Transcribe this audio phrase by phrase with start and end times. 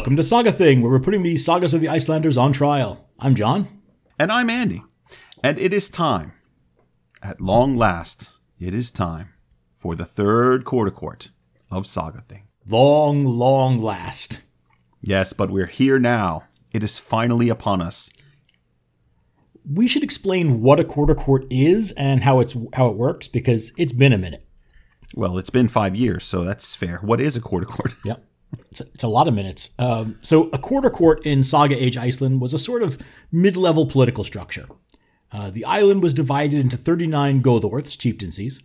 [0.00, 3.10] Welcome to Saga Thing, where we're putting the sagas of the Icelanders on trial.
[3.18, 3.68] I'm John.
[4.18, 4.82] And I'm Andy.
[5.44, 6.32] And it is time,
[7.22, 9.34] at long last, it is time
[9.76, 11.28] for the third quarter court
[11.70, 12.48] of Saga Thing.
[12.66, 14.46] Long, long last.
[15.02, 16.44] Yes, but we're here now.
[16.72, 18.10] It is finally upon us.
[19.70, 23.74] We should explain what a quarter court is and how it's how it works because
[23.76, 24.48] it's been a minute.
[25.14, 27.00] Well, it's been five years, so that's fair.
[27.02, 27.94] What is a quarter court?
[28.02, 28.24] Yep.
[28.70, 29.74] It's it's a lot of minutes.
[29.78, 32.98] Um, so, a quarter court in Saga Age Iceland was a sort of
[33.32, 34.66] mid level political structure.
[35.32, 38.62] Uh, the island was divided into 39 Gothorths, chieftaincies,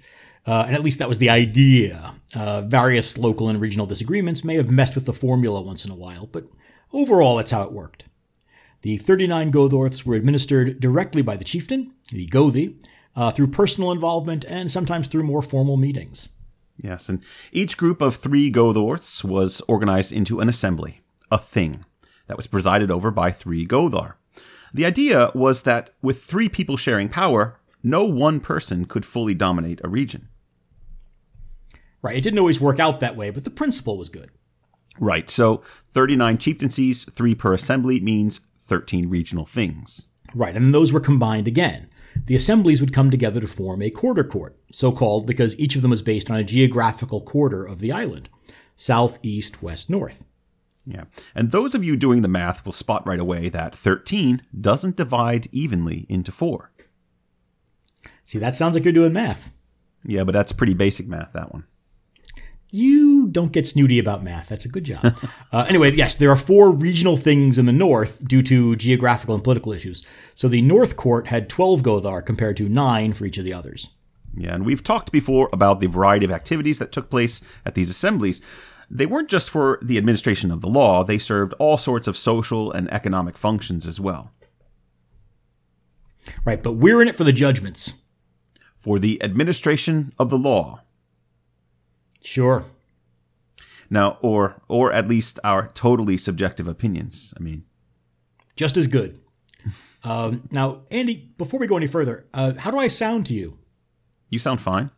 [0.48, 2.16] uh, and at least that was the idea.
[2.36, 5.95] Uh, various local and regional disagreements may have messed with the formula once in a
[5.95, 6.47] while, but
[6.92, 8.08] overall, that's how it worked.
[8.81, 12.75] The 39 Gothorths were administered directly by the chieftain, the Gothi,
[13.16, 16.30] uh, through personal involvement and sometimes through more formal meetings.
[16.78, 21.86] Yes, and each group of three Gothorths was organized into an assembly, a thing,
[22.28, 24.14] that was presided over by three Gothar.
[24.73, 29.80] The idea was that with three people sharing power, no one person could fully dominate
[29.84, 30.28] a region.
[32.02, 34.30] Right, it didn't always work out that way, but the principle was good.
[35.00, 40.08] Right, so 39 chieftaincies, three per assembly, means 13 regional things.
[40.34, 41.90] Right, and those were combined again
[42.26, 45.81] the assemblies would come together to form a quarter court, so called because each of
[45.81, 48.30] them was based on a geographical quarter of the island
[48.76, 50.26] south, east, west, north.
[50.86, 51.06] Yeah.
[51.34, 55.48] And those of you doing the math will spot right away that 13 doesn't divide
[55.52, 56.72] evenly into four.
[58.23, 59.58] See, that sounds like you're doing math.
[60.03, 61.66] Yeah, but that's pretty basic math, that one.
[62.70, 64.50] You don't get snooty about math.
[64.50, 65.16] That's a good job.
[65.52, 69.44] uh, anyway, yes, there are four regional things in the north due to geographical and
[69.44, 70.06] political issues.
[70.34, 73.94] So the North Court had 12 Gothar compared to nine for each of the others.
[74.38, 77.90] Yeah, and we've talked before about the variety of activities that took place at these
[77.90, 78.41] assemblies.
[78.90, 82.72] They weren't just for the administration of the law, they served all sorts of social
[82.72, 84.31] and economic functions as well.
[86.44, 88.06] Right, but we're in it for the judgments.
[88.75, 90.81] For the administration of the law.
[92.22, 92.66] Sure.
[93.90, 97.34] Now, or or at least our totally subjective opinions.
[97.38, 97.66] I mean,
[98.56, 99.19] just as good.
[100.03, 103.59] um, now, Andy, before we go any further, uh, how do I sound to you?
[104.30, 104.90] You sound fine.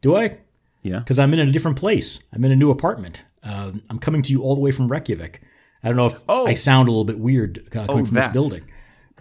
[0.00, 0.38] Do I?
[0.82, 1.00] Yeah.
[1.00, 2.28] Because I'm in a different place.
[2.32, 3.24] I'm in a new apartment.
[3.42, 5.40] Uh, I'm coming to you all the way from Reykjavik.
[5.82, 6.46] I don't know if oh.
[6.46, 8.24] I sound a little bit weird uh, coming oh, from that.
[8.24, 8.62] this building.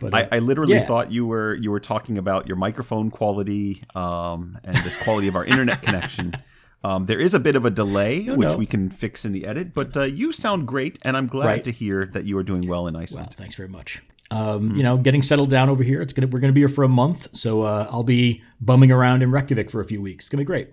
[0.02, 0.84] But, uh, I, I, literally yeah.
[0.84, 5.36] thought you were you were talking about your microphone quality um, and this quality of
[5.36, 6.34] our internet connection.
[6.84, 8.57] Um, there is a bit of a delay, no, which no.
[8.57, 11.63] we can fix in the edit, but uh, you sound great, and I'm glad right.
[11.66, 13.28] to hear that you are doing well in Iceland.
[13.31, 14.01] Well, thanks very much.
[14.31, 14.78] Um, mm.
[14.78, 16.01] You know, getting settled down over here.
[16.01, 19.23] It's gonna we're gonna be here for a month, so uh, I'll be bumming around
[19.23, 20.25] in Reykjavik for a few weeks.
[20.25, 20.69] It's gonna be great.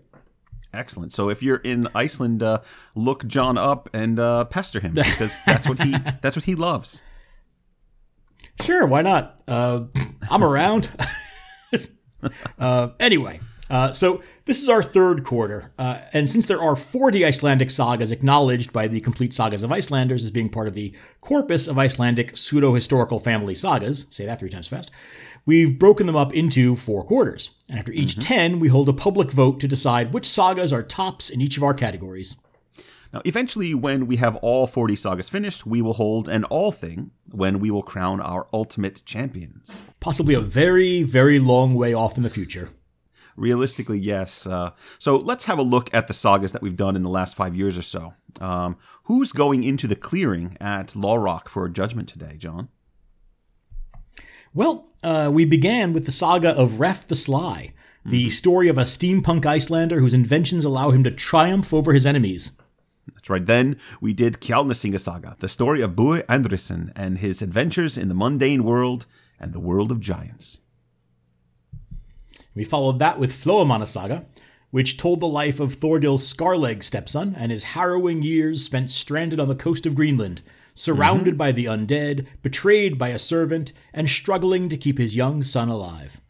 [0.72, 1.12] Excellent.
[1.12, 2.60] So if you're in Iceland, uh,
[2.94, 7.02] look John up and uh, pester him because that's what he that's what he loves.
[8.62, 9.40] Sure, why not?
[9.48, 9.84] Uh,
[10.30, 10.90] I'm around.
[12.58, 17.24] uh, anyway, uh, so this is our third quarter, uh, and since there are 40
[17.24, 21.66] Icelandic sagas acknowledged by the Complete Sagas of Icelanders as being part of the corpus
[21.66, 24.92] of Icelandic pseudo-historical family sagas, say that three times fast,
[25.46, 27.50] we've broken them up into four quarters.
[27.68, 28.34] And after each mm-hmm.
[28.34, 31.64] 10, we hold a public vote to decide which sagas are tops in each of
[31.64, 32.40] our categories.
[33.12, 37.10] Now, eventually, when we have all 40 sagas finished, we will hold an all thing
[37.32, 39.82] when we will crown our ultimate champions.
[40.00, 42.70] Possibly a very, very long way off in the future.
[43.36, 44.46] Realistically, yes.
[44.46, 47.36] Uh, so let's have a look at the sagas that we've done in the last
[47.36, 48.14] five years or so.
[48.40, 52.68] Um, who's going into the clearing at Law Rock for judgment today, John?
[54.54, 57.74] Well, uh, we began with the saga of Ref the Sly,
[58.06, 58.30] the mm-hmm.
[58.30, 62.58] story of a steampunk Icelander whose inventions allow him to triumph over his enemies.
[63.12, 63.44] That's right.
[63.44, 68.14] Then we did Kjalnesinga Saga, the story of Búi Andríðsson and his adventures in the
[68.14, 69.06] mundane world
[69.38, 70.62] and the world of giants.
[72.56, 74.24] We followed that with Floamanna Saga,
[74.70, 79.48] which told the life of Thorgil's Scarleg stepson and his harrowing years spent stranded on
[79.48, 80.40] the coast of Greenland,
[80.74, 81.38] surrounded mm-hmm.
[81.38, 86.20] by the undead, betrayed by a servant, and struggling to keep his young son alive.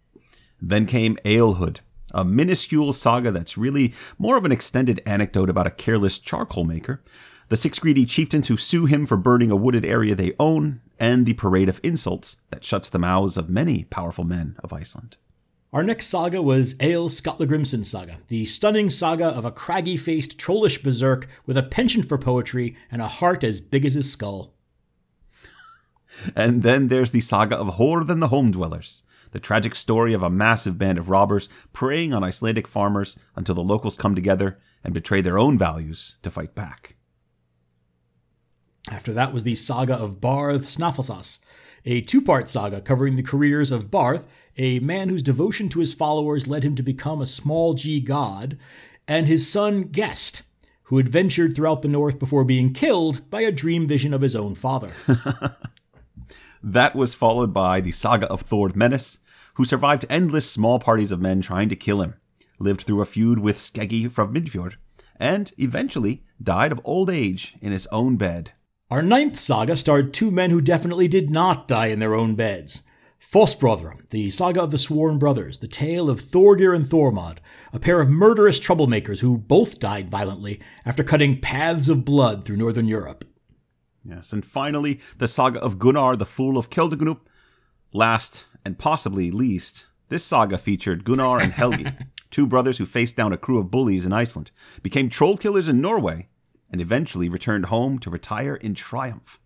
[0.61, 1.79] Then came Alehood,
[2.13, 7.01] a minuscule saga that's really more of an extended anecdote about a careless charcoal maker,
[7.51, 11.25] the six greedy chieftains who sue him for burning a wooded area they own, and
[11.25, 15.19] the parade of insults that shuts the mouths of many powerful men of Iceland.
[15.77, 20.83] Our next saga was Egil Skallagrimsson saga, the stunning saga of a craggy faced trollish
[20.83, 24.55] berserk with a penchant for poetry and a heart as big as his skull.
[26.35, 29.03] and then there's the saga of Hord and the Home Dwellers,
[29.33, 33.61] the tragic story of a massive band of robbers preying on Icelandic farmers until the
[33.61, 36.97] locals come together and betray their own values to fight back.
[38.91, 41.45] After that was the saga of Barth Snaefellsas,
[41.85, 45.95] a two part saga covering the careers of Barth, a man whose devotion to his
[45.95, 48.59] followers led him to become a small g god,
[49.07, 50.43] and his son Guest,
[50.85, 54.55] who adventured throughout the north before being killed by a dream vision of his own
[54.55, 54.91] father.
[56.63, 59.19] that was followed by the saga of Thord Menace,
[59.55, 62.15] who survived endless small parties of men trying to kill him,
[62.59, 64.75] lived through a feud with Skeggi from Midfjord,
[65.19, 68.53] and eventually died of old age in his own bed.
[68.91, 72.83] Our ninth saga starred two men who definitely did not die in their own beds.
[73.33, 77.39] Fóstbræðra, the saga of the Sworn Brothers, the tale of Thorgeir and Thormod,
[77.73, 82.57] a pair of murderous troublemakers who both died violently after cutting paths of blood through
[82.57, 83.25] northern Europe.
[84.05, 87.19] Yes, and finally, the saga of Gunnar, the Fool of Keldugnup.
[87.93, 91.93] Last, and possibly least, this saga featured Gunnar and Helgi,
[92.31, 94.53] two brothers who faced down a crew of bullies in Iceland,
[94.85, 96.29] became troll killers in Norway,
[96.71, 99.41] and eventually returned home to retire in triumph.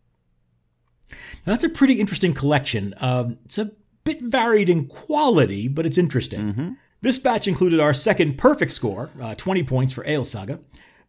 [1.47, 2.95] Now, that's a pretty interesting collection.
[3.01, 3.71] Um, it's a
[4.05, 6.41] bit varied in quality, but it's interesting.
[6.41, 6.73] Mm-hmm.
[7.03, 10.61] This batch included our second perfect score, uh, 20 points for Egil Saga,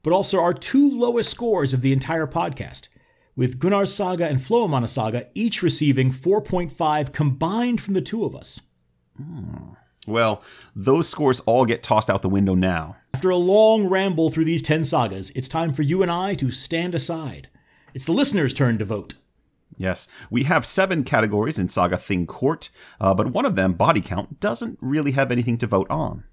[0.03, 2.87] but also our two lowest scores of the entire podcast,
[3.35, 8.61] with Gunnar's Saga and Floamanna Saga each receiving 4.5 combined from the two of us.
[9.17, 9.73] Hmm.
[10.07, 10.43] Well,
[10.75, 12.95] those scores all get tossed out the window now.
[13.13, 16.49] After a long ramble through these 10 sagas, it's time for you and I to
[16.49, 17.49] stand aside.
[17.93, 19.13] It's the listener's turn to vote.
[19.77, 22.69] Yes, we have seven categories in Saga Thing Court,
[22.99, 26.23] uh, but one of them, body count, doesn't really have anything to vote on.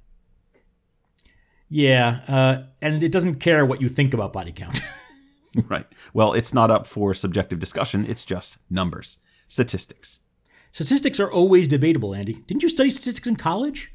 [1.70, 4.80] Yeah, uh, and it doesn't care what you think about body count.
[5.68, 5.86] right.
[6.12, 10.20] Well, it's not up for subjective discussion, it's just numbers, statistics.
[10.70, 12.34] Statistics are always debatable, Andy.
[12.46, 13.94] Didn't you study statistics in college?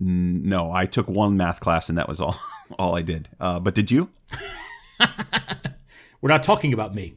[0.00, 2.36] No, I took one math class and that was all
[2.78, 3.28] all I did.
[3.38, 4.10] Uh, but did you?
[6.20, 7.14] We're not talking about me.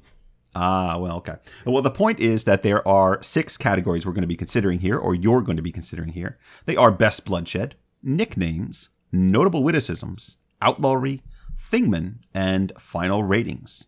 [0.60, 1.36] Ah, well, okay.
[1.68, 4.98] Well, the point is that there are six categories we're going to be considering here,
[4.98, 6.40] or you're going to be considering here.
[6.66, 11.22] They are best bloodshed, nicknames, notable witticisms, outlawry,
[11.56, 13.88] thingman, and final ratings.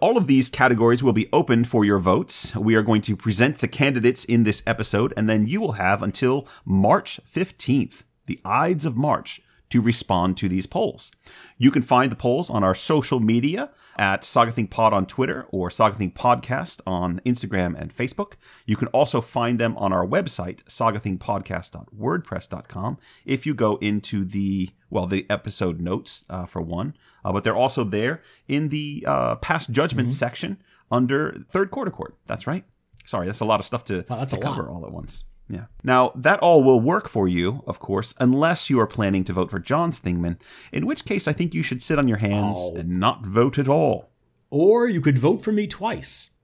[0.00, 2.54] All of these categories will be open for your votes.
[2.54, 6.04] We are going to present the candidates in this episode, and then you will have
[6.04, 11.10] until March 15th, the Ides of March, to respond to these polls.
[11.58, 15.68] You can find the polls on our social media at Sagathing Pod on Twitter or
[15.68, 18.32] Sagathing Podcast on Instagram and Facebook.
[18.66, 25.06] You can also find them on our website, sagathingpodcast.wordpress.com, if you go into the, well,
[25.06, 29.72] the episode notes uh, for one, uh, but they're also there in the uh, past
[29.72, 30.14] judgment mm-hmm.
[30.14, 30.60] section
[30.90, 32.16] under third quarter court.
[32.26, 32.64] That's right.
[33.04, 34.70] Sorry, that's a lot of stuff to, wow, to cover lot.
[34.70, 35.24] all at once.
[35.48, 35.66] Yeah.
[35.82, 39.50] Now, that all will work for you, of course, unless you are planning to vote
[39.50, 40.40] for John's Thingman,
[40.72, 42.78] in which case I think you should sit on your hands oh.
[42.78, 44.10] and not vote at all.
[44.50, 46.38] Or you could vote for me twice.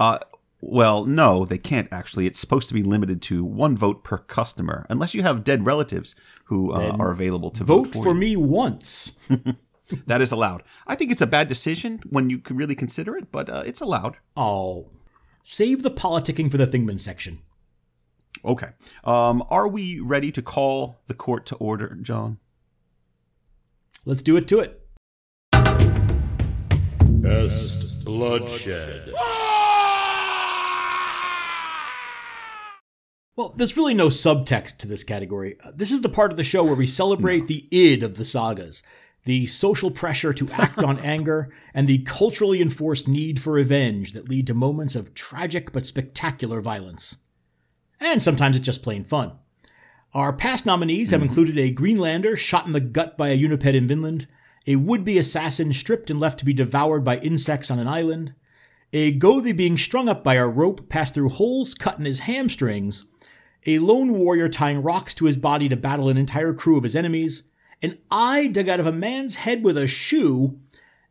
[0.00, 0.18] Uh,
[0.60, 2.26] well, no, they can't actually.
[2.26, 6.16] It's supposed to be limited to one vote per customer, unless you have dead relatives
[6.44, 9.20] who uh, are available to vote, vote for, for me once.
[10.06, 10.62] that is allowed.
[10.86, 14.16] I think it's a bad decision when you really consider it, but uh, it's allowed.
[14.36, 14.88] Oh,
[15.42, 17.38] save the politicking for the Thingman section.
[18.44, 18.68] Okay.
[19.04, 22.38] Um, are we ready to call the court to order, John?
[24.04, 24.82] Let's do it to it.
[27.22, 29.12] Best bloodshed.
[33.34, 35.56] Well, there's really no subtext to this category.
[35.62, 37.46] Uh, this is the part of the show where we celebrate no.
[37.46, 38.82] the id of the sagas,
[39.24, 44.28] the social pressure to act on anger, and the culturally enforced need for revenge that
[44.28, 47.16] lead to moments of tragic but spectacular violence
[48.00, 49.32] and sometimes it's just plain fun.
[50.14, 51.28] Our past nominees have mm-hmm.
[51.28, 54.26] included a Greenlander shot in the gut by a Uniped in Vinland,
[54.66, 58.34] a would-be assassin stripped and left to be devoured by insects on an island,
[58.92, 63.12] a Gothi being strung up by a rope passed through holes cut in his hamstrings,
[63.66, 66.96] a lone warrior tying rocks to his body to battle an entire crew of his
[66.96, 67.50] enemies,
[67.82, 70.58] an eye dug out of a man's head with a shoe,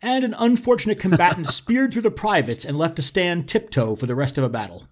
[0.01, 4.15] and an unfortunate combatant speared through the privates and left to stand tiptoe for the
[4.15, 4.87] rest of a battle.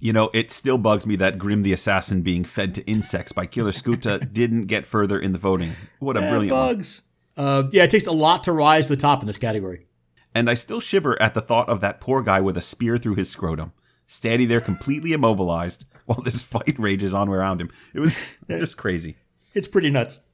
[0.00, 3.44] You know, it still bugs me that Grim the Assassin being fed to insects by
[3.46, 5.72] Killer Skuta didn't get further in the voting.
[5.98, 7.10] What a brilliant bugs.
[7.36, 9.86] Uh, yeah, it takes a lot to rise to the top in this category.
[10.34, 13.16] And I still shiver at the thought of that poor guy with a spear through
[13.16, 13.72] his scrotum,
[14.06, 17.70] standing there completely immobilized while this fight rages on around him.
[17.94, 18.16] It was
[18.48, 19.16] just crazy.
[19.54, 20.28] It's pretty nuts.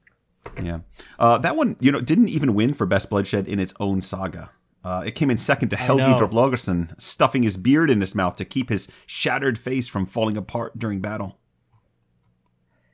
[0.62, 0.80] Yeah.
[1.18, 4.50] Uh, that one, you know, didn't even win for Best Bloodshed in its own saga.
[4.86, 8.44] Uh, it came in second to Helgi Droplaugarsson, stuffing his beard in his mouth to
[8.44, 11.40] keep his shattered face from falling apart during battle.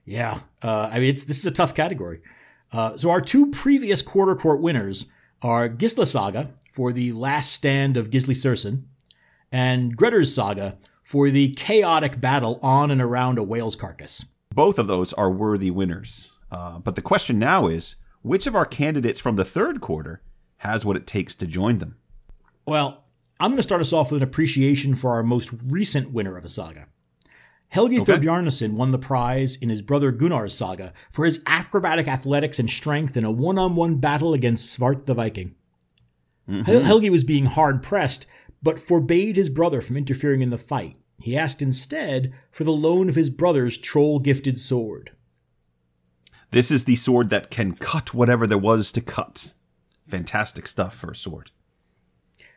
[0.07, 2.23] Yeah, uh, I mean, it's, this is a tough category.
[2.73, 7.99] Uh, so our two previous quarter court winners are Gisla Saga for the last stand
[7.99, 8.85] of Gisli Sursson,
[9.53, 14.33] and Grettir's saga for the chaotic battle on and around a whale's carcass.
[14.55, 16.39] Both of those are worthy winners.
[16.51, 20.23] Uh, but the question now is which of our candidates from the third quarter
[20.63, 21.97] has what it takes to join them?
[22.67, 23.05] Well,
[23.41, 26.45] I'm going to start us off with an appreciation for our most recent winner of
[26.45, 26.87] a saga.
[27.69, 28.13] Helgi Okay.
[28.13, 33.17] Thorbjarnarson won the prize in his brother Gunnar's saga for his acrobatic athletics and strength
[33.17, 35.55] in a one on one battle against Svart the Viking.
[36.49, 36.63] Mm-hmm.
[36.63, 38.31] Hel- Helgi was being hard pressed,
[38.63, 40.97] but forbade his brother from interfering in the fight.
[41.19, 45.13] He asked instead for the loan of his brother's troll gifted sword.
[46.51, 49.55] This is the sword that can cut whatever there was to cut.
[50.13, 51.51] Fantastic stuff for a sword.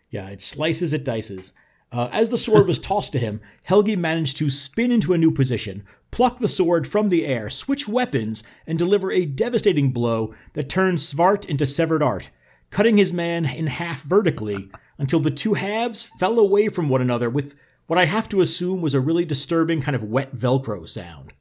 [0.09, 1.53] Yeah, it slices, it dices.
[1.89, 5.31] Uh, as the sword was tossed to him, Helgi managed to spin into a new
[5.31, 10.67] position, pluck the sword from the air, switch weapons, and deliver a devastating blow that
[10.67, 12.29] turned Svart into severed art,
[12.71, 17.29] cutting his man in half vertically until the two halves fell away from one another
[17.29, 17.55] with
[17.87, 21.31] what I have to assume was a really disturbing kind of wet Velcro sound.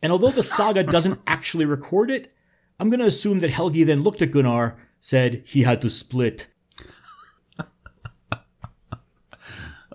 [0.00, 2.32] And although the saga doesn't actually record it,
[2.78, 6.48] I'm going to assume that Helgi then looked at Gunnar, said he had to split,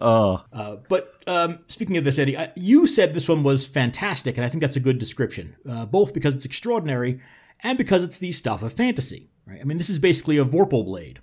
[0.01, 4.43] Uh, but um, speaking of this, Andy, I, you said this one was fantastic, and
[4.43, 7.19] I think that's a good description, uh, both because it's extraordinary
[7.61, 9.29] and because it's the stuff of fantasy.
[9.45, 9.59] Right?
[9.61, 11.19] I mean, this is basically a Vorpal blade.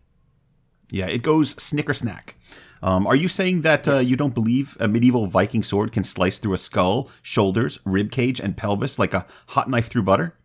[0.92, 2.36] Yeah, it goes snicker snack.
[2.80, 4.10] Um, are you saying that uh, Yes.
[4.12, 8.38] you don't believe a medieval Viking sword can slice through a skull, shoulders, rib cage,
[8.40, 10.37] and pelvis like a hot knife through butter?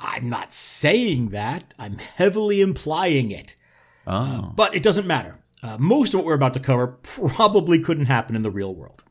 [0.00, 1.74] I'm not saying that.
[1.78, 3.54] I'm heavily implying it.
[4.06, 5.38] Uh, but it doesn't matter.
[5.62, 9.04] Uh, most of what we're about to cover probably couldn't happen in the real world.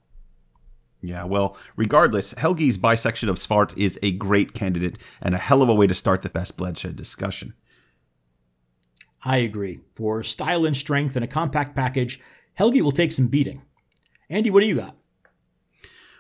[1.02, 5.70] Yeah, well, regardless, Helgi's bisection of Svart is a great candidate and a hell of
[5.70, 7.54] a way to start the best bloodshed discussion.
[9.24, 9.82] I agree.
[9.96, 12.20] For style and strength and a compact package,
[12.54, 13.64] Helgi will take some beating.
[14.30, 14.96] Andy, what do you got?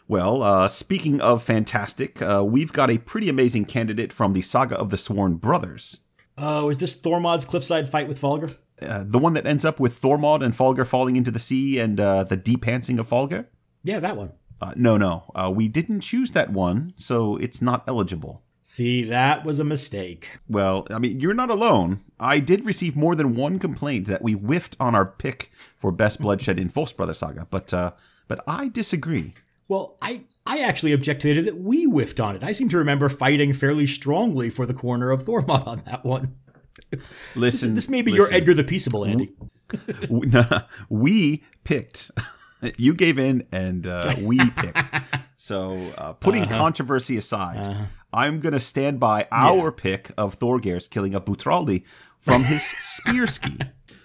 [0.07, 4.77] Well, uh, speaking of fantastic, uh, we've got a pretty amazing candidate from the Saga
[4.77, 6.01] of the Sworn Brothers.
[6.37, 8.55] Oh, is this Thormod's cliffside fight with Falgeir?
[8.81, 11.99] Uh, the one that ends up with Thormod and Falgeir falling into the sea and
[11.99, 13.47] uh, the depantsing of Falgeir?
[13.83, 14.33] Yeah, that one.
[14.61, 15.23] Uh, no, no.
[15.33, 18.43] Uh, we didn't choose that one, so it's not eligible.
[18.61, 20.39] See, that was a mistake.
[20.49, 22.01] Well, I mean, you're not alone.
[22.19, 26.19] I did receive more than one complaint that we whiffed on our pick for Best
[26.21, 27.91] Bloodshed in False Brother Saga, but uh,
[28.27, 29.33] but I disagree.
[29.67, 32.43] Well, I I actually objected to that we whiffed on it.
[32.43, 36.35] I seem to remember fighting fairly strongly for the corner of Thormod on that one.
[37.35, 38.31] Listen, This may be listen.
[38.33, 39.33] your Edgar the Peaceable, Andy.
[40.03, 40.43] W- no,
[40.89, 42.11] we picked.
[42.77, 44.91] you gave in, and uh, we picked.
[45.35, 46.57] So, uh, putting Uh-huh.
[46.57, 51.85] controversy aside, I'm going to stand by our pick of Thorgeir's killing of Butraldi
[52.19, 53.57] from his spear ski.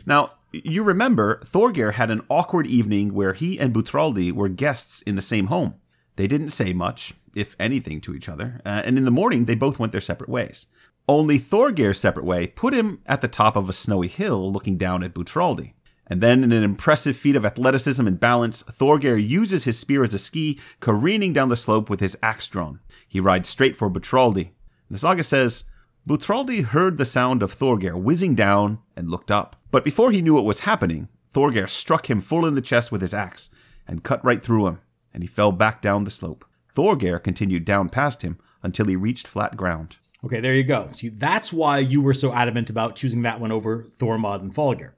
[0.07, 5.15] Now, you remember Thorgeir had an awkward evening where he and Butraldi were guests in
[5.15, 5.75] the same home.
[6.17, 9.55] They didn't say much, if anything, to each other, uh, and in the morning they
[9.55, 10.67] both went their separate ways.
[11.09, 15.03] Only Thorgeir's separate way put him at the top of a snowy hill looking down
[15.03, 15.73] at Butraldi.
[16.07, 20.13] And then, in an impressive feat of athleticism and balance, Thorgeir uses his spear as
[20.13, 22.81] a ski, careening down the slope with his axe drawn.
[23.09, 24.51] He rides straight for Butraldi.
[24.91, 25.65] The saga says,
[26.09, 29.55] Butraldi heard the sound of Thorgeir whizzing down and looked up.
[29.71, 33.01] But before he knew what was happening, Thorgeir struck him full in the chest with
[33.01, 33.51] his axe
[33.87, 34.81] and cut right through him,
[35.15, 36.45] and he fell back down the slope.
[36.69, 39.97] Thorgeir continued down past him until he reached flat ground.
[40.25, 40.89] Okay, there you go.
[40.93, 44.93] See, that's why you were so adamant about choosing that one over Thormod and Falgeir.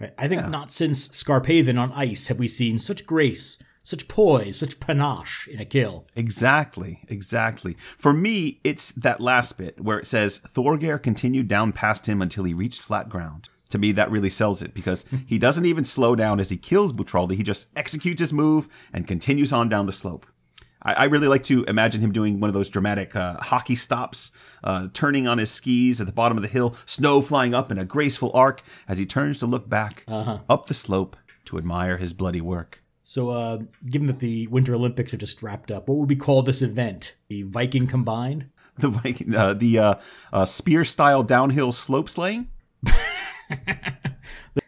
[0.00, 0.12] Right?
[0.18, 4.80] I think not since Skarphedinn on ice have we seen such grace, such poise, such
[4.80, 6.08] panache in a kill.
[6.16, 7.74] Exactly, exactly.
[7.74, 12.44] For me, it's that last bit where it says Thorgeir continued down past him until
[12.44, 13.48] he reached flat ground.
[13.74, 16.92] To me, that really sells it because he doesn't even slow down as he kills
[16.92, 17.34] Butraldi.
[17.34, 20.26] He just executes his move and continues on down the slope.
[20.80, 24.30] I, I really like to imagine him doing one of those dramatic uh, hockey stops,
[24.62, 27.78] uh, turning on his skis at the bottom of the hill, snow flying up in
[27.78, 30.04] a graceful arc as he turns to look back
[30.48, 31.16] up the slope
[31.46, 32.80] to admire his bloody work.
[33.02, 36.42] So, uh, given that the Winter Olympics have just wrapped up, what would we call
[36.42, 37.16] this event?
[37.28, 38.50] The Viking combined?
[38.76, 39.94] The Viking, uh, the uh,
[40.32, 42.48] uh, spear style downhill slope slaying.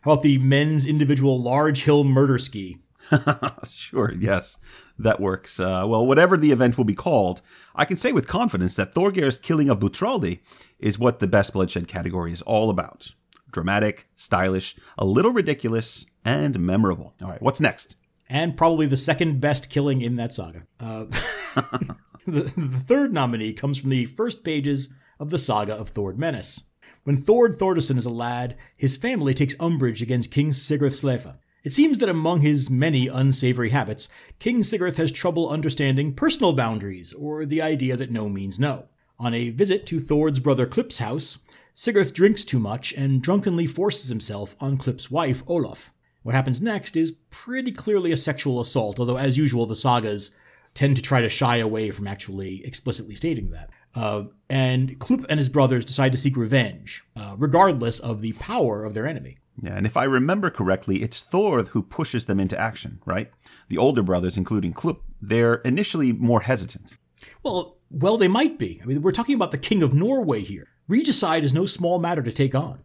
[0.02, 2.78] How about the men's individual large hill murder ski?
[3.64, 4.59] Sure, yes,
[4.99, 5.61] that works.
[5.61, 7.40] Uh, well, whatever the event will be called,
[7.76, 10.40] I can say with confidence that Thorgeir's killing of Butraldi
[10.80, 13.14] is what the best bloodshed category is all about.
[13.52, 17.14] Dramatic, stylish, a little ridiculous, and memorable.
[17.23, 17.97] All right, what's next?
[18.28, 20.66] and probably the second best killing in that saga.
[20.80, 21.04] Uh,
[22.26, 26.71] the, the third nominee comes from the first pages of the saga of Thord Menace.
[27.06, 31.36] When Thord Thordarson is a lad, his family takes umbrage against King Sigurd Slefa.
[31.62, 34.08] It seems that among his many unsavory habits,
[34.40, 38.88] King Sigurd has trouble understanding personal boundaries, or the idea that no means no.
[39.20, 44.08] On a visit to Thord's brother Klip's house, Sigurd drinks too much and drunkenly forces
[44.08, 45.92] himself on Klip's wife, Olaf.
[46.25, 50.36] What happens next is pretty clearly a sexual assault, although, as usual, the sagas
[50.75, 53.70] tend to try to shy away from actually explicitly stating that.
[53.97, 58.85] Uh, and Klup and his brothers decide to seek revenge, uh, regardless of the power
[58.85, 59.38] of their enemy.
[59.61, 63.31] Yeah, and if I remember correctly, it's Thor who pushes them into action, right?
[63.69, 66.99] The older brothers, including Klup, they're initially more hesitant.
[67.43, 68.81] Well, well, they might be.
[68.83, 70.69] I mean, we're talking about the King of Norway here.
[70.88, 72.81] Regicide is no small matter to take on.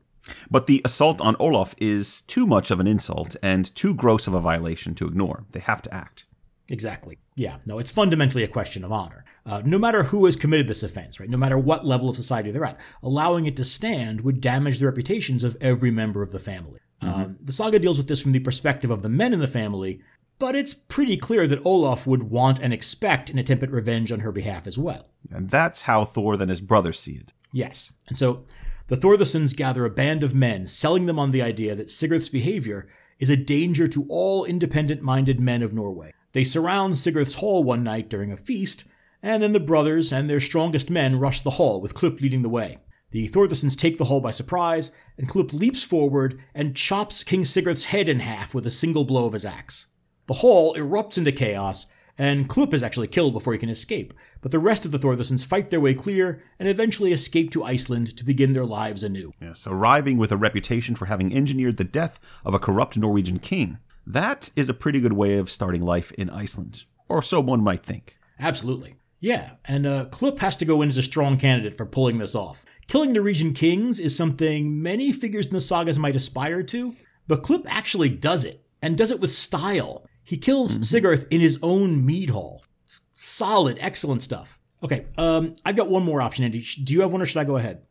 [0.50, 4.34] But the assault on Olaf is too much of an insult and too gross of
[4.34, 5.46] a violation to ignore.
[5.52, 6.26] They have to act.
[6.70, 7.18] Exactly.
[7.36, 7.58] Yeah.
[7.66, 9.24] No, it's fundamentally a question of honor.
[9.46, 11.30] Uh, no matter who has committed this offense, right?
[11.30, 14.86] No matter what level of society they're at, allowing it to stand would damage the
[14.86, 16.80] reputations of every member of the family.
[17.02, 17.22] Mm-hmm.
[17.22, 20.02] Um, the saga deals with this from the perspective of the men in the family,
[20.40, 24.20] but it's pretty clear that Olaf would want and expect an attempt at revenge on
[24.22, 25.08] her behalf as well.
[25.32, 27.34] And that's how Thor and his brothers see it.
[27.54, 28.00] Yes.
[28.08, 28.44] And so
[28.88, 32.88] the Thordarsons gather a band of men, selling them on the idea that Sigurd's behavior
[33.20, 36.14] is a danger to all independent minded men of Norway.
[36.34, 40.40] They surround Sigurd's hall one night during a feast, and then the brothers and their
[40.40, 42.78] strongest men rush the hall, with Klip leading the way.
[43.12, 47.86] The Thordarsons take the hall by surprise, and Klip leaps forward and chops King Sigurd's
[47.86, 49.94] head in half with a single blow of his axe.
[50.28, 54.52] The hall erupts into chaos, and Klip is actually killed before he can escape, but
[54.52, 58.24] the rest of the Thordarsons fight their way clear and eventually escape to Iceland to
[58.24, 59.34] begin their lives anew.
[59.42, 63.80] Yes, arriving with a reputation for having engineered the death of a corrupt Norwegian king.
[64.12, 67.80] That is a pretty good way of starting life in Iceland, or so one might
[67.80, 68.18] think.
[68.42, 68.96] Absolutely.
[69.22, 72.36] Yeah, and uh, Klup has to go in as a strong candidate for pulling this
[72.36, 72.66] off.
[72.88, 76.94] Killing Norwegian kings is something many figures in the sagas might aspire to,
[77.26, 80.06] but Klup actually does it, and does it with style.
[80.26, 80.84] He kills mm-hmm.
[80.84, 82.66] Sigurd in his own mead hall.
[82.84, 84.60] It's solid, excellent stuff.
[84.84, 86.66] Okay, um, I've got one more option, Andy.
[86.84, 87.84] Do you have one, or should I go ahead?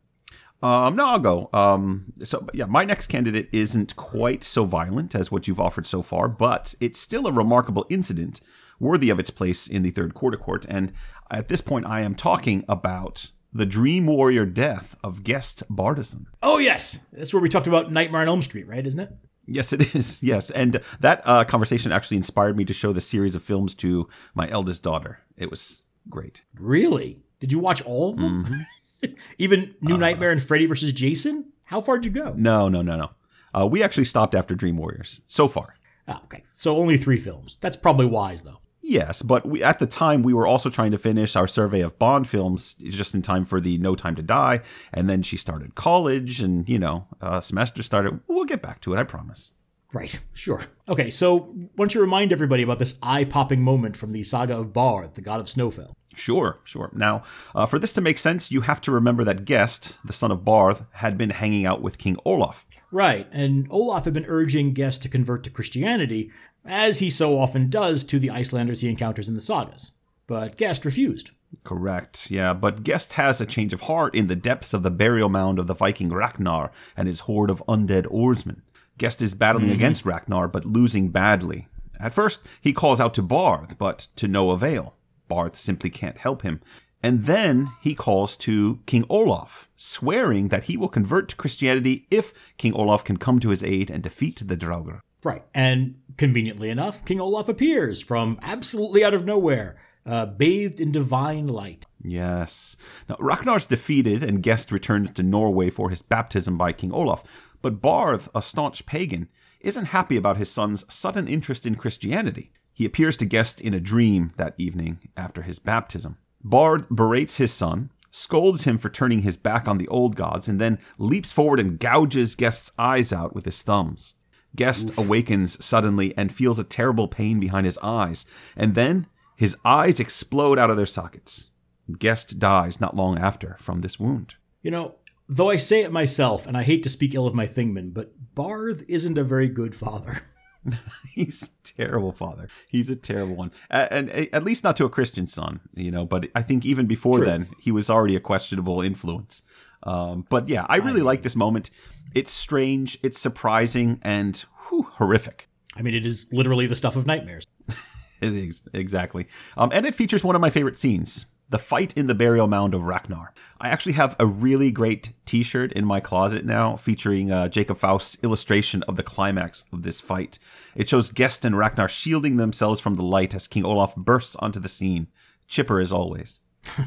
[0.61, 1.49] Um, no, I'll go.
[1.53, 6.01] Um, so yeah, my next candidate isn't quite so violent as what you've offered so
[6.01, 8.41] far, but it's still a remarkable incident
[8.79, 10.65] worthy of its place in the third quarter court.
[10.69, 10.91] And
[11.29, 16.25] at this point, I am talking about the Dream Warrior death of guest Bardason.
[16.41, 18.85] Oh yes, that's where we talked about Nightmare on Elm Street, right?
[18.85, 19.11] Isn't it?
[19.45, 20.21] Yes, it is.
[20.31, 24.07] Yes, and that uh, conversation actually inspired me to show the series of films to
[24.33, 25.19] my eldest daughter.
[25.37, 26.43] It was great.
[26.57, 27.23] Really?
[27.39, 28.45] Did you watch all of them?
[28.45, 28.61] Mm-hmm.
[29.37, 31.51] Even New uh, Nightmare and Freddy versus Jason?
[31.65, 32.33] How far did you go?
[32.35, 33.11] No, no, no, no.
[33.53, 35.75] Uh, we actually stopped after Dream Warriors so far.
[36.07, 36.43] Oh, okay.
[36.53, 37.57] So only three films.
[37.61, 38.61] That's probably wise, though.
[38.81, 41.99] Yes, but we, at the time we were also trying to finish our survey of
[41.99, 44.59] Bond films just in time for the No Time to Die,
[44.91, 48.19] and then she started college, and you know, uh, semester started.
[48.27, 49.53] We'll get back to it, I promise.
[49.93, 50.63] Right, sure.
[50.87, 54.73] Okay, so why don't you remind everybody about this eye-popping moment from the saga of
[54.73, 55.95] Bard, the god of Snowfell?
[56.15, 56.89] Sure, sure.
[56.93, 57.23] Now,
[57.55, 60.45] uh, for this to make sense, you have to remember that Guest, the son of
[60.45, 62.65] Barth, had been hanging out with King Olaf.
[62.91, 66.31] Right, and Olaf had been urging Guest to convert to Christianity,
[66.65, 69.91] as he so often does to the Icelanders he encounters in the sagas.
[70.27, 71.31] But Guest refused.
[71.63, 75.27] Correct, yeah, but Guest has a change of heart in the depths of the burial
[75.27, 78.61] mound of the Viking Ragnar and his horde of undead oarsmen.
[79.01, 79.73] Gest is battling mm-hmm.
[79.73, 81.67] against Ragnar, but losing badly.
[81.99, 84.93] At first, he calls out to Barth, but to no avail.
[85.27, 86.61] Barth simply can't help him.
[87.01, 92.55] And then he calls to King Olaf, swearing that he will convert to Christianity if
[92.57, 94.99] King Olaf can come to his aid and defeat the Draugr.
[95.23, 95.41] Right.
[95.55, 101.47] And conveniently enough, King Olaf appears from absolutely out of nowhere, uh, bathed in divine
[101.47, 101.87] light.
[102.03, 102.77] Yes.
[103.09, 107.50] Now, Ragnar's defeated, and Guest returns to Norway for his baptism by King Olaf.
[107.61, 112.51] But Barth, a staunch pagan, isn't happy about his son's sudden interest in Christianity.
[112.73, 116.17] He appears to guest in a dream that evening after his baptism.
[116.43, 120.59] Barth berates his son, scolds him for turning his back on the old gods, and
[120.59, 124.15] then leaps forward and gouges guest's eyes out with his thumbs.
[124.55, 124.97] Guest Oof.
[124.97, 128.25] awakens suddenly and feels a terrible pain behind his eyes,
[128.57, 131.51] and then his eyes explode out of their sockets.
[131.97, 134.35] Guest dies not long after from this wound.
[134.61, 134.95] You know,
[135.31, 138.11] though I say it myself, and I hate to speak ill of my Thingman, but
[138.35, 140.19] Barth isn't a very good father.
[141.13, 142.47] he's terrible father.
[142.69, 146.05] He's a terrible one, and, at least not to a Christian son, you know.
[146.05, 147.25] But I think even before True.
[147.25, 149.43] then, he was already a questionable influence.
[149.83, 151.71] Um, but yeah, I really I like this moment.
[152.13, 155.47] It's strange, it's surprising, and whew, horrific.
[155.77, 157.47] I mean, it is literally the stuff of nightmares.
[158.21, 161.27] it is exactly, um, and it features one of my favorite scenes.
[161.51, 163.33] The Fight in the Burial Mound of Ragnar.
[163.59, 167.75] I actually have a really great t shirt in my closet now featuring uh, Jacob
[167.75, 170.39] Faust's illustration of the climax of this fight.
[170.75, 174.61] It shows Gest and Ragnar shielding themselves from the light as King Olaf bursts onto
[174.61, 175.07] the scene.
[175.45, 176.39] Chipper as always.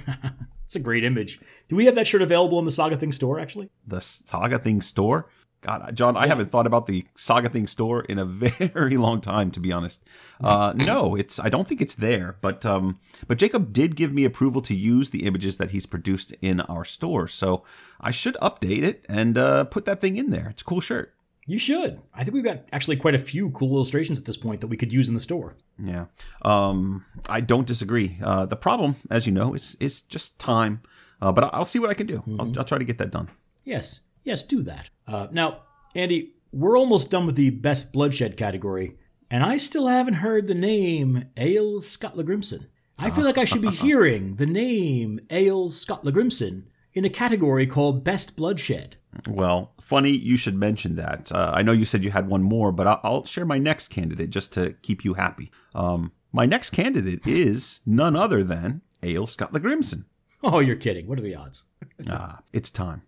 [0.64, 1.40] It's a great image.
[1.68, 3.68] Do we have that shirt available in the Saga Thing store, actually?
[3.86, 5.28] The Saga Thing store?
[5.64, 9.50] God, John, I haven't thought about the Saga Thing store in a very long time,
[9.52, 10.06] to be honest.
[10.38, 11.40] Uh, no, it's.
[11.40, 15.08] I don't think it's there, but um, but Jacob did give me approval to use
[15.08, 17.64] the images that he's produced in our store, so
[17.98, 20.48] I should update it and uh, put that thing in there.
[20.50, 21.14] It's a cool shirt.
[21.46, 22.02] You should.
[22.12, 24.76] I think we've got actually quite a few cool illustrations at this point that we
[24.76, 25.56] could use in the store.
[25.78, 26.06] Yeah,
[26.42, 28.18] um, I don't disagree.
[28.22, 30.82] Uh, the problem, as you know, is is just time.
[31.22, 32.22] Uh, but I'll see what I can do.
[32.38, 33.30] I'll, I'll try to get that done.
[33.62, 34.90] Yes, yes, do that.
[35.06, 35.62] Uh, now,
[35.94, 38.96] Andy, we're almost done with the best bloodshed category,
[39.30, 42.66] and I still haven't heard the name Egil Skalla
[42.98, 46.62] I feel like I should be hearing the name Egil Skalla
[46.94, 48.96] in a category called Best Bloodshed.
[49.28, 51.30] Well, funny you should mention that.
[51.32, 53.88] Uh, I know you said you had one more, but I'll, I'll share my next
[53.88, 55.50] candidate just to keep you happy.
[55.74, 59.60] Um, my next candidate is none other than Egil Skalla
[60.46, 61.06] Oh, you're kidding.
[61.06, 61.70] What are the odds?
[62.10, 63.00] ah, it's time.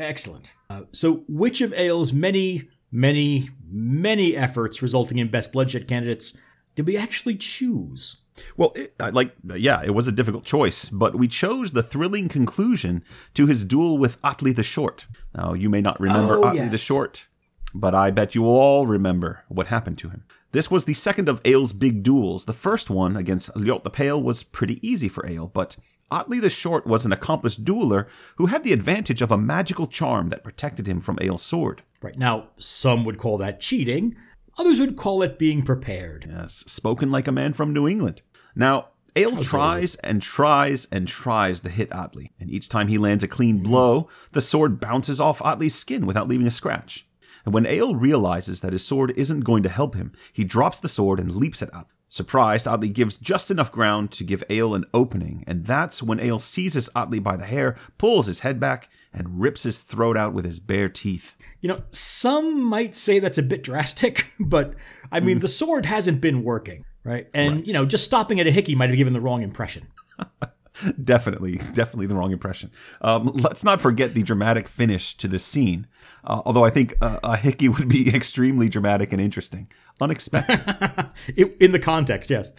[0.00, 0.54] Excellent.
[0.68, 6.40] Uh, so, which of Egil's many, many, many efforts resulting in best bloodshed candidates
[6.74, 8.22] did we actually choose?
[8.56, 13.04] Well, it, like, yeah, it was a difficult choice, but we chose the thrilling conclusion
[13.34, 15.06] to his duel with Atli the Short.
[15.34, 16.72] Now, you may not remember oh, Atli yes.
[16.72, 17.28] the Short,
[17.74, 20.24] but I bet you all remember what happened to him.
[20.52, 22.46] This was the second of Egil's big duels.
[22.46, 25.76] The first one against Ljot the Pale was pretty easy for Egil, but
[26.12, 30.28] Atli the Short was an accomplished dueler who had the advantage of a magical charm
[30.28, 31.82] that protected him from Egil's sword.
[32.02, 32.16] Right.
[32.16, 34.14] Now, some would call that cheating.
[34.58, 36.26] Others would call it being prepared.
[36.28, 38.22] Yes, spoken like a man from New England.
[38.54, 43.24] Now, Egil tries and tries and tries to hit Otley, and each time he lands
[43.24, 47.06] a clean blow, the sword bounces off Otley's skin without leaving a scratch.
[47.44, 50.88] And when Egil realizes that his sword isn't going to help him, he drops the
[50.88, 51.86] sword and leaps at Atli.
[52.12, 56.40] Surprised, Atli gives just enough ground to give Egil an opening, and that's when Egil
[56.40, 60.44] seizes Atli by the hair, pulls his head back, and rips his throat out with
[60.44, 61.36] his bare teeth.
[61.60, 64.74] You know, some might say that's a bit drastic, but
[65.12, 65.42] I mean, mm.
[65.42, 67.28] the sword hasn't been working, right?
[67.32, 67.66] And, right.
[67.68, 69.86] you know, just stopping at a hickey might have given the wrong impression.
[71.04, 72.70] definitely, definitely the wrong impression.
[73.00, 75.86] Um, let's not forget the dramatic finish to this scene.
[76.24, 79.68] Uh, although I think uh, a hickey would be extremely dramatic and interesting,
[80.00, 80.60] unexpected.
[81.60, 82.52] in the context, yes.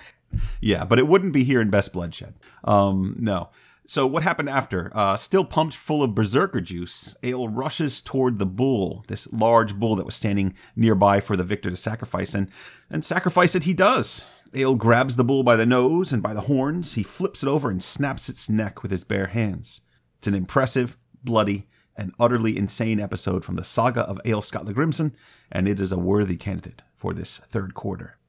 [0.62, 2.36] Yeah, but it wouldn't be here in Best Bloodshed.
[2.64, 3.50] Um, no.
[3.86, 4.90] So what happened after?
[4.96, 9.98] Uh, still pumped full of berserker juice, Egil rushes toward the bull, this large bull
[9.98, 12.50] that was standing nearby for the victor to sacrifice, and
[12.90, 14.46] and sacrifice it he does.
[14.54, 16.94] Egil grabs the bull by the nose and by the horns.
[16.94, 19.82] He flips it over and snaps its neck with his bare hands.
[20.20, 25.12] It's an impressive, bloody, and utterly insane episode from the saga of Egil Skalla
[25.52, 28.20] and it is a worthy candidate for this third quarter.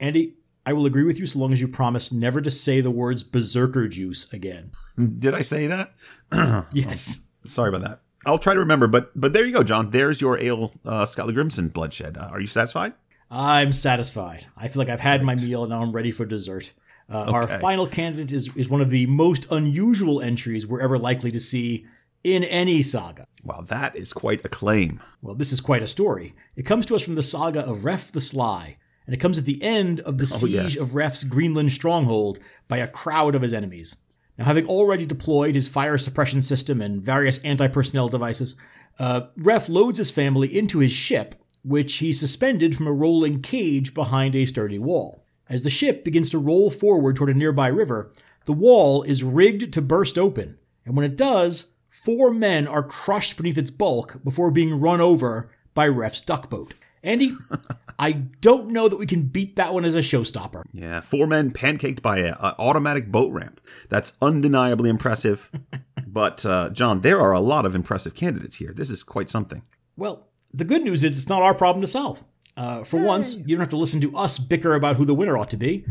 [0.00, 0.34] Andy,
[0.66, 3.22] I will agree with you so long as you promise never to say the words
[3.22, 4.72] berserker juice again.
[5.18, 5.92] Did I say that?
[6.72, 7.30] yes.
[7.44, 8.00] Sorry about that.
[8.26, 9.90] I'll try to remember, but but there you go, John.
[9.90, 12.18] There's your ale, uh, Grimson, bloodshed.
[12.18, 12.94] Uh, are you satisfied?
[13.30, 14.46] I'm satisfied.
[14.56, 16.72] I feel like I've had my meal and now I'm ready for dessert.
[17.08, 17.32] Uh, okay.
[17.32, 21.40] Our final candidate is, is one of the most unusual entries we're ever likely to
[21.40, 21.86] see
[22.24, 23.26] in any saga.
[23.44, 25.00] Wow, that is quite a claim.
[25.22, 26.34] Well, this is quite a story.
[26.56, 29.44] It comes to us from the saga of Ref the Sly, and it comes at
[29.44, 30.80] the end of the oh, siege yes.
[30.80, 33.96] of Ref's Greenland stronghold by a crowd of his enemies.
[34.38, 38.56] Now, having already deployed his fire suppression system and various anti personnel devices,
[38.98, 43.94] uh, Ref loads his family into his ship which he suspended from a rolling cage
[43.94, 45.24] behind a sturdy wall.
[45.48, 48.12] As the ship begins to roll forward toward a nearby river,
[48.44, 53.36] the wall is rigged to burst open, and when it does, four men are crushed
[53.36, 56.74] beneath its bulk before being run over by Ref's duck boat.
[57.02, 57.32] Andy,
[57.98, 60.62] I don't know that we can beat that one as a showstopper.
[60.72, 63.60] Yeah, four men pancaked by an automatic boat ramp.
[63.88, 65.50] That's undeniably impressive.
[66.06, 68.72] but, uh, John, there are a lot of impressive candidates here.
[68.72, 69.62] This is quite something.
[69.96, 72.24] Well, the good news is it's not our problem to solve.
[72.56, 75.36] Uh, for once, you don't have to listen to us bicker about who the winner
[75.36, 75.84] ought to be.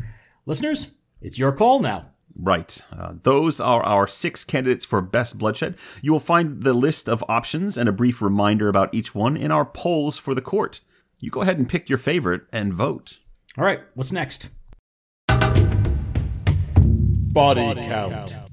[0.45, 2.12] Listeners, it's your call now.
[2.41, 2.82] Right.
[2.91, 5.75] Uh, those are our six candidates for Best Bloodshed.
[6.02, 9.52] You will find the list of options and a brief reminder about each one in
[9.52, 10.82] our polls for the court.
[11.19, 13.19] You go ahead and pick your favorite and vote.
[13.58, 14.56] All right, what's next?
[17.34, 18.48] Body count.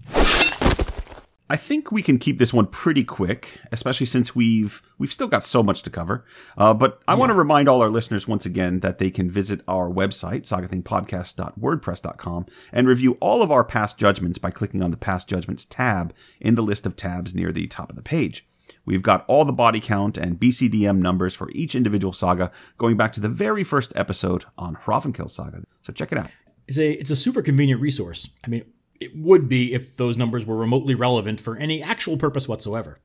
[1.49, 5.45] I think we can keep this one pretty quick, especially since we've we've still got
[5.45, 6.25] so much to cover.
[6.59, 9.61] Uh, but I want to remind all our listeners once again that they can visit
[9.69, 15.29] our website, sagathingpodcast.wordpress.com, and review all of our past judgments by clicking on the Past
[15.29, 18.45] Judgments tab in the list of tabs near the top of the page.
[18.85, 23.13] We've got all the body count and BCDM numbers for each individual saga, going back
[23.13, 25.63] to the very first episode on Hrafnkel Saga.
[25.83, 26.31] So check it out.
[26.67, 28.31] It's a it's a super convenient resource.
[28.45, 28.65] I mean,
[29.01, 33.01] it would be if those numbers were remotely relevant for any actual purpose whatsoever.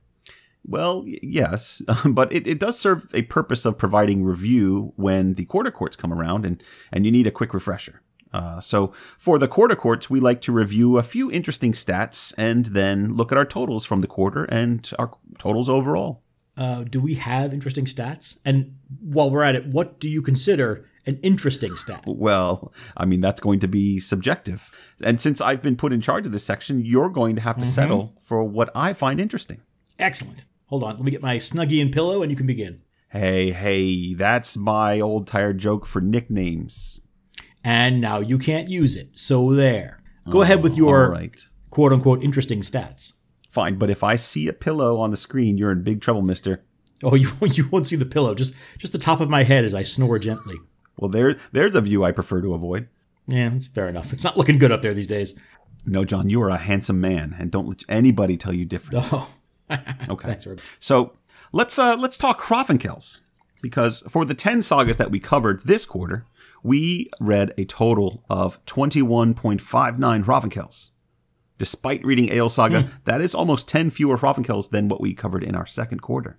[0.64, 5.70] Well, yes, but it, it does serve a purpose of providing review when the quarter
[5.70, 8.02] courts come around and, and you need a quick refresher.
[8.32, 12.66] Uh, so for the quarter courts, we like to review a few interesting stats and
[12.66, 16.22] then look at our totals from the quarter and our totals overall.
[16.56, 18.38] Uh, do we have interesting stats?
[18.44, 22.04] And while we're at it, what do you consider an interesting stat?
[22.06, 24.94] Well, I mean, that's going to be subjective.
[25.04, 27.62] And since I've been put in charge of this section, you're going to have to
[27.62, 27.70] mm-hmm.
[27.70, 29.60] settle for what I find interesting.
[29.98, 30.44] Excellent.
[30.66, 32.82] Hold on, let me get my snuggie and pillow, and you can begin.
[33.10, 37.02] Hey, hey, that's my old tired joke for nicknames.
[37.62, 39.18] And now you can't use it.
[39.18, 40.02] So there.
[40.30, 41.46] Go ahead with your right.
[41.70, 43.14] quote unquote interesting stats.
[43.50, 46.64] Fine, but if I see a pillow on the screen, you're in big trouble, mister.
[47.02, 48.34] Oh, you you won't see the pillow.
[48.34, 50.56] Just just the top of my head as I snore gently.
[51.02, 52.86] Well, there, there's a view I prefer to avoid.
[53.26, 54.12] Yeah, it's fair enough.
[54.12, 55.36] It's not looking good up there these days.
[55.84, 59.04] No, John, you are a handsome man, and don't let anybody tell you different.
[59.12, 59.28] Oh,
[60.08, 60.28] Okay.
[60.28, 60.60] thanks, Herb.
[60.78, 61.14] So
[61.50, 63.22] let's uh, let's talk Hrafnkels
[63.60, 66.24] because for the ten sagas that we covered this quarter,
[66.62, 70.90] we read a total of twenty one point five nine Hrafnkels.
[71.58, 75.56] Despite reading Egil Saga, that is almost ten fewer Hrafnkels than what we covered in
[75.56, 76.38] our second quarter.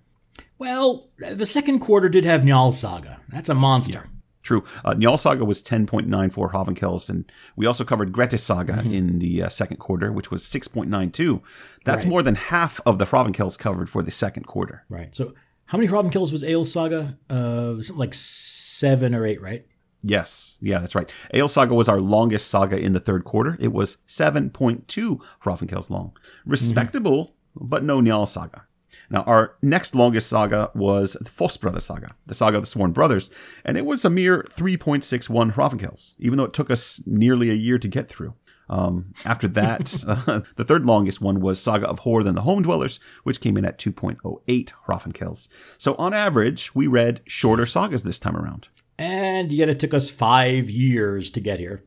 [0.56, 3.20] Well, the second quarter did have Njal Saga.
[3.28, 4.08] That's a monster.
[4.44, 4.62] True.
[4.84, 7.24] Uh, Njal Saga was 10.94 Hrafnkels, and
[7.56, 11.40] we also covered Grettis Saga in the uh, second quarter, which was 6.92.
[11.84, 12.10] That's Right.
[12.10, 14.84] more than half of the Hrafnkels covered for the second quarter.
[14.88, 15.12] Right.
[15.14, 15.32] So,
[15.66, 17.16] how many Hrafnkels was Egil's Saga?
[17.30, 19.66] Uh, like seven or eight, right?
[20.06, 21.10] Yes, yeah, that's right.
[21.32, 23.56] Egil Saga was our longest saga in the third quarter.
[23.58, 26.12] It was 7.2 Hrafnkels long.
[26.44, 28.66] Respectable, but no Njal Saga.
[29.10, 32.92] Now, our next longest saga was the Foss Brother Saga, the saga of the Sworn
[32.92, 33.30] Brothers,
[33.64, 37.78] and it was a mere 3.61 Hrafnkels, even though it took us nearly a year
[37.78, 38.34] to get through.
[38.68, 42.62] Um, after that, uh, the third longest one was Saga of Horde and the Home
[42.62, 45.48] Dwellers, which came in at 2.08 Hrafnkels.
[45.78, 48.68] So on average, we read shorter sagas this time around.
[48.98, 51.82] And yet it took us five years to get here.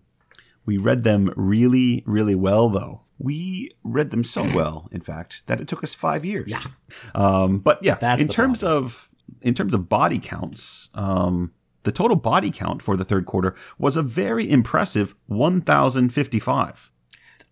[0.66, 3.02] We read them really, really well, though.
[3.20, 6.52] We read them so well, in fact, that it took us five years.
[6.52, 6.60] Yeah.
[7.16, 9.10] Um, but yeah, That's in terms of
[9.42, 11.52] in terms of body counts, um,
[11.84, 16.92] the total body count for the third quarter was a very impressive one thousand fifty-five.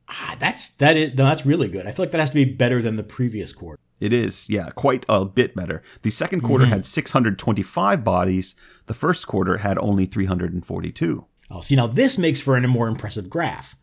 [0.08, 1.88] Ah, that's that is no, that's really good.
[1.88, 3.80] I feel like that has to be better than the previous quarter.
[4.02, 5.82] It is, yeah, quite a bit better.
[6.02, 8.56] The second quarter had 625 bodies.
[8.88, 11.26] The first quarter had only 342.
[11.50, 13.78] Oh, see now this makes for a more impressive graph.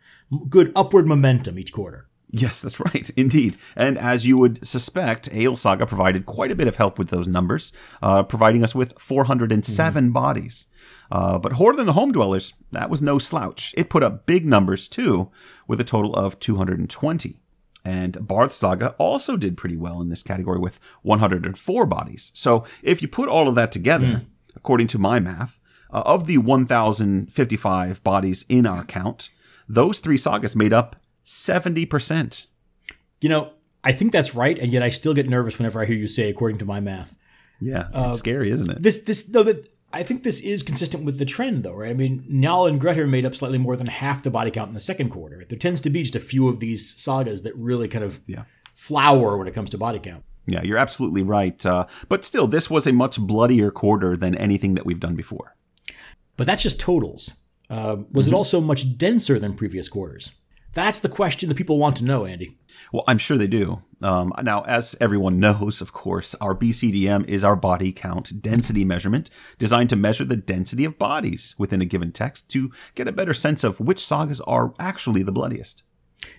[0.48, 2.08] Good upward momentum each quarter.
[2.34, 3.56] Yes, that's right, indeed.
[3.76, 7.28] And as you would suspect, Egil Saga provided quite a bit of help with those
[7.28, 10.66] numbers, uh, providing us with 407 bodies.
[11.10, 13.74] Uh, but Horde and the Home Dwellers, that was no slouch.
[13.76, 15.30] It put up big numbers too,
[15.68, 17.36] with a total of 220.
[17.84, 22.32] And Barth Saga also did pretty well in this category with 104 bodies.
[22.34, 24.22] So if you put all of that together,
[24.56, 29.28] according to my math, uh, of the 1,055 bodies in our count,
[29.72, 32.48] those three sagas made up 70%.
[33.20, 33.52] You know,
[33.84, 36.28] I think that's right, and yet I still get nervous whenever I hear you say
[36.28, 37.16] according to my math.
[37.60, 38.82] Yeah, it's scary, isn't it?
[38.82, 41.90] This this no that I think this is consistent with the trend though, right?
[41.90, 44.74] I mean, Njal and Grettir made up slightly more than half the body count in
[44.74, 45.44] the second quarter.
[45.48, 48.44] There tends to be just a few of these sagas that really kind of Yeah.
[48.74, 50.24] flower when it comes to body count.
[50.48, 51.64] Yeah, you're absolutely right.
[51.64, 55.54] Uh, but still, this was a much bloodier quarter than anything that we've done before.
[56.36, 57.36] But that's just totals.
[57.72, 60.32] Uh, was it also much denser than previous quarters?
[60.74, 62.58] That's the question that people want to know, Andy.
[62.92, 63.80] Well, I'm sure they do.
[64.02, 69.30] Um, now, as everyone knows, of course, our BCDM is our body count density measurement
[69.56, 73.32] designed to measure the density of bodies within a given text to get a better
[73.32, 75.82] sense of which sagas are actually the bloodiest.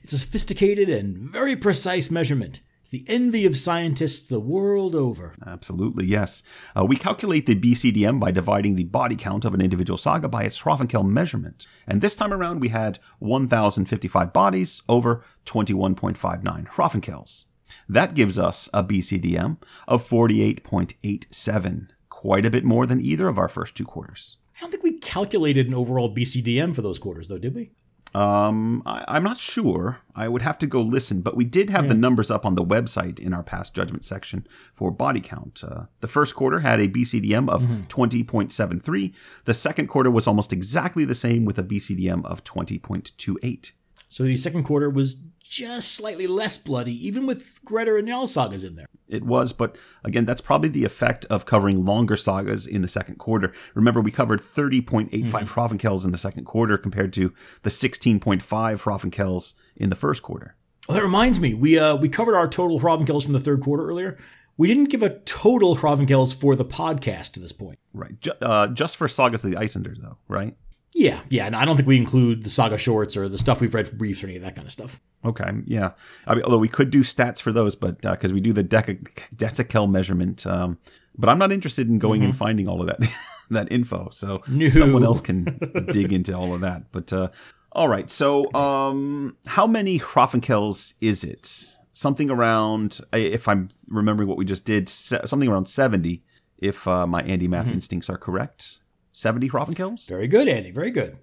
[0.03, 2.59] It's a sophisticated and very precise measurement.
[2.93, 5.33] The envy of scientists the world over.
[5.47, 6.43] Absolutely, yes.
[6.75, 10.43] Uh, we calculate the BCDM by dividing the body count of an individual saga by
[10.43, 11.65] its Hrafnkel measurement.
[11.87, 17.45] And this time around, we had 1,055 bodies over 21.59 Hrafnkels.
[17.89, 23.47] That gives us a BCDM of 48.87, quite a bit more than either of our
[23.47, 24.37] first two quarters.
[24.55, 27.71] I don't think we calculated an overall BCDM for those quarters, though, did we?
[28.13, 29.99] Um, I, I'm not sure.
[30.15, 32.63] I would have to go listen, but we did have the numbers up on the
[32.63, 35.63] website in our past judgment section for body count.
[35.67, 39.13] Uh, the first quarter had a BCDM of 20.73.
[39.45, 43.71] The second quarter was almost exactly the same with a BCDM of 20.28.
[44.09, 48.63] So the second quarter was just slightly less bloody, even with Greta and Jarl sagas
[48.63, 48.87] in there.
[49.07, 53.17] It was, but again, that's probably the effect of covering longer sagas in the second
[53.19, 53.53] quarter.
[53.75, 59.89] Remember, we covered 30.85 Hrafnkels in the second quarter compared to the 16.5 Hrafnkels in
[59.89, 60.55] the first quarter.
[60.89, 63.87] Oh, that reminds me, we uh, we covered our total Hrafnkels from the third quarter
[63.87, 64.17] earlier.
[64.57, 67.79] We didn't give a total Hrafnkels for the podcast to this point.
[67.93, 68.19] Right.
[68.19, 70.55] Ju- uh, just for Sagas of the Icelander, though, right?
[70.95, 73.73] Yeah, yeah, and I don't think we include the saga shorts or the stuff we've
[73.73, 75.01] read for briefs or any of that kind of stuff.
[75.25, 75.91] Okay, yeah.
[76.27, 79.35] I mean, although we could do stats for those, but because we do the deca-
[79.35, 80.77] decical measurement, um,
[81.17, 82.99] but I'm not interested in going and finding all of that
[83.49, 84.09] that info.
[84.11, 84.65] So No.
[84.67, 85.45] someone else can
[85.91, 86.91] dig into all of that.
[86.91, 87.29] But uh,
[87.71, 91.77] all right, so um, how many Hrafnkels is it?
[91.93, 96.23] Something around, if I'm remembering what we just did, something around seventy.
[96.59, 98.79] If uh, my Andy math instincts are correct,
[99.13, 100.09] seventy Hrafnkels.
[100.09, 100.71] Very good, Andy.
[100.71, 101.17] Very good.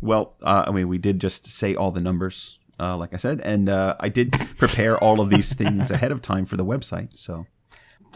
[0.00, 3.40] Well, uh, I mean, we did just say all the numbers, uh, like I said,
[3.40, 7.16] and uh, I did prepare all of these things ahead of time for the website.
[7.16, 7.46] So,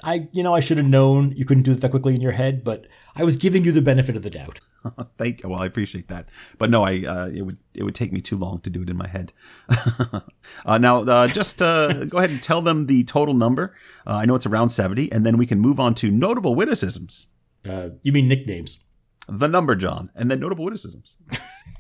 [0.05, 2.33] I, you know, I should have known you couldn't do it that quickly in your
[2.33, 4.61] head, but I was giving you the benefit of the doubt.
[5.17, 5.43] thank.
[5.43, 5.49] You.
[5.49, 8.37] Well, I appreciate that, but no, I uh, it would it would take me too
[8.37, 9.33] long to do it in my head.
[10.65, 13.75] uh, now, uh, just uh, go ahead and tell them the total number.
[14.07, 17.29] Uh, I know it's around seventy, and then we can move on to notable witticisms.
[17.69, 18.85] Uh, you mean nicknames?
[19.29, 21.19] The number, John, and then notable witticisms.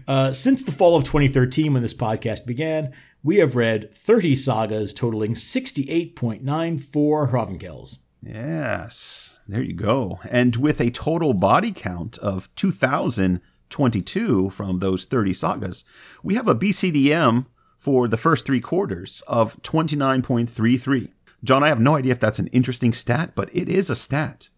[0.06, 4.92] Uh, since the fall of 2013, when this podcast began, we have read 30 sagas
[4.92, 7.98] totaling 68.94 Hrafnkels.
[8.22, 10.18] Yes, there you go.
[10.28, 15.84] And with a total body count of 2,022 from those 30 sagas,
[16.22, 17.46] we have a BCDM
[17.78, 21.10] for the first three quarters of 29.33.
[21.44, 24.48] John, I have no idea if that's an interesting stat, but it is a stat.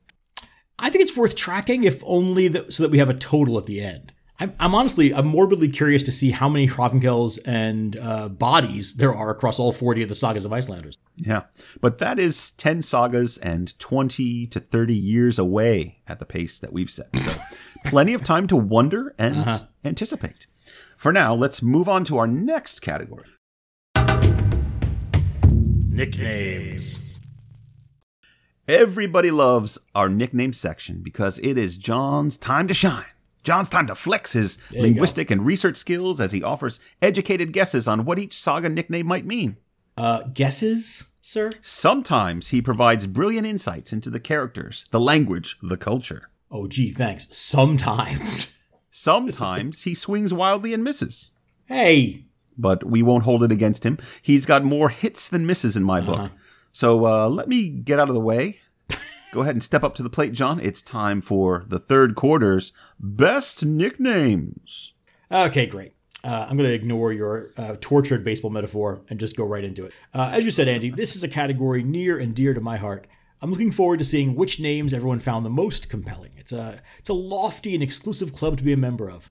[0.78, 3.66] I think it's worth tracking, if only that, so that we have a total at
[3.66, 4.12] the end.
[4.38, 9.14] I'm, I'm honestly, I'm morbidly curious to see how many Hrafnkels and uh, bodies there
[9.14, 10.96] are across all 40 of the sagas of Icelanders.
[11.16, 11.44] Yeah,
[11.80, 16.72] but that is 10 sagas and 20 to 30 years away at the pace that
[16.72, 17.16] we've set.
[17.16, 17.40] So,
[17.86, 20.46] plenty of time to wonder and anticipate.
[20.98, 23.24] For now, let's move on to our next category.
[25.96, 27.18] Nicknames.
[28.68, 33.06] Everybody loves our nickname section because it is John's time to shine.
[33.44, 37.88] John's time to flex his you linguistic and research skills as he offers educated guesses
[37.88, 39.56] on what each saga nickname might mean.
[39.96, 41.48] Uh, guesses, sir?
[41.62, 46.28] Sometimes he provides brilliant insights into the characters, the language, the culture.
[46.50, 47.34] Oh, gee, thanks.
[47.34, 48.62] Sometimes.
[48.90, 51.30] Sometimes he swings wildly and misses.
[51.64, 52.25] hey,
[52.58, 53.98] But we won't hold it against him.
[54.22, 56.30] He's got more hits than misses in my book.
[56.72, 58.60] So uh, let me get out of the way.
[59.32, 60.60] Go ahead and step up to the plate, John.
[60.60, 64.94] It's time for the third quarter's best nicknames.
[65.30, 65.92] Okay, great.
[66.24, 69.84] Uh, I'm going to ignore your uh, tortured baseball metaphor and just go right into
[69.84, 69.92] it.
[70.12, 73.06] Uh, as you said, Andy, this is a category near and dear to my heart.
[73.40, 76.32] I'm looking forward to seeing which names everyone found the most compelling.
[76.36, 79.30] It's a it's a lofty and exclusive club to be a member of.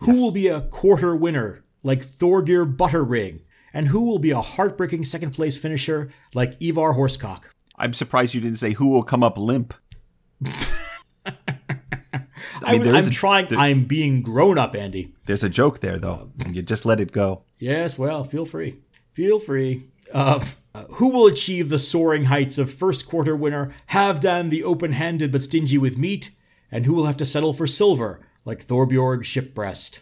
[0.00, 3.40] Who will be a quarter winner like Thorgeir Butterring,
[3.72, 7.50] and who will be a heartbreaking second place finisher like Ivar Horsecock?
[7.76, 9.74] I'm surprised you didn't say who will come up limp.
[11.24, 13.46] I am trying.
[13.46, 15.14] there- I'm being grown up, Andy.
[15.26, 17.42] There's a joke there, though, and you just let it go.
[17.58, 18.78] Yes, well, feel free.
[19.12, 19.88] Feel free.
[20.12, 24.92] Uh, uh, who will achieve the soaring heights of first quarter winner Havdan the open
[24.92, 26.30] handed but stingy with meat?
[26.70, 30.00] And who will have to settle for silver, like Thorbjorg Shipbreast?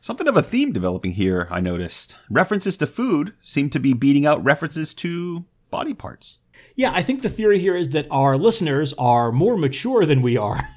[0.00, 2.20] Something of a theme developing here, I noticed.
[2.30, 6.38] References to food seem to be beating out references to body parts.
[6.74, 10.36] Yeah, I think the theory here is that our listeners are more mature than we
[10.36, 10.60] are.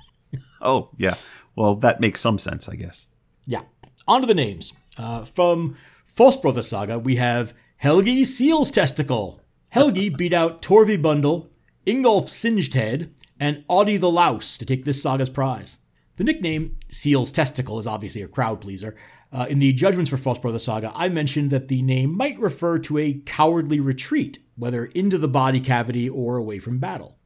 [0.63, 1.15] Oh, yeah.
[1.55, 3.07] Well, that makes some sense, I guess.
[3.47, 3.61] yeah.
[4.07, 4.73] On to the names.
[4.95, 5.75] Uh, from
[6.07, 9.41] Fóstbræðra Saga, we have Helgi Seal's Testicle.
[9.69, 11.49] Helgi beat out Torvi Bundle,
[11.87, 15.79] Ingolf Singed Head, and Audi the Louse to take this saga's prize.
[16.21, 18.95] The nickname Seal's Testicle is obviously a crowd pleaser.
[19.33, 22.99] Uh, in the judgments for Fóstbræðra Saga, I mentioned that the name might refer to
[22.99, 27.17] a cowardly retreat, whether into the body cavity or away from battle.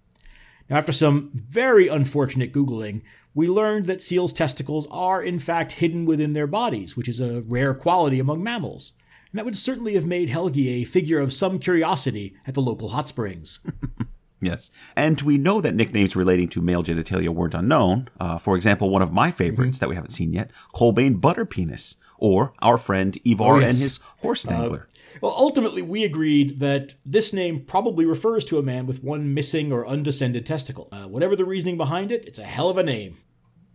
[0.70, 3.02] Now, after some very unfortunate Googling,
[3.34, 7.42] we learned that seals' testicles are, in fact, hidden within their bodies, which is a
[7.42, 8.94] rare quality among mammals.
[9.30, 12.88] And that would certainly have made Helgi a figure of some curiosity at the local
[12.88, 13.60] hot springs.
[14.46, 14.72] Yes.
[14.96, 18.08] And we know that nicknames relating to male genitalia weren't unknown.
[18.20, 22.54] Uh, for example, one of my favorites that we haven't seen yet, Colbane Butterpenis, or
[22.62, 23.66] our friend Ivar Oh, yes.
[23.66, 24.88] and his horse dangler.
[25.22, 29.72] Well, ultimately, we agreed that this name probably refers to a man with one missing
[29.72, 30.90] or undescended testicle.
[30.92, 33.18] Uh, whatever the reasoning behind it, it's a hell of a name.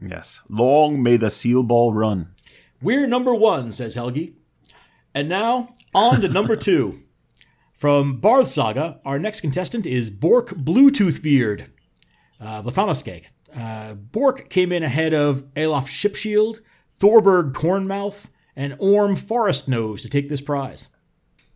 [0.00, 0.42] yes.
[0.50, 2.28] Long may the seal ball run.
[2.82, 4.34] We're number one, says Helgi.
[5.14, 7.02] And now, on to number two.
[7.80, 11.70] From Barth Saga, our next contestant is Bork Bluetoothbeard,
[12.38, 13.24] uh, Blatanoskeg.
[13.56, 16.60] Uh, Bork came in ahead of Alof Shipshield,
[16.94, 20.90] Thorberg Cornmouth, and Orm Forest Nose to take this prize.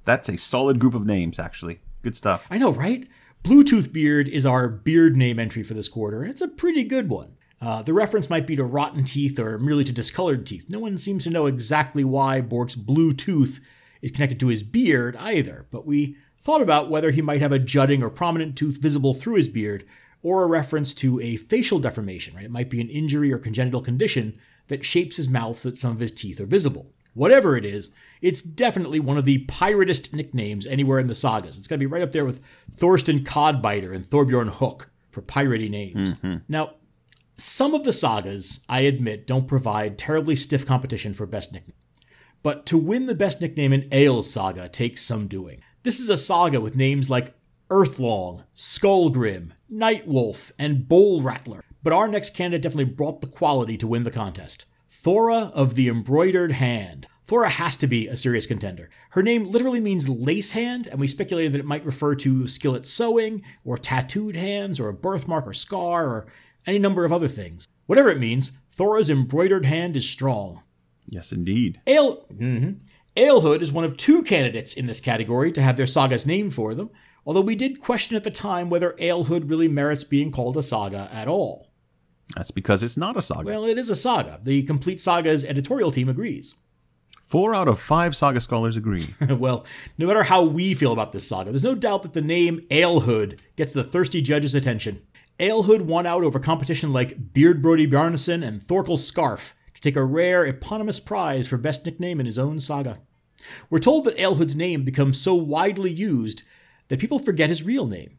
[0.05, 1.81] That's a solid group of names, actually.
[2.01, 2.49] Good stuff.
[2.51, 3.07] I know, right?
[3.43, 7.11] Bluetooth Beard is our beard name entry for this quarter, and it's a pretty good
[7.11, 7.37] one.
[7.61, 10.65] Uh, the reference might be to rotten teeth or merely to discolored teeth.
[10.71, 13.61] No one seems to know exactly why Bork's blue tooth
[14.05, 17.59] is connected to his beard either, but we thought about whether he might have a
[17.59, 19.85] jutting or prominent tooth visible through his beard,
[20.23, 22.45] or a reference to a facial deformation, right?
[22.45, 24.39] It might be an injury or congenital condition
[24.69, 26.93] that shapes his mouth so that some of his teeth are visible.
[27.15, 31.57] Whatever it is, it's definitely one of the piratist nicknames anywhere in the sagas.
[31.57, 35.71] It's going to be right up there with Thorsten Codbiter and Thorbjorn Hook for piratey
[35.71, 36.15] names.
[36.15, 36.37] Mm-hmm.
[36.49, 36.75] Now,
[37.37, 41.77] some of the sagas, I admit, don't provide terribly stiff competition for best nickname.
[42.45, 45.63] But to win the best nickname in Egil's saga takes some doing.
[45.83, 47.35] This is a saga with names like
[47.71, 51.63] Earthlong, Skullgrim, Nightwolf, and Bowl Rattler.
[51.83, 54.67] But our next candidate definitely brought the quality to win the contest.
[54.91, 57.07] Thora of the Embroidered Hand.
[57.25, 58.91] Thora has to be a serious contender.
[59.13, 62.85] Her name literally means lace hand, and we speculated that it might refer to skillet
[62.85, 66.27] sewing, or tattooed hands, or a birthmark or scar, or
[66.67, 67.67] any number of other things.
[67.87, 70.61] Whatever it means, Thora's embroidered hand is strong.
[71.15, 71.81] Yes, indeed.
[71.87, 72.81] Ale, mhm.
[73.17, 76.75] Alehood is one of two candidates in this category to have their sagas named for
[76.75, 76.91] them,
[77.25, 81.09] although we did question at the time whether Alehood really merits being called a saga
[81.13, 81.71] at all.
[82.35, 83.45] That's because it's not a saga.
[83.45, 84.41] Well, it is a saga.
[84.43, 86.57] The Complete Saga's editorial team agrees.
[87.23, 89.07] Four out of five saga scholars agree.
[89.31, 89.65] well,
[89.99, 93.39] no matter how we feel about this saga, there's no doubt that the name Alehood
[93.57, 95.01] gets the thirsty judges' attention.
[95.39, 100.05] Alehood won out over competition like Beard Broddi Bjarnason and Thorkel Scarf to take a
[100.05, 102.99] rare eponymous prize for best nickname in his own saga.
[103.71, 106.43] We're told that Alehood's name becomes so widely used
[106.89, 108.19] that people forget his real name.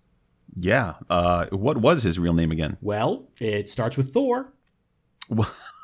[0.55, 0.93] yeah.
[1.09, 2.77] Uh, what was his real name again?
[2.81, 4.53] Well, it starts with Thor.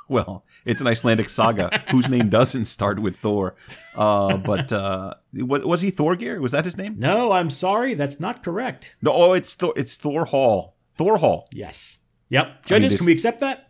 [0.10, 3.56] Well, it's an Icelandic saga whose name doesn't start with Thor.
[3.96, 6.38] Uh, but uh, wa- was he Thorgeir?
[6.42, 6.96] Was that his name?
[7.00, 8.98] No, I'm sorry, that's not correct.
[9.02, 9.72] No, oh, it's Thor.
[9.78, 10.76] It's Thor Hall.
[10.90, 11.48] Thor Hall.
[11.54, 12.08] Yes.
[12.28, 12.66] Yep.
[12.66, 13.70] Judges, this- can we accept that?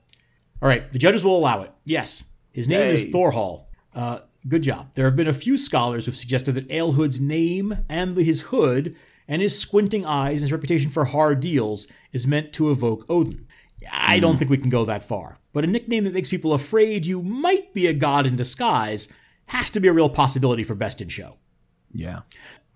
[0.62, 1.72] All right, the judges will allow it.
[1.86, 2.36] Yes.
[2.52, 3.66] His name is Thorhall.
[3.96, 4.92] Uh, good job.
[4.94, 8.96] There have been a few scholars who've suggested that Alehood's name and his hood
[9.28, 13.48] and his squinting eyes and his reputation for hard deals is meant to evoke Odin.
[13.92, 17.06] I don't think we can go that far, but a nickname that makes people afraid
[17.06, 19.12] you might be a god in disguise
[19.48, 21.38] has to be a real possibility for Best in Show.
[21.92, 22.22] Yeah.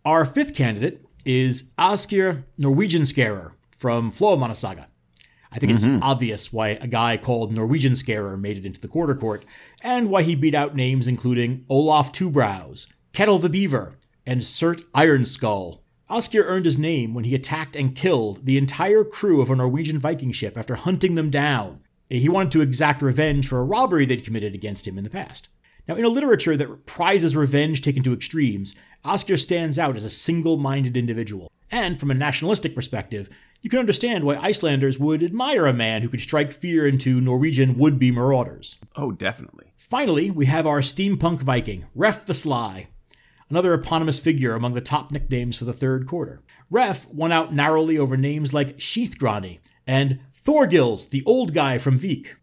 [0.04, 4.88] Our fifth candidate is Askir Norwegian Scarer from Floamanna Saga.
[5.56, 6.04] I think it's mm-hmm.
[6.04, 9.46] obvious why a guy called Norwegian Scarer made it into the quarter court,
[9.82, 13.98] and why he beat out names including Olaf Two Brows, Kettle the Beaver,
[14.28, 15.82] and Surt Iron Skull.
[16.10, 19.98] Askir earned his name when he attacked and killed the entire crew of a Norwegian
[19.98, 21.80] Viking ship after hunting them down.
[22.10, 25.48] He wanted to exact revenge for a robbery they'd committed against him in the past.
[25.88, 28.76] Now, in a literature that prizes revenge taken to extremes,
[29.06, 31.50] Oscar stands out as a single minded individual.
[31.72, 33.30] And from a nationalistic perspective,
[33.62, 37.78] you can understand why Icelanders would admire a man who could strike fear into Norwegian
[37.78, 38.78] would be marauders.
[38.96, 39.74] Oh, definitely.
[39.78, 42.88] Finally, we have our steampunk Viking, Ref the Sly,
[43.50, 46.42] another eponymous figure among the top nicknames for the third quarter.
[46.70, 52.36] Ref won out narrowly over names like Sheathgrani and Thorgils, the old guy from Vik.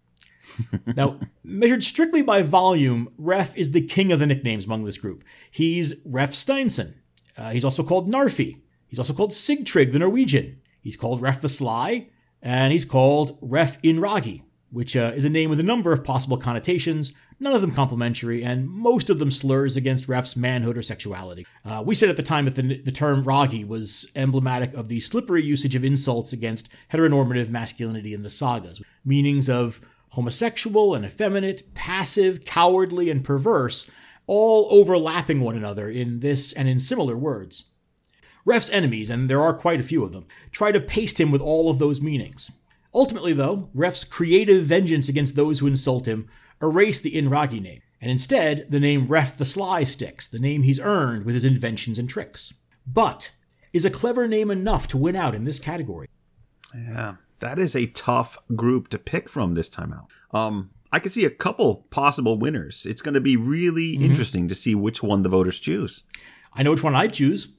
[0.97, 5.25] now, measured strictly by volume, Ref is the king of the nicknames among this group.
[5.51, 6.95] He's Ref Steinson.
[7.37, 8.61] Uh, he's also called Narfi.
[8.89, 10.61] He's also called Sigtrig the Norwegian.
[10.83, 12.09] He's called Ref the Sly,
[12.43, 16.37] and he's called Ref Inragi, which uh, is a name with a number of possible
[16.37, 21.47] connotations, none of them complimentary, and most of them slurs against Ref's manhood or sexuality.
[21.65, 25.01] Uh, we said at the time that the, the term Ragi was emblematic of the
[25.01, 29.81] slippery usage of insults against heteronormative masculinity in the sagas, meanings of
[30.11, 33.91] homosexual and effeminate, passive, cowardly, and perverse,
[34.27, 37.72] all overlapping one another in this and in similar words.
[38.45, 41.41] Ref's enemies, and there are quite a few of them, try to paste him with
[41.41, 42.61] all of those meanings.
[42.95, 46.29] Ultimately, though, Ref's creative vengeance against those who insult him
[46.61, 50.81] erase the Inragi name, and instead the name Ref the Sly sticks, the name he's
[50.81, 52.55] earned with his inventions and tricks.
[52.87, 53.33] But
[53.73, 56.07] is a clever name enough to win out in this category.
[56.75, 60.11] Yeah, that is a tough group to pick from this time out.
[60.37, 62.87] Um, I can see a couple possible winners.
[62.87, 66.03] It's going to be really interesting to see which one the voters choose.
[66.53, 67.57] I know which one I'd choose.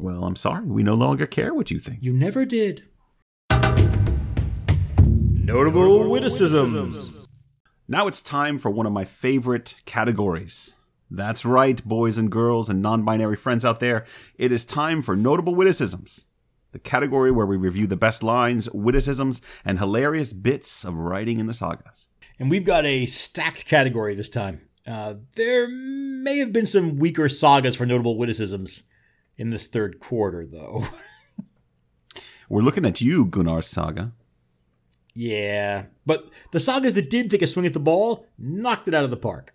[0.00, 1.98] Well, I'm sorry, we no longer care what you think.
[2.00, 2.84] You never did.
[5.04, 7.28] Notable witticisms.
[7.86, 10.74] Now it's time for one of my favorite categories.
[11.10, 14.06] That's right, boys and girls and non binary friends out there.
[14.38, 16.28] It is time for Notable Witticisms,
[16.72, 21.46] the category where we review the best lines, witticisms, and hilarious bits of writing in
[21.46, 22.08] the sagas.
[22.38, 24.62] And we've got a stacked category this time.
[24.86, 28.86] Uh, there may have been some weaker sagas for notable witticisms
[29.40, 30.82] in this third quarter, though.
[32.48, 34.12] We're looking at you, Gunnar saga.
[35.14, 39.04] yeah, but the sagas that did take a swing at the ball knocked it out
[39.04, 39.54] of the park.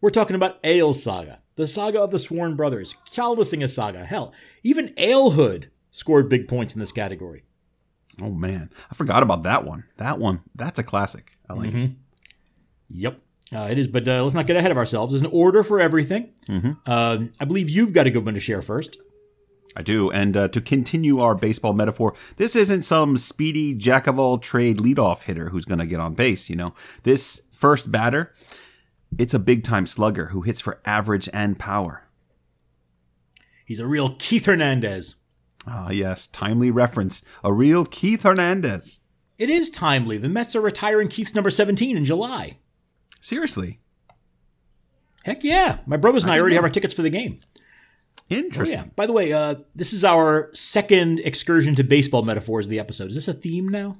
[0.00, 4.04] We're talking about Egil's saga, the saga of the Sworn Brothers, Kjalnesinga's saga.
[4.04, 7.42] Hell, even Alehood scored big points in this category.
[8.22, 9.84] Oh man, I forgot about that one.
[9.98, 11.36] That one, that's a classic.
[11.48, 11.90] I like it.
[12.90, 13.18] Yep.
[13.54, 15.12] Uh, it is, but uh, let's not get ahead of ourselves.
[15.12, 16.30] There's an order for everything.
[16.86, 19.00] Uh, I believe you've got a good one to share first.
[19.76, 20.10] I do.
[20.10, 24.78] And uh, to continue our baseball metaphor, this isn't some speedy jack of all trade
[24.78, 26.50] leadoff hitter who's going to get on base.
[26.50, 28.34] You know, this first batter,
[29.18, 32.06] it's a big time slugger who hits for average and power.
[33.64, 35.16] He's a real Keith Hernandez.
[35.66, 37.24] Ah, yes, timely reference.
[37.44, 39.00] A real Keith Hernandez.
[39.38, 40.18] It is timely.
[40.18, 42.58] The Mets are retiring Keith's number 17 in July.
[43.20, 43.80] Seriously,
[45.24, 45.78] Heck yeah.
[45.86, 47.40] My brothers and I, already have our tickets for the game.
[48.30, 48.78] Oh, interesting.
[48.80, 48.86] yeah.
[48.96, 53.08] By the way, uh, this is our second excursion to baseball metaphors of the episode.
[53.08, 53.98] Is this a theme now?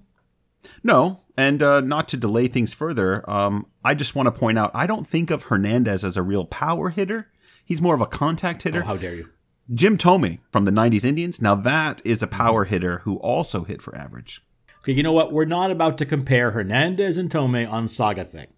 [0.85, 4.71] No, and uh, not to delay things further, um, I just want to point out
[4.75, 7.31] I don't think of Hernandez as a real power hitter.
[7.65, 8.81] He's more of a contact hitter.
[8.83, 9.31] Oh, how dare you.
[9.73, 11.41] Jim Thome from the 90s Indians.
[11.41, 14.41] Now, that is a power hitter who also hit for average.
[14.81, 15.33] Okay, you know what?
[15.33, 18.49] We're not about to compare Hernandez and Thome on Saga Thing.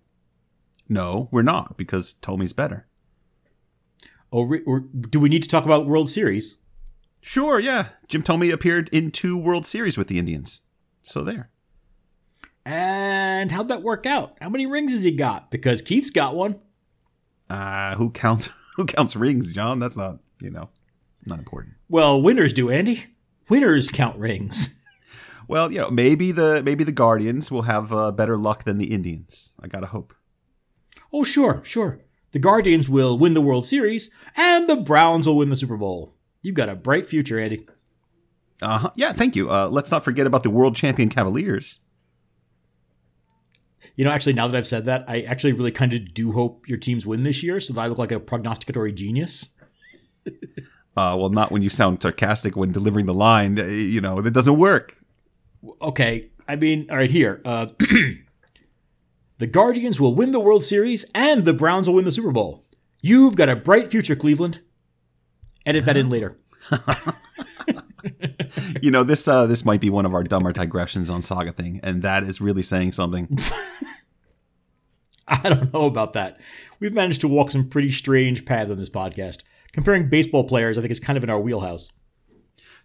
[0.89, 2.87] No, we're not, because Thome's better.
[4.33, 6.63] Oh, re- or do we need to talk about World Series?
[7.21, 7.89] Sure, yeah.
[8.09, 10.63] Jim Thome appeared in two World Series with the Indians.
[11.03, 11.51] So there.
[12.65, 14.37] And how'd that work out?
[14.41, 15.51] How many rings has he got?
[15.51, 16.61] Because Keith's got one.
[17.51, 19.79] Uh, who counts who counts rings, John?
[19.79, 20.71] That's not, you know,
[21.29, 21.75] not important.
[21.89, 23.07] Well, winners do, Andy.
[23.49, 24.79] Winners count rings.
[25.49, 28.95] Well, you know, maybe the maybe the Guardians will have uh, better luck than the
[28.95, 29.55] Indians.
[29.61, 30.15] I gotta hope.
[31.13, 32.01] Oh, sure, sure.
[32.33, 36.15] The Guardians will win the World Series, and the Browns will win the Super Bowl.
[36.41, 37.67] You've got a bright future, Andy.
[38.61, 38.91] Uh huh.
[38.97, 39.51] Yeah, thank you.
[39.51, 41.81] Uh, let's not forget about the world champion Cavaliers.
[43.97, 46.69] You know, actually, now that I've said that, I actually really kind of do hope
[46.69, 49.59] your teams win this year so that I look like a prognosticatory genius.
[50.95, 53.59] Uh, well, not when you sound sarcastic when delivering the line.
[53.59, 54.95] uh, You know, that doesn't work.
[55.81, 57.41] Okay, I mean, all right, here.
[57.47, 57.69] Uh,
[59.39, 62.65] the Guardians will win the World Series, and the Browns will win the Super Bowl.
[63.03, 64.61] You've got a bright future, Cleveland.
[65.67, 66.39] Edit that in later.
[68.83, 71.81] You know, this uh, this might be one of our dumber digressions on Saga thing,
[71.83, 73.29] and that is really saying something.
[75.29, 76.39] I don't know about that.
[76.81, 79.45] We've managed to walk some pretty strange paths on this podcast.
[79.73, 81.93] Comparing baseball players, I think, is kind of in our wheelhouse.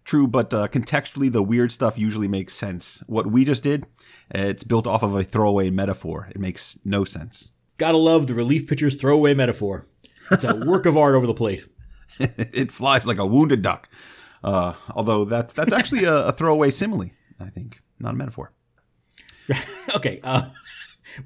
[0.08, 3.04] True, but uh, contextually, the weird stuff usually makes sense.
[3.08, 3.86] What we just did,
[4.30, 6.28] it's built off of a throwaway metaphor.
[6.30, 7.52] It makes no sense.
[7.76, 9.86] Gotta love the relief pitcher's throwaway metaphor.
[10.30, 11.66] It's a work of art over the plate.
[12.20, 13.90] it flies like a wounded duck.
[14.42, 18.54] Uh, although that's that's actually a, a throwaway simile, I think, not a metaphor.
[19.94, 20.48] okay, uh,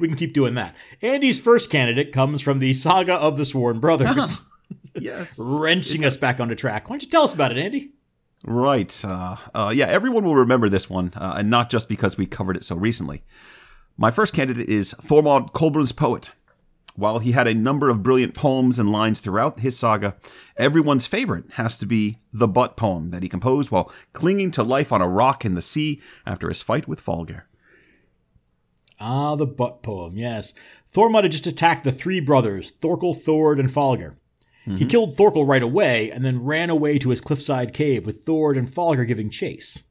[0.00, 0.74] we can keep doing that.
[1.02, 4.50] Andy's first candidate comes from the saga of the Sworn Brothers,
[4.96, 5.38] Yes.
[5.40, 6.90] wrenching us back onto track.
[6.90, 7.92] Why don't you tell us about it, Andy?
[8.44, 9.04] Right.
[9.04, 12.56] Uh, uh, yeah, everyone will remember this one, uh, and not just because we covered
[12.56, 13.22] it so recently.
[13.96, 16.32] My first candidate is Thormod Kolbrun's poet.
[16.94, 20.16] While he had a number of brilliant poems and lines throughout his saga,
[20.58, 24.92] everyone's favorite has to be the butt poem that he composed while clinging to life
[24.92, 27.44] on a rock in the sea after his fight with Falgeir.
[29.00, 30.52] Ah, the butt poem, yes.
[30.94, 34.16] Thormod had just attacked the three brothers, Thorkel, Thord, and Falgeir.
[34.64, 38.56] He killed Thorkel right away and then ran away to his cliffside cave with Thord
[38.56, 39.88] and Falgeir giving chase.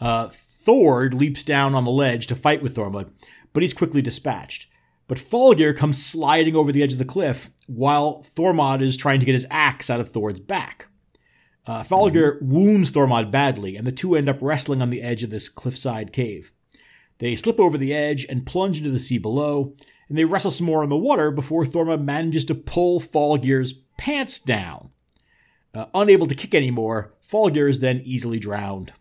[0.00, 3.10] Uh, Thord leaps down on the ledge to fight with Thormod,
[3.52, 4.70] but he's quickly dispatched.
[5.08, 9.26] But Falgeir comes sliding over the edge of the cliff while Thormod is trying to
[9.26, 10.86] get his axe out of Thord's back.
[11.66, 15.30] Uh, Falgeir wounds Thormod badly, and the two end up wrestling on the edge of
[15.30, 16.52] this cliffside cave.
[17.18, 19.76] They slip over the edge and plunge into the sea below,
[20.12, 24.38] and they wrestle some more in the water before Thorma manages to pull Falgeir's pants
[24.38, 24.90] down.
[25.72, 28.92] Uh, unable to kick anymore, Falgeir is then easily drowned.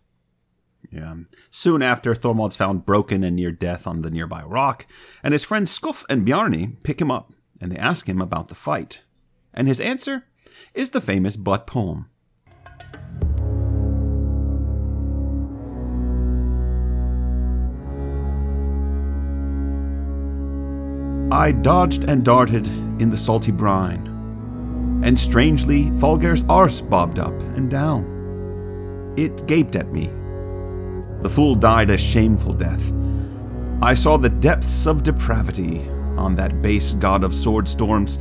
[0.89, 1.13] Yeah.
[1.49, 4.85] Soon after, Thormod's found broken and near death on the nearby rock,
[5.21, 8.55] and his friends Skuff and Bjarni pick him up, and they ask him about the
[8.55, 9.03] fight.
[9.53, 10.27] And his answer
[10.73, 12.09] is the famous butt poem.
[21.31, 22.67] I dodged and darted
[22.99, 24.05] in the salty brine,
[25.01, 29.13] and strangely Falgeir's arse bobbed up and down.
[29.15, 30.11] It gaped at me.
[31.21, 32.91] The fool died a shameful death.
[33.81, 38.19] I saw the depths of depravity on that base god of sword storms.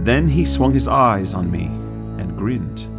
[0.00, 1.64] Then he swung his eyes on me
[2.22, 2.90] and grinned.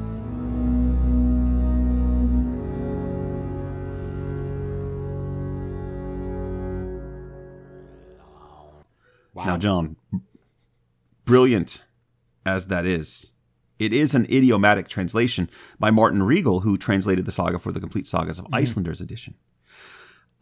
[9.37, 9.45] Wow.
[9.45, 9.97] Now, John,
[11.23, 11.85] brilliant
[12.43, 13.33] as that is,
[13.77, 18.07] it is an idiomatic translation by Martin Regal, who translated the saga for the Complete
[18.07, 19.35] Sagas of Icelanders edition.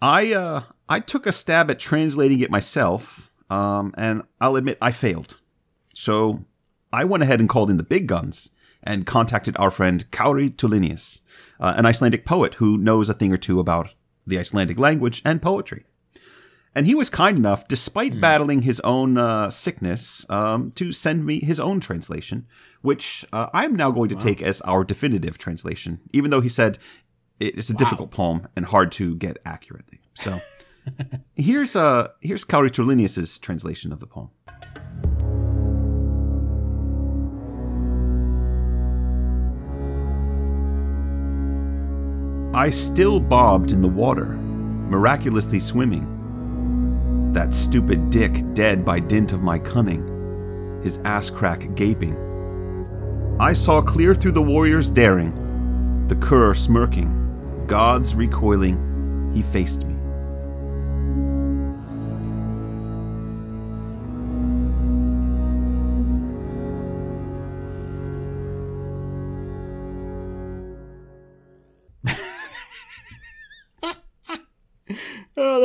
[0.02, 4.92] I uh, I took a stab at translating it myself, um, and I'll admit I
[4.92, 5.42] failed.
[5.94, 6.46] So
[6.94, 11.20] I went ahead and called in the big guns and contacted our friend Kári Tulinius,
[11.60, 13.94] uh, an Icelandic poet who knows a thing or two about
[14.26, 15.84] the Icelandic language and poetry.
[16.76, 21.40] And he was kind enough, despite battling his own uh, sickness, um, to send me
[21.40, 22.48] his own translation,
[22.82, 26.78] which uh, I'm now going to take as our definitive translation, even though he said
[27.40, 30.02] it's a difficult poem and hard to get accurately.
[30.16, 30.42] So
[31.36, 32.72] here's uh, here's Kári
[33.40, 34.32] translation of the poem.
[42.54, 46.15] I still bobbed in the water, miraculously swimming
[47.36, 52.16] that stupid dick dead by dint of my cunning, his ass crack gaping.
[53.40, 59.95] I saw clear through the warrior's daring, the cur smirking, gods recoiling, he faced me.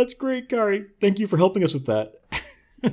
[0.01, 0.86] That's great, Kari.
[1.01, 2.12] Thank you for helping us with that.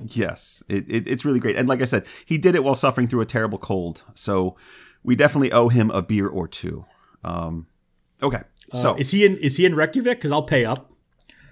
[0.08, 1.56] Yes, it, it, it's really great.
[1.56, 4.04] And like I said, he did it while suffering through a terrible cold.
[4.16, 4.58] So
[5.02, 6.84] we definitely owe him a beer or two.
[7.24, 7.68] Um,
[8.22, 8.42] okay.
[8.74, 9.38] So, Uh, is he in?
[9.38, 10.18] Is he in Reykjavik?
[10.18, 10.92] Because I'll pay up.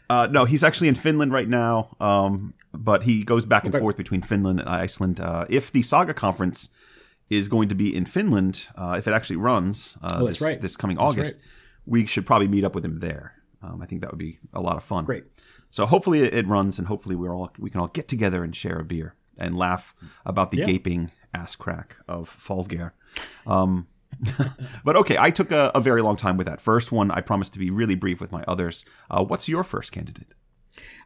[0.09, 1.95] uh, no, he's actually in Finland right now.
[2.01, 5.21] Um, but he goes back and forth between Finland and Iceland.
[5.21, 6.71] Uh, if the Saga conference
[7.29, 10.59] is going to be in Finland, uh, if it actually runs uh, Oh, this, right.
[10.61, 11.39] this coming That's August,
[11.85, 13.31] we should probably meet up with him there.
[13.65, 15.05] Um, I think that would be a lot of fun.
[15.05, 15.23] Great.
[15.69, 18.77] So hopefully it, runs, and hopefully we're all we can all get together and share
[18.79, 19.93] a beer and laugh
[20.25, 20.65] about the Yeah.
[20.65, 22.91] gaping ass crack of Falgeir.
[23.45, 23.87] Um,
[24.85, 27.11] but okay, I took a, a very long time with that first one.
[27.11, 28.85] I promised to be really brief with my others.
[29.09, 30.33] Uh, what's your first candidate?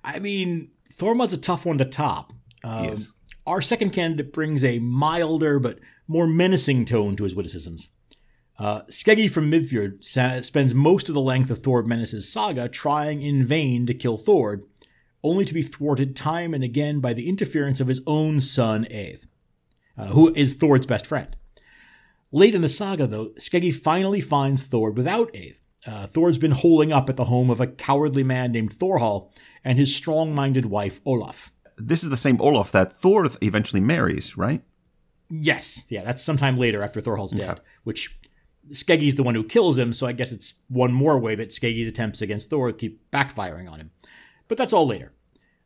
[0.04, 2.34] I mean, Thormod's a tough one to top.
[2.64, 3.14] Um, He is.
[3.48, 7.96] Our second candidate brings a milder but more menacing tone to his witticisms.
[8.60, 13.22] Uh, Skeggi from Midfjord sa- spends most of the length of Thord Menace's saga trying
[13.22, 14.64] in vain to kill Thord,
[15.24, 19.28] only to be thwarted time and again by the interference of his own son, Aeth,
[19.98, 21.38] uh, who is Thord's best friend.
[22.32, 25.62] Late in the saga, though, Skeggi finally finds Thord without Aeth.
[25.88, 29.34] Uh, Thord's been holing up at the home of a cowardly man named Thorhall
[29.64, 31.54] and his strong minded wife, Olaf.
[31.78, 34.62] This is the same Olaf that Thor eventually marries, right?
[35.30, 38.19] Yes, yeah, that's sometime later after Thorhall's dead, which
[38.72, 41.88] Skeggi's the one who kills him, so I guess it's one more way that Skeggi's
[41.88, 43.92] attempts against Thor keep backfiring on him.
[44.48, 45.14] But that's all later.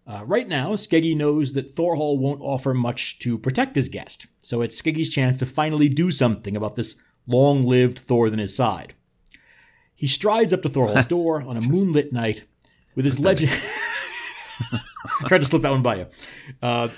[0.06, 4.62] Uh, right now, Skeggi knows that Thorhall won't offer much to protect his guest, so
[4.62, 8.96] it's Skeggi's chance to finally do something about this long lived Thor than his side.
[9.96, 12.46] He strides up to Thorhall's door on a moonlit night
[12.96, 13.52] with his legend.
[15.26, 16.08] Tried to slip that one by you.
[16.62, 16.90] Uh,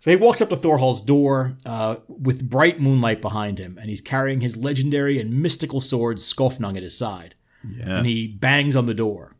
[0.00, 4.00] so he walks up to Thorhall's door uh, with bright moonlight behind him, and he's
[4.00, 7.34] carrying his legendary and mystical sword Skofnung at his side.
[7.62, 7.86] Yes.
[7.86, 9.36] And he bangs on the door.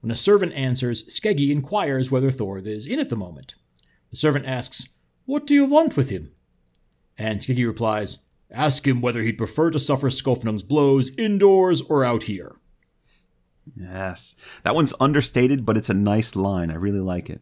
[0.00, 3.54] When a servant answers, Skeggi inquires whether Thord is in at the moment.
[4.10, 6.32] The servant asks, What do you want with him?
[7.16, 12.24] And Skeggi replies, Ask him whether he'd prefer to suffer Skofnung's blows indoors or out
[12.24, 12.56] here.
[13.76, 14.34] Yes.
[14.64, 16.72] That one's understated, but it's a nice line.
[16.72, 17.40] I really like it.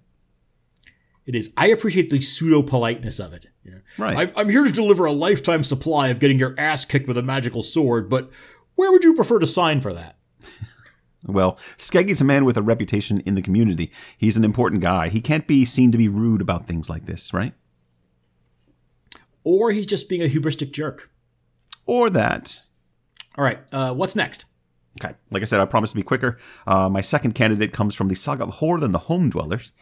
[1.26, 1.52] It is.
[1.56, 3.46] I appreciate the pseudo politeness of it.
[3.62, 3.80] you know.
[3.98, 4.32] Right.
[4.36, 7.22] I, I'm here to deliver a lifetime supply of getting your ass kicked with a
[7.22, 8.30] magical sword, but
[8.74, 10.16] where would you prefer to sign for that?
[11.26, 13.92] Well, Skeggi's a man with a reputation in the community.
[14.16, 15.10] He's an important guy.
[15.10, 17.52] He can't be seen to be rude about things like this, right?
[19.44, 21.10] Or he's just being a hubristic jerk.
[21.86, 22.62] Or that.
[23.36, 24.46] All right, uh, what's next?
[24.98, 26.38] Okay, like I said, I promised to be quicker.
[26.66, 29.72] Uh, my second candidate comes from the saga of Horth and the Home Dwellers.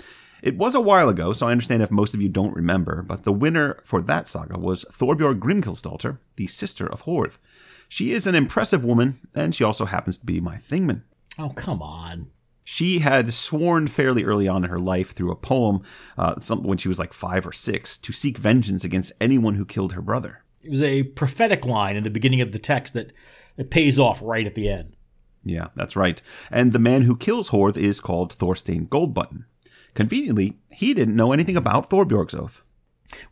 [0.43, 3.25] It was a while ago, so I understand if most of you don't remember, but
[3.25, 7.39] the winner for that saga was Thorbjorg Grimkelsdottir, the sister of Horth.
[7.89, 11.03] She is an impressive woman, and she also happens to be my Thingman.
[11.39, 12.31] Oh, come on.
[12.65, 15.83] She had sworn fairly early on in her life through a poem,
[16.19, 19.65] uh, some, when she was like five or six, to seek vengeance against anyone who
[19.65, 20.45] killed her brother.
[20.63, 23.13] It was a prophetic line in the beginning of the text that,
[23.57, 24.97] that pays off right at the end.
[25.45, 26.21] Yeah, that's right.
[26.51, 29.45] And the man who kills Horth is called Thorstein Goldbutton.
[29.95, 32.63] Conveniently, he didn't know anything about Thorbjorg's oath.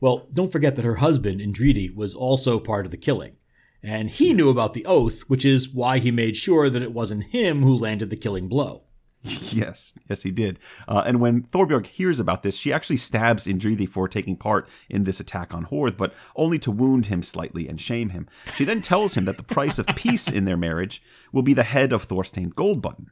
[0.00, 3.36] Well, don't forget that her husband, Indridi, was also part of the killing.
[3.82, 7.24] And he knew about the oath, which is why he made sure that it wasn't
[7.24, 8.86] him who landed the killing blow.
[9.22, 10.59] yes, yes, he did.
[10.86, 15.04] Uh, and when Thorbjorg hears about this, she actually stabs Indriði for taking part in
[15.04, 18.28] this attack on Horth, but only to wound him slightly and shame him.
[18.54, 21.02] She then tells him that the price of peace in their marriage
[21.32, 23.07] will be the head of Thorstein Goldbutton.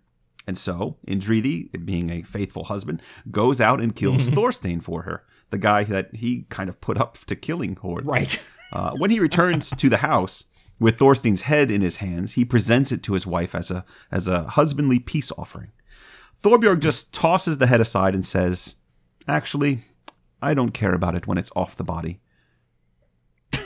[0.47, 5.59] And so, Indriði, being a faithful husband, goes out and kills Thorstein for her, the
[5.59, 8.07] guy that he kind of put up to killing Horth.
[8.07, 8.47] Right.
[8.73, 10.47] Uh, when he returns to the house,
[10.81, 14.27] with Thorstein's head in his hands, he presents it to his wife as a as
[14.29, 15.71] a husbandly peace offering.
[16.43, 18.77] Thorbjorg just tosses the head aside and says,
[19.27, 19.79] Actually,
[20.43, 22.21] I don't care about it when it's off the body.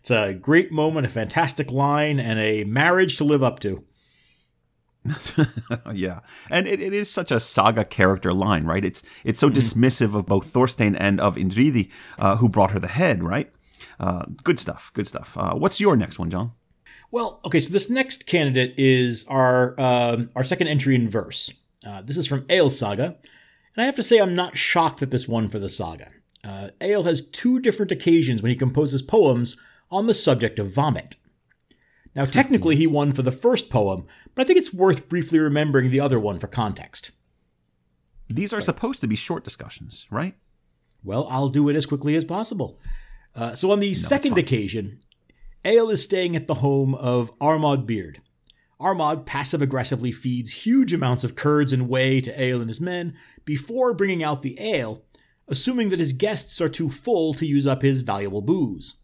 [0.00, 3.84] it's a great moment, a fantastic line, and a marriage to live up to.
[5.92, 8.84] yeah, and it, it is such a saga character line, right?
[8.84, 9.54] It's it's so mm.
[9.54, 13.50] dismissive of both Thorstein and of Indriði, uh, who brought her the head, right?
[13.98, 15.36] Uh, good stuff, good stuff.
[15.36, 16.52] Uh, what's your next one, John?
[17.10, 21.62] Well, okay, so this next candidate is our um, our second entry in verse.
[21.86, 25.10] Uh, this is from Egil Saga, and I have to say I'm not shocked at
[25.10, 26.10] this one for the saga.
[26.44, 31.16] Uh, Egil has two different occasions when he composes poems on the subject of vomit.
[32.14, 35.90] Now, technically, he won for the first poem, but I think it's worth briefly remembering
[35.90, 37.12] the other one for context.
[38.28, 40.34] These are supposed to be short discussions, right?
[41.04, 42.78] Well, I'll do it as quickly as possible.
[43.34, 44.98] Uh, so, on the no, second occasion,
[45.64, 48.20] Egil is staying at the home of Armod Beard.
[48.80, 53.14] Armod passive aggressively feeds huge amounts of curds and whey to Egil and his men
[53.44, 55.04] before bringing out the ale,
[55.48, 58.99] assuming that his guests are too full to use up his valuable booze.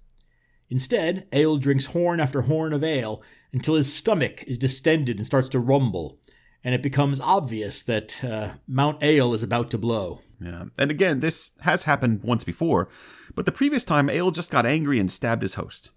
[0.69, 5.49] Instead, Egil drinks horn after horn of ale until his stomach is distended and starts
[5.51, 6.19] to rumble,
[6.65, 10.21] and it becomes obvious that uh, Mount Ale is about to blow.
[10.41, 12.89] Yeah, and again, this has happened once before,
[13.35, 15.93] but the previous time Egil just got angry and stabbed his host.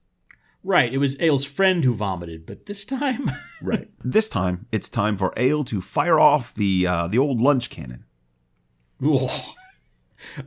[0.64, 5.18] Right, it was Egil's friend who vomited, but this time, right, this time it's time
[5.18, 8.06] for Egil to fire off the uh, the old lunch cannon.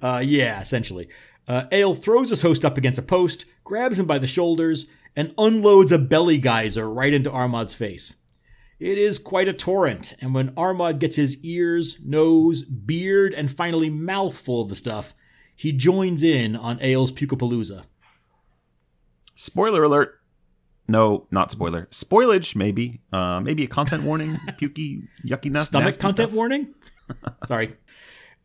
[0.02, 1.08] Uh, yeah, essentially.
[1.48, 5.34] Uh, Egil throws his host up against a post, grabs him by the shoulders, and
[5.38, 8.16] unloads a belly geyser right into Armod's face.
[8.78, 13.90] It is quite a torrent, and when Armod gets his ears, nose, beard, and finally
[13.90, 15.14] mouth full of the stuff,
[15.54, 17.84] he joins in on Egil's Pukapalooza.
[19.34, 20.18] Spoiler alert.
[20.88, 21.86] No, not spoiler.
[21.90, 23.00] Spoilage, maybe.
[23.12, 24.34] Uh, maybe a content warning.
[24.60, 26.32] Pukey, yucky, Stomach content stuff.
[26.32, 26.74] warning?
[27.44, 27.76] Sorry.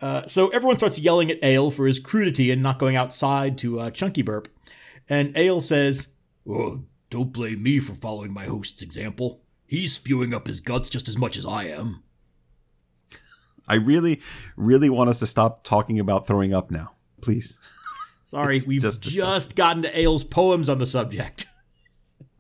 [0.02, 3.80] Uh, so everyone starts yelling at Egil for his crudity and not going outside to
[3.80, 4.48] uh, chunky burp.
[5.10, 6.14] And Egil says,
[6.48, 9.42] oh, Don't blame me for following my host's example.
[9.66, 12.04] He's spewing up his guts just as much as I am.
[13.68, 14.22] I really,
[14.56, 16.92] really want us to stop talking about throwing up now.
[17.22, 17.60] Please.
[18.24, 21.46] Sorry, we've just, just gotten to Egil's poems on the subject.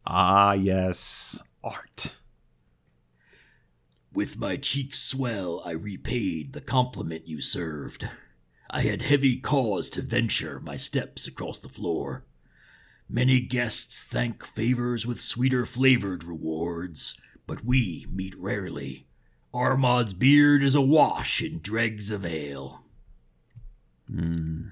[0.05, 1.43] Ah, yes.
[1.63, 2.17] Art.
[4.17, 8.09] With my cheeks swell, I repaid the compliment you served.
[8.67, 12.25] I had heavy cause to venture my steps across the floor.
[13.07, 19.05] Many guests thank favors with sweeter flavored rewards, but we meet rarely.
[19.53, 22.85] Armod's beard is awash in dregs of ale.
[24.09, 24.69] Hmm.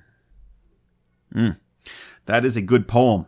[1.35, 1.59] Mm.
[2.25, 3.27] That is a good poem.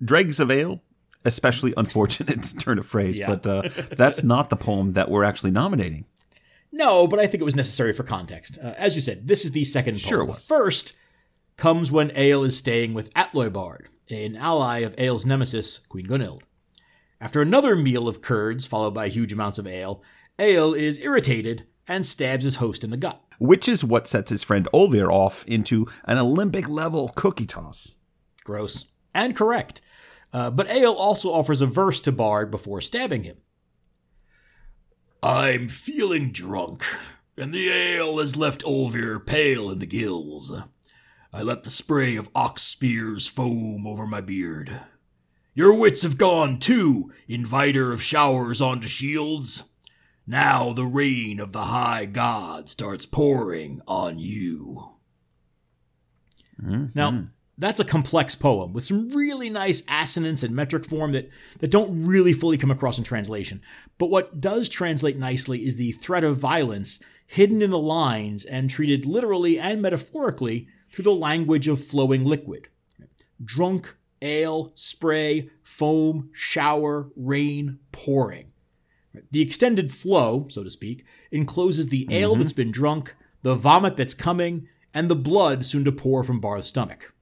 [0.00, 0.80] Dregs of Ale,
[1.24, 3.26] especially unfortunate turn of phrase, yeah.
[3.26, 3.62] but uh,
[3.96, 6.06] that's not the poem that we're actually nominating.
[6.72, 8.58] No, but I think it was necessary for context.
[8.62, 10.00] Uh, as you said, this is the second poem.
[10.00, 10.46] Sure was.
[10.46, 10.98] First
[11.56, 16.42] comes when Egil is staying with Atley-Bard, an ally of Egil's nemesis, Queen Gunhild.
[17.20, 20.02] After another meal of curds, followed by huge amounts of ale,
[20.38, 24.42] Egil is irritated and stabs his host in the gut which is what sets his
[24.42, 27.96] friend Olvir off into an Olympic level cookie toss.
[28.44, 28.92] Gross.
[29.14, 29.80] And correct.
[30.34, 33.36] Uh, but Egil also offers a verse to Bard before stabbing him.
[35.22, 36.84] I'm feeling drunk,
[37.38, 40.52] and the ale has left Olvir pale in the gills.
[41.32, 44.80] I let the spray of ox spears foam over my beard.
[45.54, 49.72] Your wits have gone too, inviter of showers onto shields.
[50.26, 54.96] Now the rain of the high god starts pouring on you.
[56.94, 57.24] Now,
[57.56, 62.04] that's a complex poem with some really nice assonance and metric form that, that don't
[62.04, 63.60] really fully come across in translation.
[63.98, 68.68] But what does translate nicely is the threat of violence hidden in the lines and
[68.68, 72.68] treated literally and metaphorically through the language of flowing liquid.
[73.44, 78.52] Drunk, ale, spray, foam, shower, rain, pouring.
[79.30, 82.40] The extended flow, so to speak, encloses the ale mm-hmm.
[82.40, 86.68] that's been drunk, the vomit that's coming, and the blood soon to pour from Barth's
[86.68, 87.13] stomach.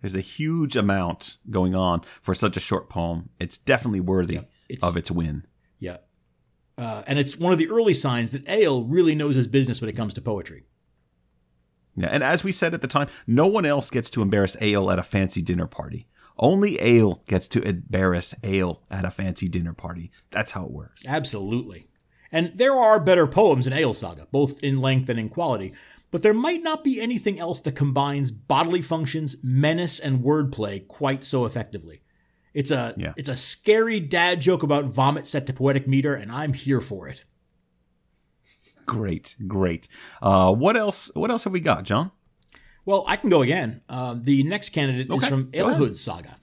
[0.00, 3.30] There's a huge amount going on for such a short poem.
[3.38, 5.44] It's definitely worthy it's- of its win.
[5.78, 5.98] Yeah.
[6.78, 9.90] Uh, and it's one of the early signs that Egil really knows his business when
[9.90, 10.64] it comes to poetry.
[11.96, 14.90] Yeah, and as we said at the time, no one else gets to embarrass Egil
[14.90, 16.06] at a fancy dinner party.
[16.38, 20.10] Only Egil gets to embarrass Egil at a fancy dinner party.
[20.30, 21.06] That's how it works.
[21.06, 21.88] Absolutely.
[22.32, 25.72] And there are better poems in Egil Saga, both in length and in quality,
[26.10, 31.22] but there might not be anything else that combines bodily functions, menace, and wordplay quite
[31.24, 32.02] so effectively.
[32.52, 33.12] It's a Yeah.
[33.16, 37.06] it's a scary dad joke about vomit set to poetic meter, and I'm here for
[37.08, 37.24] it.
[38.86, 39.86] Great, great.
[40.20, 41.10] Uh, what else?
[41.14, 42.10] What else have we got, John?
[42.84, 43.82] Well, I can go again.
[43.88, 45.96] Uh, the next candidate is from ahead.
[45.96, 46.38] Saga.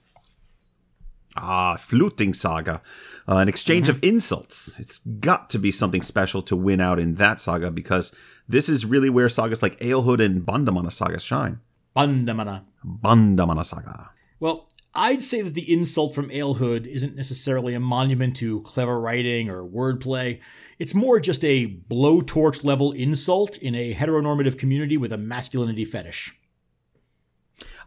[1.40, 2.82] Ah, flyting saga,
[3.28, 4.78] uh, an exchange of insults.
[4.78, 8.14] It's got to be something special to win out in that saga because
[8.48, 11.60] this is really where sagas like Alehood and Bandamanna saga shine.
[11.96, 12.64] Bandamanna.
[12.84, 14.10] Bandamanna saga.
[14.40, 19.48] Well, I'd say that the insult from Alehood isn't necessarily a monument to clever writing
[19.48, 20.40] or wordplay.
[20.78, 26.37] It's more just a blowtorch level insult in a heteronormative community with a masculinity fetish.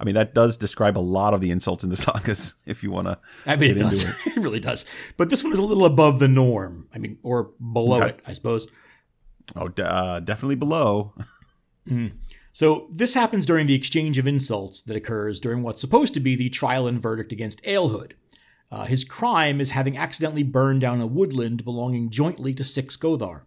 [0.02, 2.56] I mean, that does describe a lot of the insults in the sagas.
[2.66, 4.04] If you want to, I mean, it does.
[4.26, 4.36] It.
[4.38, 4.90] really does.
[5.16, 6.88] But this one is a little above the norm.
[6.94, 8.10] I mean, or below Okay.
[8.10, 8.68] it, I suppose.
[9.56, 11.14] oh, uh, definitely below.
[12.54, 16.36] So this happens during the exchange of insults that occurs during what's supposed to be
[16.36, 18.12] the trial and verdict against Alehood.
[18.70, 23.44] Uh, his crime is having accidentally burned down a woodland belonging jointly to six Gothar.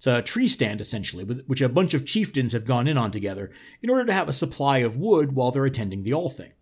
[0.00, 3.50] It's a tree stand, essentially, which a bunch of chieftains have gone in on together
[3.82, 6.52] in order to have a supply of wood while they're attending the Althing.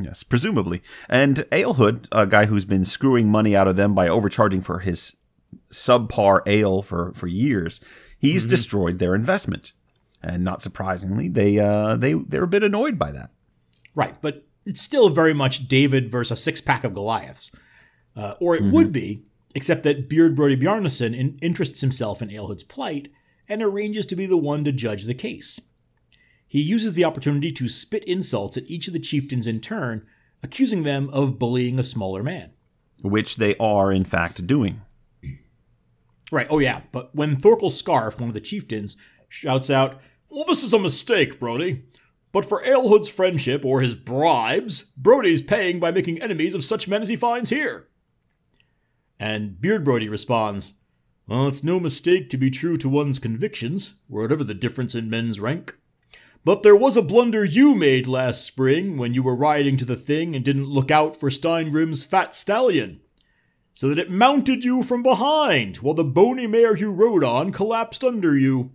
[0.00, 0.80] Yes, presumably.
[1.06, 5.18] And Alehood, a guy who's been screwing money out of them by overcharging for his
[5.70, 7.82] subpar ale for, for years,
[8.18, 9.74] he's destroyed their investment.
[10.22, 13.28] And not surprisingly, they uh, they they're a bit annoyed by that.
[13.94, 17.54] Right, but it's still very much David versus a six pack of Goliaths.
[18.16, 22.64] Uh, or it would be, except that Beard Broddi Bjarnason in- interests himself in Alehood's
[22.64, 23.08] plight
[23.48, 25.60] and arranges to be the one to judge the case.
[26.46, 30.06] He uses the opportunity to spit insults at each of the chieftains in turn,
[30.42, 32.52] accusing them of bullying a smaller man.
[33.02, 34.82] which they are in fact doing.
[36.32, 38.96] Right, oh yeah, but when Thorkel Scarf, one of the chieftains,
[39.28, 41.82] shouts out, Well, this is a mistake, Broddi.
[42.32, 47.02] But for Alehood's friendship or his bribes, Broddi's paying by making enemies of such men
[47.02, 47.88] as he finds here.
[49.20, 50.80] And Beard Broddi responds,
[51.28, 55.38] Well, it's no mistake to be true to one's convictions, whatever the difference in men's
[55.38, 55.76] rank.
[56.42, 59.94] But there was a blunder you made last spring when you were riding to the
[59.94, 63.02] thing and didn't look out for Steingrim's fat stallion
[63.74, 68.02] so that it mounted you from behind while the bony mare you rode on collapsed
[68.02, 68.72] under you.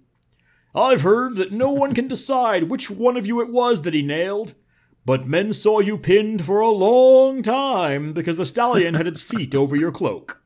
[0.76, 4.02] I've heard that no one can decide which one of you it was that he
[4.02, 4.54] nailed,
[5.06, 9.54] but men saw you pinned for a long time because the stallion had its feet
[9.62, 10.42] over your cloak.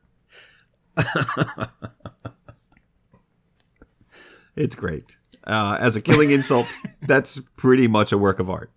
[4.56, 5.16] It's great.
[5.44, 8.70] Uh, as a killing insult, that's pretty much a work of art.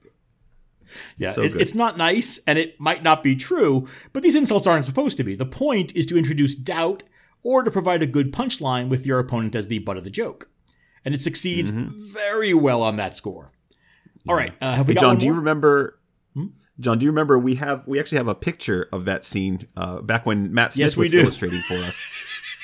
[1.17, 4.67] Yeah, So it- it's not nice and it might not be true, but these insults
[4.67, 5.35] aren't supposed to be.
[5.35, 7.03] The point is to introduce doubt
[7.43, 10.49] or to provide a good punchline with your opponent as the butt of the joke.
[11.03, 13.49] And it succeeds very well on that score.
[14.27, 14.93] All right, uh, have we.
[14.93, 15.99] Hey, John, do you remember?
[16.79, 20.01] John, do you remember we have we actually have a picture of that scene uh,
[20.01, 21.19] back when Matt Smith Yes, was do.
[21.19, 22.07] illustrating for us.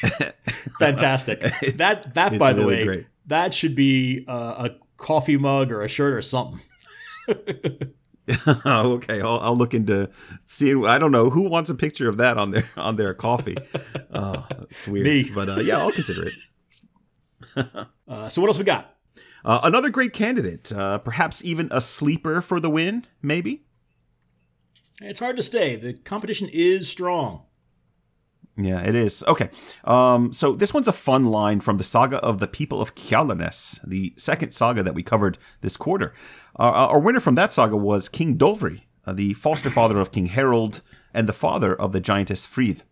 [0.80, 1.40] Fantastic.
[1.76, 3.06] that that by the really way, great.
[3.28, 6.60] that should be uh, a coffee mug or a shirt or something.
[8.66, 10.10] okay, I'll, I'll look into
[10.46, 10.86] seeing.
[10.86, 13.58] I don't know who wants a picture of that on their on their coffee.
[14.12, 15.06] Oh, that's weird.
[15.06, 15.30] Me.
[15.36, 16.34] but uh, yeah, I'll consider it.
[18.08, 18.96] Uh, so what else we got?
[19.44, 23.64] Uh, another great candidate, uh, perhaps even a sleeper for the win, maybe.
[25.02, 25.76] It's hard to say.
[25.76, 27.44] The competition is strong.
[28.58, 29.24] Yeah, it is.
[29.26, 29.50] Okay.
[29.86, 33.88] Um, so this one's a fun line from the saga of the people of Kjalarnes,
[33.88, 36.14] the second saga that we covered this quarter.
[36.60, 40.26] Uh, our winner from that saga was King Dovri, uh, the foster father of King
[40.26, 40.82] Harold
[41.14, 42.86] and the father of the giantess Frith.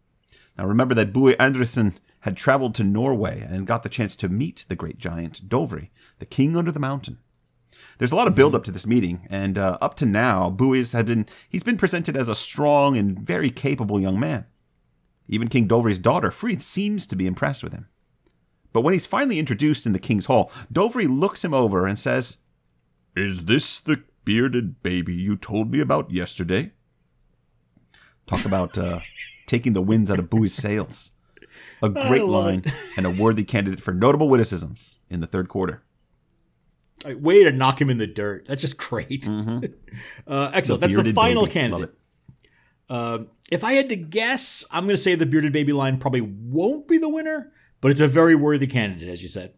[0.58, 4.66] Now remember that Búi Andríðsson had traveled to Norway and got the chance to meet
[4.70, 5.90] the great giant Dovri,
[6.20, 7.20] the king under the mountain.
[7.98, 10.94] There's a lot of build up to this meeting, and uh, up to now, Bui's
[10.94, 14.46] had been he's been presented as a strong and very capable young man.
[15.28, 17.88] Even King Dovri's daughter, Frith, seems to be impressed with him.
[18.72, 22.38] But when he's finally introduced in the king's hall, Dovri looks him over and says,
[23.16, 26.72] Is this the bearded baby you told me about yesterday?
[28.28, 29.00] Talk about uh,
[29.46, 31.14] taking the winds out of Bui's sails.
[31.82, 32.64] A great line
[32.98, 35.84] and a worthy candidate for notable witticisms in the third quarter.
[37.06, 38.48] Like, way to knock him in the dirt.
[38.48, 39.24] That's just great.
[39.24, 39.60] Mm-hmm.
[40.28, 40.82] Uh, excellent.
[40.82, 41.54] The That's the final baby.
[41.54, 41.94] candidate.
[42.90, 43.20] Uh,
[43.52, 46.88] if I had to guess, I'm going to say the bearded baby line probably won't
[46.88, 49.54] be the winner, but it's a very worthy candidate, as you said.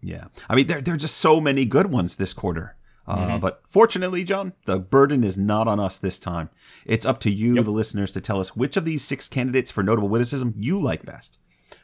[0.00, 0.26] Yeah.
[0.48, 2.76] I mean, there, there are just so many good ones this quarter.
[3.06, 3.38] Uh, mm-hmm.
[3.40, 6.50] But fortunately, John, the burden is not on us this time.
[6.86, 7.64] It's up to you, yep.
[7.64, 11.04] the listeners, to tell us which of these six candidates for notable witticism you like
[11.04, 11.40] best.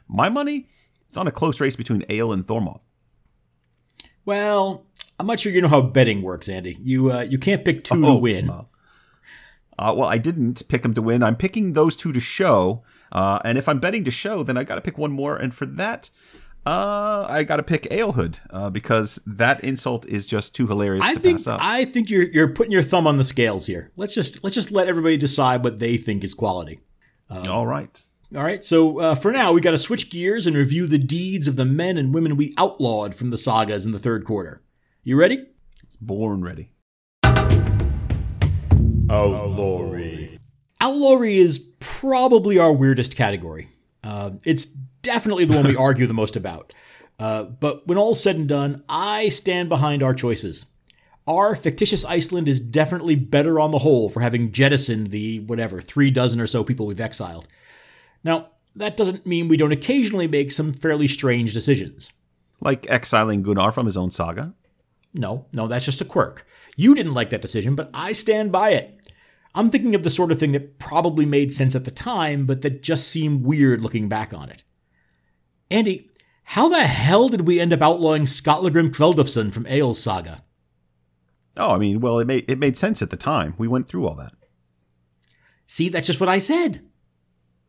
[0.07, 0.67] My money
[1.09, 2.79] is on a close race between Egil and Thormod.
[4.27, 4.85] Well,
[5.17, 6.77] I'm not sure you know how betting works, Andy.
[6.81, 8.49] You uh, you can't pick two oh, to win.
[8.49, 8.65] Uh,
[9.79, 11.23] uh, well, I didn't pick them to win.
[11.23, 12.83] I'm picking those two to show.
[13.09, 15.37] Uh, and if I'm betting to show, then I got to pick one more.
[15.37, 16.09] And for that,
[16.65, 21.13] uh, I got to pick Alehood uh, because that insult is just too hilarious I
[21.13, 21.59] to think, pass up.
[21.63, 23.93] I think you're you're putting your thumb on the scales here.
[23.95, 26.81] Let's just let's just let everybody decide what they think is quality.
[27.29, 27.97] Um, all right.
[28.35, 28.61] All right.
[28.61, 31.63] So uh, for now, we got to switch gears and review the deeds of the
[31.63, 34.61] men and women we outlawed from the sagas in the third quarter.
[35.03, 35.45] You ready?
[35.83, 36.71] It's born ready.
[39.09, 40.37] Outlawry.
[40.81, 43.69] Outlawry is probably our weirdest category.
[44.03, 46.75] Uh, it's definitely the one we argue the most about.
[47.17, 50.73] Uh, but when all's said and done, I stand behind our choices.
[51.25, 56.11] Our fictitious Iceland is definitely better on the whole for having jettisoned the, whatever, three
[56.11, 57.47] dozen or so people we've exiled.
[58.23, 62.11] Now, that doesn't mean we don't occasionally make some fairly strange decisions.
[62.59, 64.53] Like exiling Gunnar from his own saga?
[65.13, 66.45] No, no, that's just a quirk.
[66.75, 68.93] You didn't like that decision, but I stand by it.
[69.55, 72.61] I'm thinking of the sort of thing that probably made sense at the time, but
[72.61, 74.63] that just seemed weird looking back on it.
[75.71, 76.11] Andy,
[76.43, 80.43] how the hell did we end up outlawing Skallagrim Kveldulfsson from Egil's saga?
[81.57, 83.55] Oh, I mean, well, it made it made sense at the time.
[83.57, 84.33] We went through all that.
[85.65, 86.86] See, that's just what I said.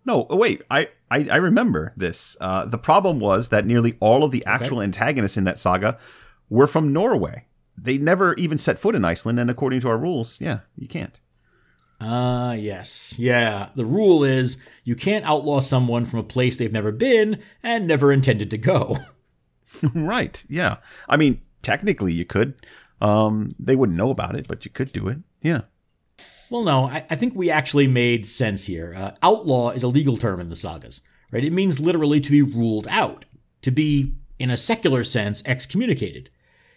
[0.08, 2.34] No, oh, wait, I, I, I remember this.
[2.40, 4.84] Uh, the problem was that nearly all of the actual okay.
[4.84, 5.98] antagonists in that saga
[6.48, 7.44] were from Norway.
[7.76, 11.20] They never even set foot in Iceland, and according to our rules, yeah, you can't.
[12.00, 13.18] Ah, uh, yes.
[13.18, 13.68] Yeah.
[13.74, 18.10] The rule is you can't outlaw someone from a place they've never been and never
[18.10, 18.96] intended to go.
[19.94, 20.42] right.
[20.48, 20.76] Yeah.
[21.06, 22.54] I mean, technically you could.
[23.02, 25.18] Um, they wouldn't know about it, but you could do it.
[25.42, 25.62] Yeah.
[26.50, 28.94] Well, no, I, I think we actually made sense here.
[28.96, 31.44] Uh, outlaw is a legal term in the sagas, right?
[31.44, 33.24] It means literally to be ruled out,
[33.62, 36.30] to be, in a secular sense, excommunicated.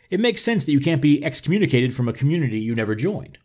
[0.10, 3.38] It makes sense that you can't be excommunicated from a community you never joined.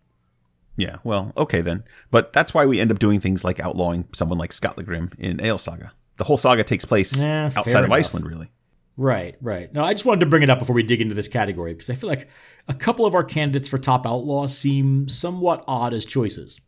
[0.77, 1.85] Yeah, well, okay then.
[2.11, 5.59] But that's why we end up doing things like outlawing someone like Skallagrim in Egil
[5.59, 5.93] Saga.
[6.17, 8.51] The whole saga takes place outside of Iceland, really.
[8.97, 9.73] Right, right.
[9.75, 11.91] Now, I just wanted to bring it up before we dig into this category because
[11.91, 12.29] I feel like
[12.67, 16.61] a couple of our candidates for top outlaw seem somewhat odd as choices.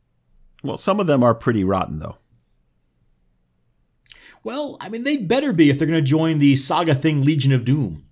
[0.62, 2.18] Well, some of them are pretty rotten, though.
[4.44, 7.52] Well, I mean, they'd better be if they're going to join the Saga Thing Legion
[7.52, 8.04] of Doom.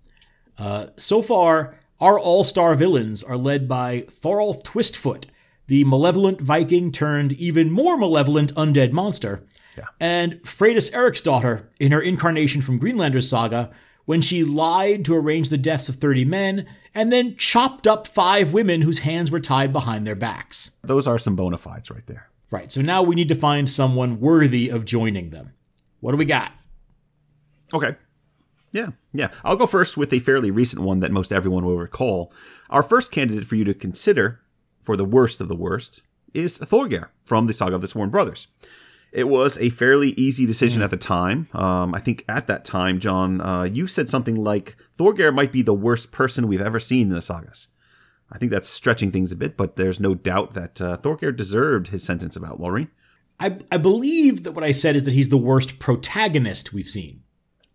[0.59, 5.27] Uh, so far, our all star villains are led by Thorolf Twistfoot,
[5.67, 9.45] the malevolent Viking turned even more malevolent undead monster,
[9.77, 9.85] yeah.
[10.01, 13.71] and Freydis Eric's daughter in her incarnation from Greenlander's saga
[14.07, 18.53] when she lied to arrange the deaths of 30 men and then chopped up five
[18.53, 20.79] women whose hands were tied behind their backs.
[20.83, 22.29] Those are some bona fides right there.
[22.51, 25.53] Right, so now we need to find someone worthy of joining them.
[26.01, 26.53] What do we got?
[27.75, 27.97] Okay.
[28.73, 29.29] Yeah, yeah.
[29.45, 32.33] I'll go first with a fairly recent one that most everyone will recall.
[32.71, 34.41] Our first candidate for you to consider
[34.87, 36.03] for the worst of the worst,
[36.33, 38.49] is Thorgeir from the Saga of the Sworn Brothers.
[39.13, 41.49] It was a fairly easy decision at the time.
[41.55, 45.63] Um, I think at that time, John, uh, you said something like Thorgeir might be
[45.63, 47.69] the worst person we've ever seen in the sagas.
[48.31, 50.97] I think that's stretching things a bit, but there's no doubt that uh,
[51.33, 52.89] deserved his sentence about outlawry.
[53.39, 57.23] I, I believe that what I said is that he's the worst protagonist we've seen.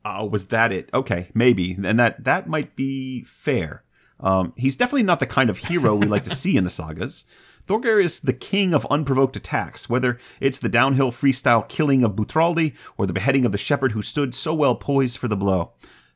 [0.03, 0.89] Oh, was that it?
[0.93, 3.83] Okay, maybe, and that that might be fair.
[4.19, 7.25] Um, he's definitely not the kind of hero we like to see in the sagas.
[7.67, 12.75] Thorgeir is the king of unprovoked attacks, whether it's the downhill freestyle killing of Butraldi
[12.97, 15.71] or the beheading of the shepherd who stood so well poised for the blow.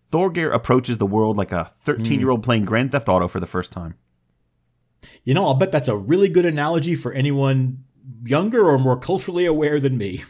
[0.10, 2.46] Thorgeir approaches the world like a 13 year old hmm.
[2.46, 3.96] playing Grand Theft Auto for the first time.
[5.24, 7.84] You know, I'll bet that's a really good analogy for anyone
[8.24, 10.24] younger or more culturally aware than me.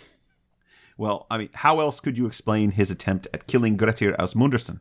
[0.97, 4.79] Well, I mean, how else could you explain his attempt at killing Grettir Asmunderson?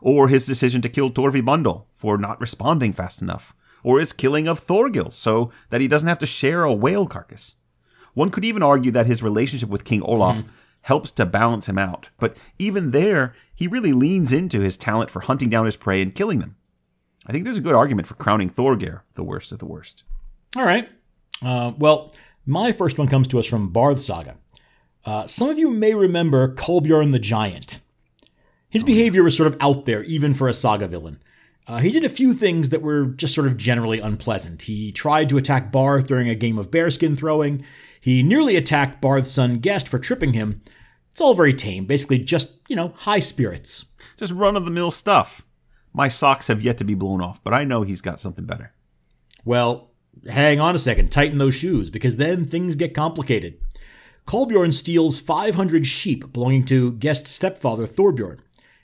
[0.00, 3.52] Or his decision to kill Torvi Bundle for not responding fast enough?
[3.86, 7.56] Or his killing of Thorgil so that he doesn't have to share a whale carcass?
[8.14, 10.48] One could even argue that his relationship with King Olaf mm.
[10.80, 12.10] helps to balance him out.
[12.18, 16.12] But even there, he really leans into his talent for hunting down his prey and
[16.12, 16.56] killing them.
[17.28, 20.02] I think there's a good argument for crowning Thorgeir the worst of the worst.
[20.56, 20.88] All right.
[21.40, 22.12] Uh, well,
[22.44, 24.36] my first one comes to us from Barth Saga.
[25.04, 27.78] Uh, some of you may remember Kolbjorn the Giant.
[28.68, 31.20] His behavior was sort of out there, even for a saga villain.
[31.68, 34.62] Uh, he did a few things that were just sort of generally unpleasant.
[34.62, 37.64] He tried to attack Barth during a game of bearskin throwing.
[38.00, 40.62] He nearly attacked Barth's son Guest for tripping him.
[41.10, 43.92] It's all very tame, basically just, you know, high spirits.
[44.16, 45.42] Just run of the mill stuff.
[45.92, 48.72] My socks have yet to be blown off, but I know he's got something better.
[49.44, 49.90] Well,
[50.28, 53.58] hang on a second, tighten those shoes, because then things get complicated.
[54.26, 58.38] Kolbjorn steals 500 sheep belonging to Guest's stepfather Thorbjorn,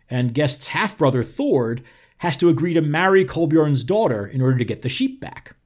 [0.08, 1.82] and Guest's half brother Thord
[2.22, 5.56] has to agree to marry Kolbjorn's daughter in order to get the sheep back.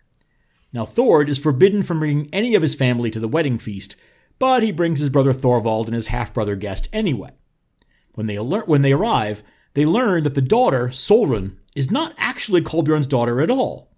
[0.73, 3.95] Now, Thord is forbidden from bringing any of his family to the wedding feast,
[4.39, 7.29] but he brings his brother Thorvald and his half brother guest anyway.
[8.15, 9.43] When they, alert, when they arrive,
[9.75, 13.93] they learn that the daughter, Solrun, is not actually Kolbjorn's daughter at all.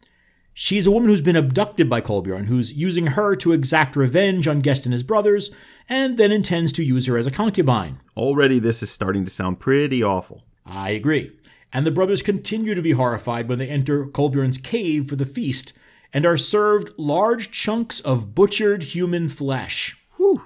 [0.52, 4.62] She's a woman who's been abducted by Kolbjorn, who's using her to exact revenge on
[4.62, 5.54] Guest and his brothers,
[5.88, 8.00] and then intends to use her as a concubine.
[8.16, 10.42] Already, this is starting to sound pretty awful.
[10.66, 11.37] I agree.
[11.72, 15.78] And the brothers continue to be horrified when they enter Kolbjorn's cave for the feast
[16.12, 20.02] and are served large chunks of butchered human flesh.
[20.16, 20.42] Whew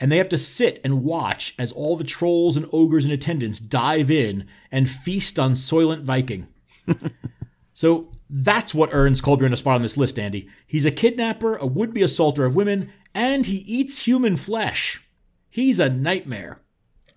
[0.00, 3.58] and they have to sit and watch as all the trolls and ogres in attendance
[3.58, 6.48] dive in and feast on Soylent Viking.
[7.72, 10.48] so that's what earns Kolbjorn a spot on this list, Andy.
[10.66, 15.08] He's a kidnapper, a would be assaulter of women, and he eats human flesh.
[15.48, 16.60] He's a nightmare.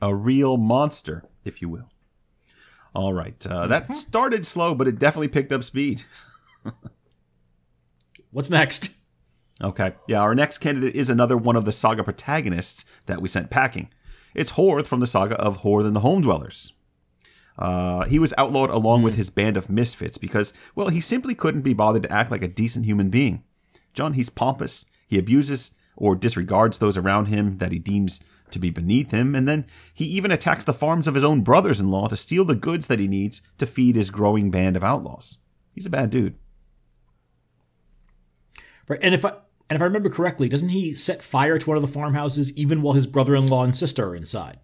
[0.01, 1.89] A real monster, if you will.
[2.97, 3.45] All right.
[3.45, 6.01] Uh, that started slow, but it definitely picked up speed.
[8.31, 8.97] What's next?
[9.61, 9.93] Okay.
[10.07, 13.91] Yeah, our next candidate is another one of the saga protagonists that we sent packing.
[14.33, 16.73] It's Horth from the saga of Horth and the Home Dwellers.
[17.55, 19.03] Uh, he was outlawed along mm.
[19.03, 22.41] with his band of misfits because, well, he simply couldn't be bothered to act like
[22.41, 23.43] a decent human being.
[23.93, 24.87] John, he's pompous.
[25.07, 29.47] He abuses or disregards those around him that he deems to be beneath him, and
[29.47, 32.55] then he even attacks the farms of his own brothers in law to steal the
[32.55, 35.41] goods that he needs to feed his growing band of outlaws.
[35.73, 36.35] He's a bad dude.
[38.87, 39.33] Right, and if I
[39.69, 42.81] and if I remember correctly, doesn't he set fire to one of the farmhouses even
[42.81, 44.59] while his brother in law and sister are inside?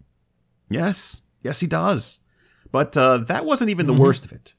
[0.70, 1.22] Yes.
[1.42, 2.20] Yes, he does.
[2.72, 4.02] But uh, that wasn't even the mm-hmm.
[4.02, 4.54] worst of it.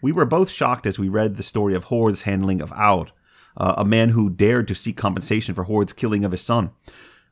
[0.00, 3.12] We were both shocked as we read the story of Horth's handling of Aud,
[3.56, 6.70] uh, a man who dared to seek compensation for Horth's killing of his son.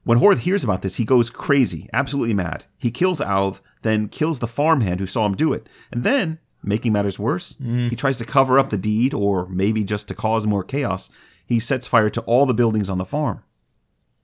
[0.05, 2.65] When Horth hears about this, he goes crazy, absolutely mad.
[2.79, 5.69] He kills Alv, then kills the farmhand who saw him do it.
[5.93, 7.91] And then, making matters worse, mm.
[7.91, 11.11] he tries to cover up the deed, or maybe just to cause more chaos
[11.51, 13.43] he sets fire to all the buildings on the farm.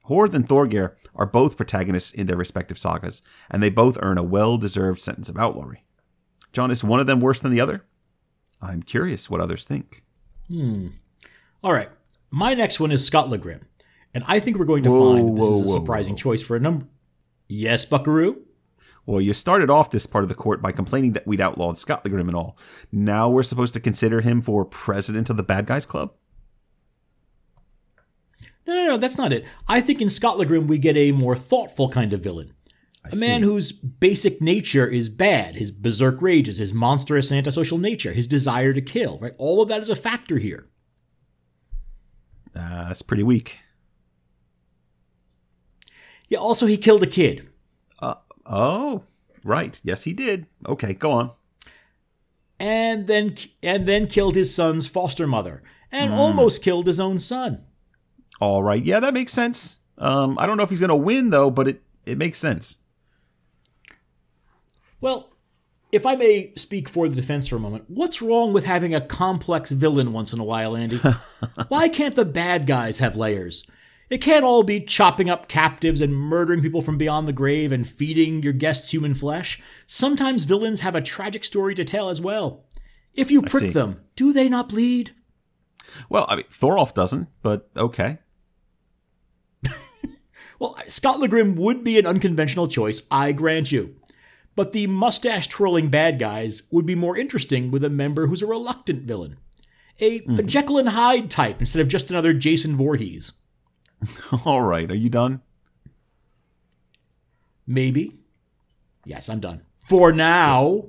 [0.09, 4.23] Horth and Thorgeir are both protagonists in their respective sagas, and they both earn a
[4.23, 5.83] well deserved sentence of outlawry.
[6.53, 7.85] John, is one of them worse than the other?
[8.63, 10.05] I'm curious what others think.
[10.47, 10.89] Hmm.
[11.65, 11.89] All right.
[12.31, 13.67] My next one is Skallagrim,
[14.17, 16.17] and I think we're going to whoa, find that this whoa, is a surprising whoa,
[16.17, 16.87] choice for a number.
[17.51, 18.45] Yes, Buckaroo?
[19.05, 22.27] Well, you started off this part of the court by complaining that we'd outlawed Skallagrim
[22.27, 22.57] and all.
[22.91, 26.15] Now we're supposed to consider him for president of the Bad Guys Club?
[28.67, 29.45] No, no, no, that's not it.
[29.69, 32.55] I think in Skallagrim we get a more thoughtful kind of villain.
[33.05, 38.15] I a man whose basic nature is bad, his berserk rages, his monstrous antisocial nature,
[38.15, 39.37] his desire to kill, right?
[39.39, 40.71] All of that is a factor here.
[42.57, 43.61] Uh, that's pretty weak.
[46.29, 47.49] Yeah, also he killed a kid.
[47.99, 48.15] Uh,
[48.47, 49.05] oh,
[49.45, 49.81] right.
[49.85, 50.47] Yes, he did.
[50.67, 51.31] Okay, go on.
[52.59, 55.63] And then and then killed his son's foster mother
[55.93, 56.17] and mm.
[56.17, 57.65] almost killed his own son.
[58.41, 58.83] All right.
[58.83, 59.81] Yeah, that makes sense.
[59.99, 62.79] Um, I don't know if he's going to win, though, but it, it makes sense.
[65.01, 65.33] Well,
[65.93, 69.01] if I may speak for the defense for a moment, what's wrong with having a
[69.01, 70.99] complex villain once in a while, Andy?
[71.69, 73.71] Why can't the bad guys have layers?
[74.09, 77.87] It can't all be chopping up captives and murdering people from beyond the grave and
[77.87, 79.61] feeding your guests human flesh.
[79.87, 82.65] Sometimes villains have a tragic story to tell as well.
[83.15, 85.13] If you prick them, do they not bleed?
[86.09, 88.19] Well, I mean, Thorolf doesn't, but okay.
[90.59, 93.97] Well, Skallagrim would be an unconventional choice, I grant you.
[94.55, 98.47] But the mustache twirling bad guys would be more interesting with a member who's a
[98.47, 99.37] reluctant villain.
[100.01, 103.39] A, a Jekyll and Hyde type instead of just another Jason Voorhees.
[104.45, 105.43] All right, are you done?
[107.67, 108.13] Maybe.
[109.05, 109.63] Yes, I'm done.
[109.79, 110.87] For now.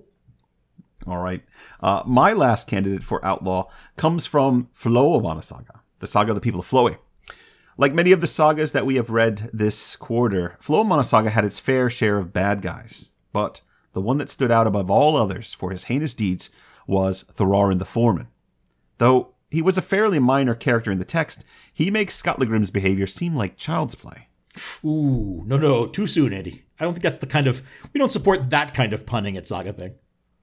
[1.06, 1.44] All right.
[1.80, 6.60] Uh, my last candidate for outlaw comes from Floamanna Saga, the saga of the people
[6.60, 6.98] of Flowey.
[7.78, 11.60] Like many of the sagas that we have read this quarter, Floamanna Saga had its
[11.60, 13.62] fair share of bad guys, but
[13.94, 16.50] the one that stood out above all others for his heinous deeds
[16.88, 18.30] was Thorarin the Foreman.
[18.98, 21.46] Though he was a fairly minor character in the text,
[21.78, 24.30] he makes Skallagrim's behavior seem like child's play.
[24.84, 26.64] Ooh, no, no, too soon, Eddie.
[26.80, 27.62] I don't think that's the kind of.
[27.94, 29.94] We don't support that kind of punning at Saga thing.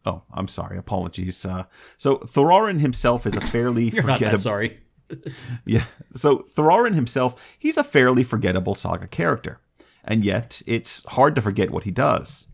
[0.07, 0.79] Oh, I'm sorry.
[0.79, 1.45] Apologies.
[1.45, 1.65] Uh,
[1.97, 4.79] so Thorarin himself is a fairly You're not that sorry.
[5.67, 5.87] Yeah.
[6.15, 9.59] So Thorarin himself, he's a fairly forgettable saga character.
[10.05, 12.53] And yet, it's hard to forget what he does.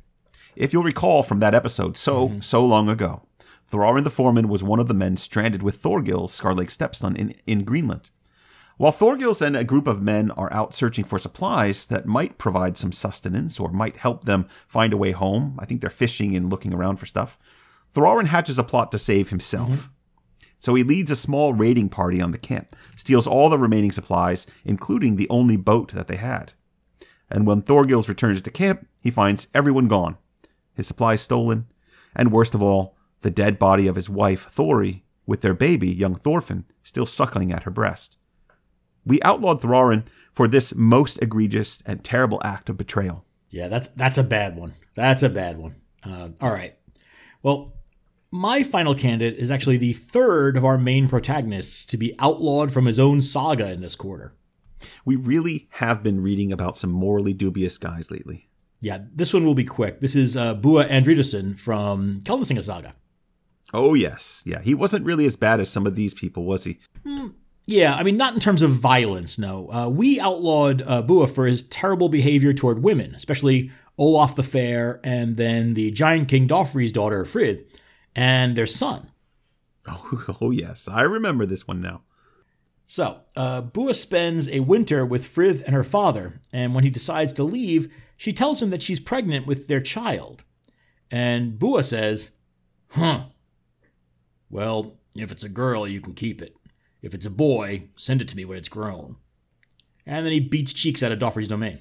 [0.57, 3.27] If you'll recall from that episode so, so long ago,
[3.71, 7.65] Thorarin the Foreman was one of the men stranded with Thorgils, Scarleg's stepson, in, in
[7.65, 8.09] Greenland.
[8.81, 12.79] While Thorgils and a group of men are out searching for supplies that might provide
[12.79, 16.49] some sustenance or might help them find a way home, I think they're fishing and
[16.49, 17.39] looking around for stuff,
[17.93, 19.69] Thorarin hatches a plot to save himself.
[19.69, 20.47] Mm-hmm.
[20.57, 24.47] So he leads a small raiding party on the camp, steals all the remaining supplies,
[24.65, 26.55] including the only boat that they had.
[27.29, 30.17] And when Thorgils returns to camp, he finds everyone gone,
[30.73, 31.67] his supplies stolen,
[32.17, 36.15] and worst of all, the dead body of his wife, Thori, with their baby, young
[36.15, 38.17] Thorfinn, still suckling at her breast.
[39.05, 43.25] We outlawed Thorarin for this most egregious and terrible act of betrayal.
[43.51, 44.75] Yeah, that's that's a bad one.
[44.95, 45.77] That's a bad one.
[46.05, 46.75] Uh, all right.
[47.43, 47.75] Well,
[48.31, 52.87] my final candidate is actually the third of our main protagonists to be outlawed from
[52.87, 54.35] his own saga in this quarter.
[55.05, 58.49] We really have been reading about some morally dubious guys lately.
[58.81, 60.01] Yeah, this one will be quick.
[60.01, 62.95] This is uh, Búi Andríðsson from Kjalnesinga Saga.
[63.75, 64.43] Oh, yes.
[64.47, 66.79] Yeah, he wasn't really as bad as some of these people, was he?
[67.67, 69.69] Yeah, I mean, not in terms of violence, no.
[69.71, 74.99] Uh, we outlawed uh, Búi for his terrible behavior toward women, especially Olaf the Fair
[75.05, 77.73] and then the Giant King Dofri's daughter, Frid,
[78.17, 79.11] and their son.
[79.87, 80.89] Oh, oh yes.
[80.89, 82.03] I remember this one now.
[82.87, 87.33] So, uh, Búi spends a winter with Frith and her father, and when he decides
[87.35, 90.43] to leave, she tells him that she's pregnant with their child.
[91.11, 92.39] And Búi says,
[92.89, 93.27] Huh.
[94.49, 96.57] Well, if it's a girl, you can keep it.
[97.03, 99.17] If it's a boy, send it to me when it's grown.
[100.07, 101.79] And then he beats cheeks out of Dofri's domain.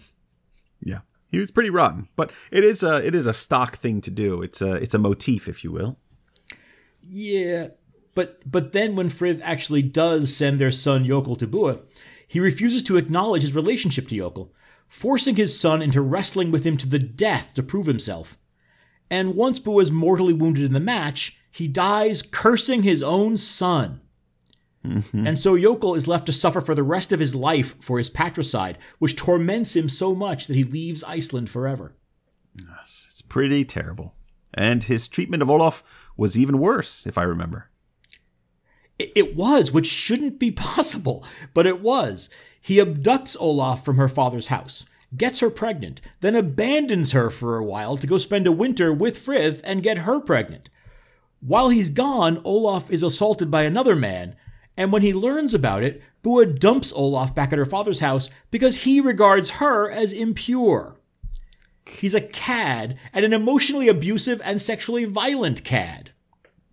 [0.82, 1.00] Yeah.
[1.30, 4.42] He was pretty rotten, but it is a it is a stock thing to do.
[4.42, 6.00] It's a it's a motif, if you will.
[7.08, 7.68] Yeah,
[8.16, 11.80] but but then when Frith actually does send their son Yokel to Búi,
[12.28, 14.54] he refuses to acknowledge his relationship to Yokel,
[14.88, 18.38] forcing his son into wrestling with him to the death to prove himself.
[19.12, 24.02] And once Búi is mortally wounded in the match, he dies cursing his own son.
[24.86, 25.28] Mm-hmm.
[25.28, 28.10] And so Yokel is left to suffer for the rest of his life for his
[28.10, 31.96] patricide, which torments him so much that he leaves Iceland forever.
[32.56, 34.16] Yes, It's pretty terrible.
[34.54, 35.84] And his treatment of Olaf
[36.18, 37.70] was even worse, if I remember.
[38.98, 42.30] It it was, which shouldn't be possible, but it was.
[42.62, 44.86] He abducts Olaf from her father's house,
[45.16, 49.18] gets her pregnant, then abandons her for a while to go spend a winter with
[49.18, 50.70] Frith and get her pregnant.
[51.42, 54.36] While he's gone, Olaf is assaulted by another man,
[54.80, 58.84] and when he learns about it, Búi dumps Olaf back at her father's house because
[58.84, 60.98] he regards her as impure.
[61.86, 66.12] He's a cad, and an emotionally abusive and sexually violent cad.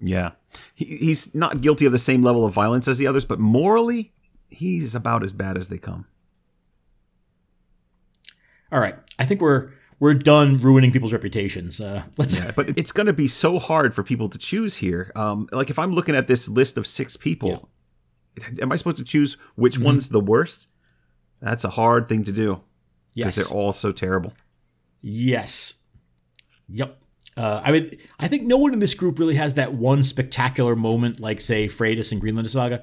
[0.01, 0.33] Yeah.
[0.73, 4.13] He, he's not guilty of the same level of violence as the others, but morally,
[4.51, 6.07] he's about as bad as they come.
[8.71, 11.81] All right, I think we're we're done ruining people's reputations.
[11.81, 12.39] Uh, let's.
[12.39, 15.11] Yeah, but it's going to be so hard for people to choose here.
[15.17, 17.69] Um, like if I'm looking at this list of six people,
[18.61, 19.85] am I supposed to choose which Mm-hmm.
[19.85, 20.69] one's the worst?
[21.41, 22.63] That's a hard thing to do
[23.15, 23.49] because Yes.
[23.51, 24.33] they're all so terrible.
[25.03, 25.87] Yes.
[26.69, 26.99] Yep.
[27.37, 30.75] Uh, I mean, I think no one in this group really has that one spectacular
[30.75, 32.83] moment, like say Freydis in Greenland Saga.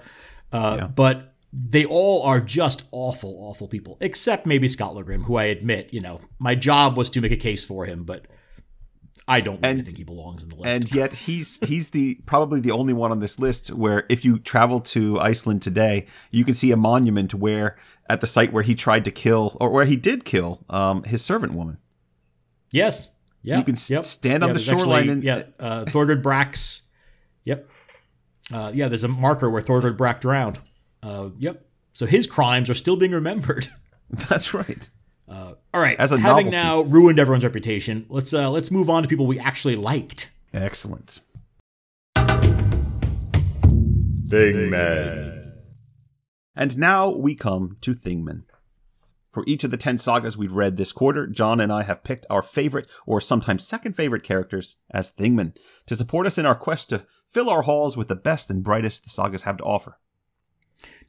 [0.51, 5.91] Uh, But they all are just awful, awful people, except maybe Skallagrim, who I admit,
[5.93, 8.25] you know, my job was to make a case for him, but
[9.27, 10.81] I don't really And- think he belongs in the list.
[10.81, 14.37] And yet he's he's the probably the only one on this list where if you
[14.39, 17.77] travel to Iceland today, you can see a monument where
[18.09, 21.23] at the site where he tried to kill or where he did kill um, his
[21.23, 21.77] servant woman.
[22.71, 23.15] yes.
[23.45, 23.57] Yeah.
[23.57, 25.41] You can s- stand on the shoreline actually- and- yeah.
[25.59, 26.89] Uh, Thorgerd Brack's.
[27.43, 27.69] Yep.
[28.53, 30.59] Uh, yeah, there's a marker where Thorgerd Brack drowned.
[31.01, 31.65] Uh, yep.
[31.91, 33.67] So his crimes are still being remembered.
[34.29, 34.89] That's right.
[35.29, 35.99] All right.
[35.99, 36.63] As a having novelty.
[36.63, 40.31] now ruined everyone's reputation, let's uh, let's move on to people we actually liked.
[40.53, 41.21] Excellent.
[44.27, 45.51] Thingman.
[46.55, 48.43] And now we come to Thingman.
[49.31, 52.27] For each of the 10 sagas we've read this quarter, John and I have picked
[52.29, 56.89] our favorite or sometimes second favorite characters as Thingmen to support us in our quest
[56.89, 59.97] to fill our halls with the best and brightest the sagas have to offer.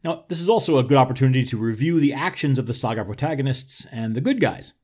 [0.04, 3.86] Now, this is also a good opportunity to review the actions of the saga protagonists
[3.90, 4.74] and the good guys.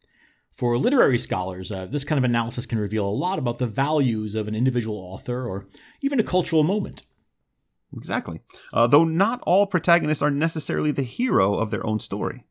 [0.50, 4.34] For literary scholars, uh, this kind of analysis can reveal a lot about the values
[4.34, 5.68] of an individual author or
[6.02, 7.02] even a cultural moment.
[7.94, 8.40] Exactly.
[8.72, 12.44] Uh, though not all protagonists are necessarily the hero of their own story.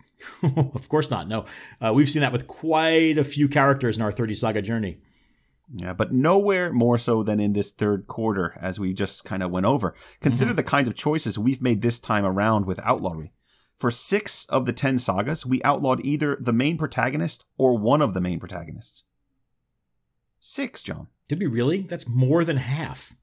[0.42, 1.28] of course not.
[1.28, 1.46] No,
[1.80, 4.98] uh, we've seen that with quite a few characters in our 30 saga journey.
[5.70, 9.50] Yeah, but nowhere more so than in this third quarter, as we just kind of
[9.50, 9.94] went over.
[10.20, 10.56] Consider mm-hmm.
[10.56, 13.32] the kinds of choices we've made this time around with outlawry.
[13.78, 18.14] For six of the ten sagas, we outlawed either the main protagonist or one of
[18.14, 19.04] the main protagonists.
[20.40, 21.08] Six, John.
[21.28, 21.82] Did we really?
[21.82, 23.14] That's more than half.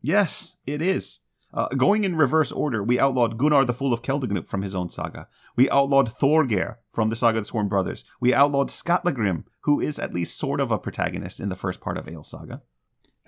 [0.00, 1.20] Yes, it is.
[1.52, 4.88] Uh, going in reverse order, we outlawed Gunnar the Fool of Keldagnup from his own
[4.88, 5.28] saga.
[5.54, 8.04] We outlawed Thorgeir from the Saga of the Sworn Brothers.
[8.20, 11.98] We outlawed Skallagrim, who is at least sort of a protagonist in the first part
[11.98, 12.62] of Egil Saga.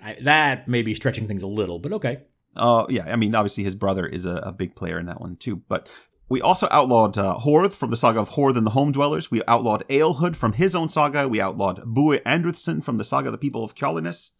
[0.03, 2.23] I, that may be stretching things a little, but okay.
[2.55, 5.35] Uh, yeah, I mean, obviously his brother is a, a big player in that one
[5.35, 5.57] too.
[5.67, 5.91] But
[6.29, 9.31] we also outlawed uh, Horth from the saga of Horth and the Home Dwellers.
[9.31, 11.27] We outlawed Alehood from his own saga.
[11.27, 14.31] We outlawed Búi Andríðsson from the saga of the people of Kjalarnes.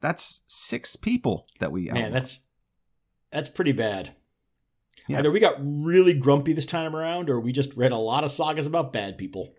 [0.00, 2.02] That's six people that we outlawed.
[2.04, 2.50] Man, that's
[3.30, 4.14] that's pretty bad.
[5.08, 5.18] Yeah.
[5.18, 8.30] Either we got really grumpy this time around, or we just read a lot of
[8.30, 9.54] sagas about bad people.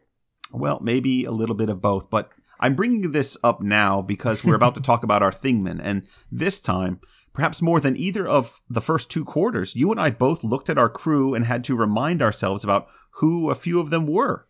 [0.53, 4.55] Well, maybe a little bit of both, but I'm bringing this up now because we're
[4.55, 6.99] about to talk about our Thingmen, and this time
[7.33, 10.77] Perhaps more than either of the first two quarters, you and I both looked at
[10.77, 14.47] our crew and had to remind ourselves about who a few of them were.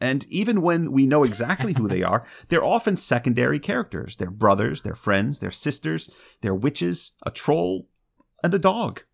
[0.00, 4.16] And even when we know exactly who they are, they're often secondary characters.
[4.16, 6.10] They're brothers, they're friends, they're sisters,
[6.42, 7.88] they're witches, a troll,
[8.42, 9.04] and a dog.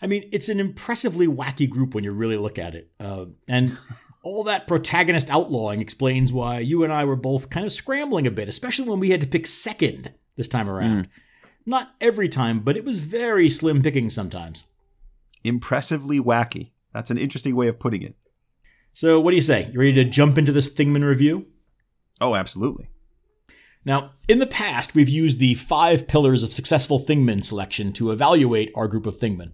[0.00, 2.90] I mean, it's an impressively wacky group when you really look at it.
[3.00, 3.76] Uh, and
[4.22, 8.30] all that protagonist outlawing explains why you and I were both kind of scrambling a
[8.30, 11.04] bit, especially when we had to pick second this time around.
[11.06, 11.08] Mm.
[11.64, 14.64] Not every time, but it was very slim picking sometimes.
[15.44, 16.72] Impressively wacky.
[16.92, 18.16] That's an interesting way of putting it.
[18.92, 19.70] So, what do you say?
[19.72, 21.46] You ready to jump into this Thingman review?
[22.20, 22.88] Oh, absolutely.
[23.84, 28.72] Now, in the past, we've used the five pillars of successful Thingman selection to evaluate
[28.74, 29.52] our group of Thingmen.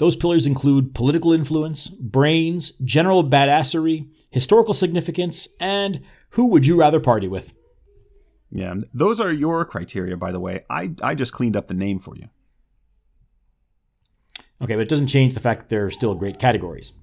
[0.00, 6.00] Those pillars include political influence, brains, general badassery, historical significance, and
[6.30, 7.52] who would you rather party with?
[8.50, 10.64] Yeah, those are your criteria, by the way.
[10.70, 12.30] I, I just cleaned up the name for you.
[14.62, 16.94] Okay, but it doesn't change the fact that they're still great categories.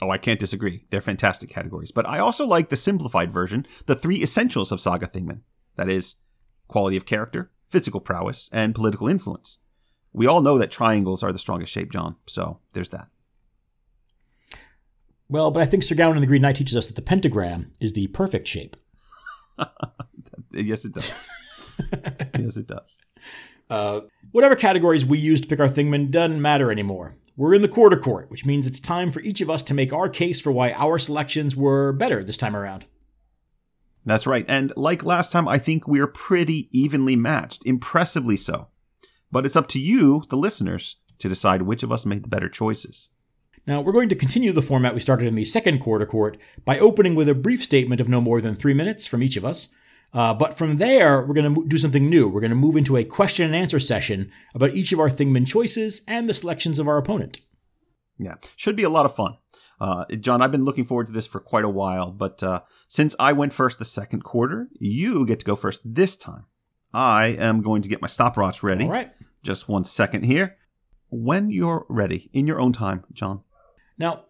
[0.00, 0.86] Oh, I can't disagree.
[0.88, 1.92] They're fantastic categories.
[1.92, 5.42] But I also like the simplified version, the three essentials of Saga Thingman.
[5.76, 6.16] That is,
[6.68, 9.58] quality of character, physical prowess, and political influence.
[10.14, 13.08] We all know that triangles are the strongest shape, John, so there's that.
[15.28, 17.72] Well, but I think Sir Gawain and the Green Knight teaches us that the pentagram
[17.80, 18.76] is the perfect shape.
[20.52, 21.24] yes, it does.
[22.38, 23.00] yes, it does.
[23.68, 27.16] Uh, whatever categories we use to pick our Thingman doesn't matter anymore.
[27.36, 29.92] We're in the quarter court, which means it's time for each of us to make
[29.92, 32.84] our case for why our selections were better this time around.
[34.04, 34.44] That's right.
[34.46, 38.68] And like last time, I think we're pretty evenly matched, impressively so.
[39.34, 42.48] But it's up to you, the listeners, to decide which of us made the better
[42.48, 43.10] choices.
[43.66, 46.78] Now, we're going to continue the format we started in the second quarter court by
[46.78, 49.76] opening with a brief statement of no more than three minutes from each of us.
[50.12, 52.28] Uh, but from there, we're going to do something new.
[52.28, 55.48] We're going to move into a question and answer session about each of our Thingman
[55.48, 57.40] choices and the selections of our opponent.
[58.16, 59.36] Yeah, should be a lot of fun.
[59.80, 63.16] Uh, John, I've been looking forward to this for quite a while, but uh, since
[63.18, 66.46] I went first the second quarter, you get to go first this time.
[66.94, 68.84] I am going to get my stopwatch ready.
[68.84, 69.10] All right.
[69.44, 70.56] Just one second here.
[71.10, 73.42] When you're ready, in your own time, John.
[73.98, 74.24] Now,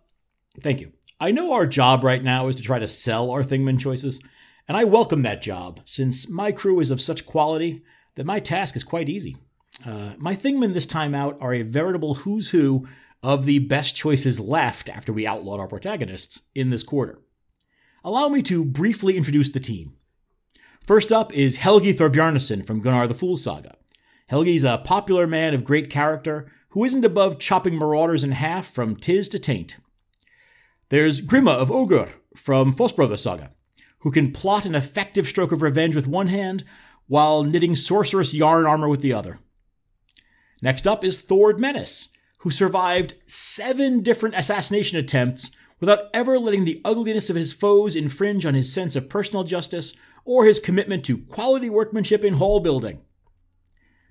[0.60, 0.92] thank you.
[1.20, 4.22] I know our job right now is to try to sell our Thingman choices,
[4.66, 7.84] and I welcome that job since my crew is of such quality
[8.16, 9.36] that my task is quite easy.
[9.86, 12.88] Uh, my Thingmen this time out are a veritable who's who
[13.22, 17.20] of the best choices left after we outlawed our protagonists in this quarter.
[18.02, 19.94] Allow me to briefly introduce the team.
[20.84, 23.76] First up is Helgi Thorbjarnason from Gunnar the Fool Saga.
[24.30, 28.96] Helgi's a popular man of great character who isn't above chopping marauders in half from
[28.96, 29.76] Tis to Taint.
[30.88, 33.52] There's Grima of Ogur from Fóstbræðra Saga,
[34.00, 36.64] who can plot an effective stroke of revenge with one hand
[37.06, 39.38] while knitting sorcerous yarn armor with the other.
[40.62, 46.80] Next up is Thord Menace, who survived seven different assassination attempts without ever letting the
[46.84, 51.18] ugliness of his foes infringe on his sense of personal justice or his commitment to
[51.18, 53.02] quality workmanship in hall building.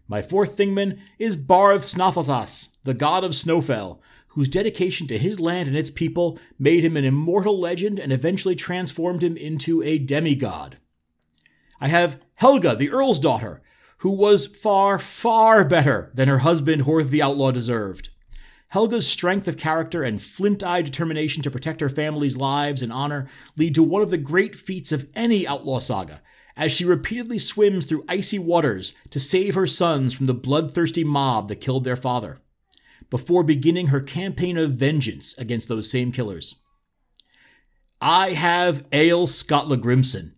[0.08, 5.68] My fourth Thingman is Barth Snaefellsas, the god of Snowfell, whose dedication to his land
[5.68, 10.78] and its people made him an immortal legend and eventually transformed him into a demigod.
[11.80, 13.62] I have Helga, the Earl's daughter,
[14.00, 18.10] who was far, far better than her husband Horth the Outlaw deserved.
[18.70, 23.28] Helga's strength of character and flint eyed determination to protect her family's lives and honor
[23.56, 26.22] lead to one of the great feats of any outlaw saga,
[26.56, 31.48] as she repeatedly swims through icy waters to save her sons from the bloodthirsty mob
[31.48, 32.42] that killed their father,
[33.10, 36.64] before beginning her campaign of vengeance against those same killers.
[38.02, 40.34] I have Egil Skallagrimsson,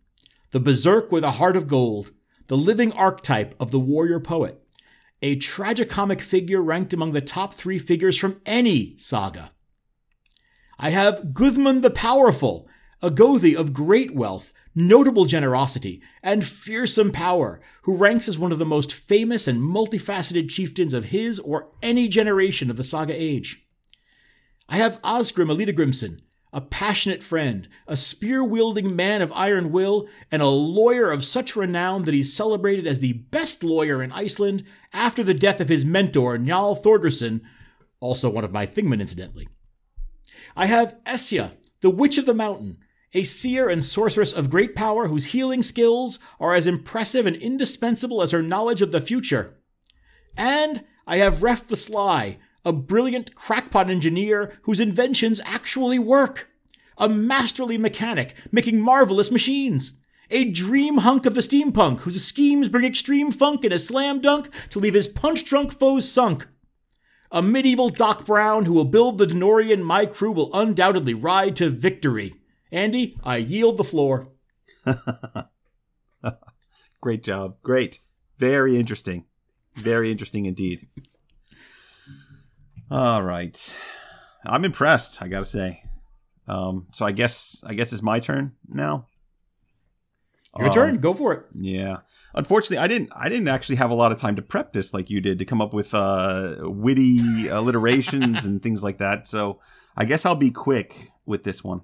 [0.52, 2.12] the berserk with a heart of gold,
[2.48, 4.62] the living archetype of the warrior poet,
[5.22, 9.52] a tragicomic figure ranked among the top three figures from any saga.
[10.78, 12.70] I have Guthmund the Powerful,
[13.02, 18.60] a Gothi of great wealth, notable generosity, and fearsome power, who ranks as one of
[18.60, 23.66] the most famous and multifaceted chieftains of his or any generation of the saga age.
[24.68, 26.20] I have Asgrim Ellidagrimsson,
[26.52, 31.56] a passionate friend, a spear wielding man of iron will, and a lawyer of such
[31.56, 35.86] renown that he's celebrated as the best lawyer in Iceland after the death of his
[35.86, 37.42] mentor, Njal Thorgeirsson,
[38.00, 39.48] also one of my Thingmen, incidentally.
[40.56, 42.78] I have Esja, the Witch of the Mountain,
[43.16, 48.22] a seer and sorceress of great power whose healing skills are as impressive and indispensable
[48.22, 49.56] as her knowledge of the future.
[50.38, 56.50] And I have Ref the Sly, a brilliant crackpot engineer whose inventions actually work,
[56.98, 62.84] a masterly mechanic making marvelous machines, a dream hunk of the steampunk whose schemes bring
[62.84, 66.48] extreme funk in a slam dunk to leave his punch drunk foes sunk.
[67.32, 71.70] A medieval Doc Brown who will build the DeLorean my crew will undoubtedly ride to
[71.70, 72.34] victory.
[72.76, 74.28] Andy, I yield the floor.
[77.02, 77.56] Great job.
[77.64, 78.00] Great.
[78.38, 79.26] Very interesting.
[79.76, 80.82] Very interesting indeed.
[82.92, 83.82] All right.
[84.46, 85.84] I'm impressed, I gotta say.
[86.50, 89.08] Um, so I guess I guess it's my turn now.
[90.60, 91.00] Your turn.
[91.00, 91.46] Go for it.
[91.54, 92.00] Yeah.
[92.34, 93.10] Unfortunately, I didn't.
[93.16, 95.46] I didn't actually have a lot of time to prep this like you did to
[95.46, 99.30] come up with uh, witty alliterations and things like that.
[99.30, 99.62] So
[99.96, 101.82] I guess I'll be quick with this one.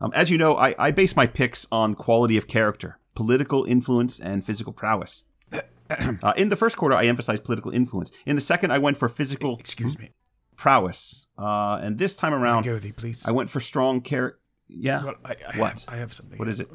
[0.00, 4.18] Um, as you know, I, I base my picks on quality of character, political influence,
[4.18, 5.26] and physical prowess.
[5.52, 8.10] uh, in the first quarter, I emphasized political influence.
[8.24, 10.10] In the second, I went for physical Excuse me.
[10.56, 11.28] prowess.
[11.36, 13.26] Uh, and this time around, Go you, please.
[13.28, 14.38] I went for strong character.
[14.68, 15.04] Yeah.
[15.04, 15.80] Well, I, I What?
[15.80, 16.38] Have, I have something.
[16.38, 16.68] What is it?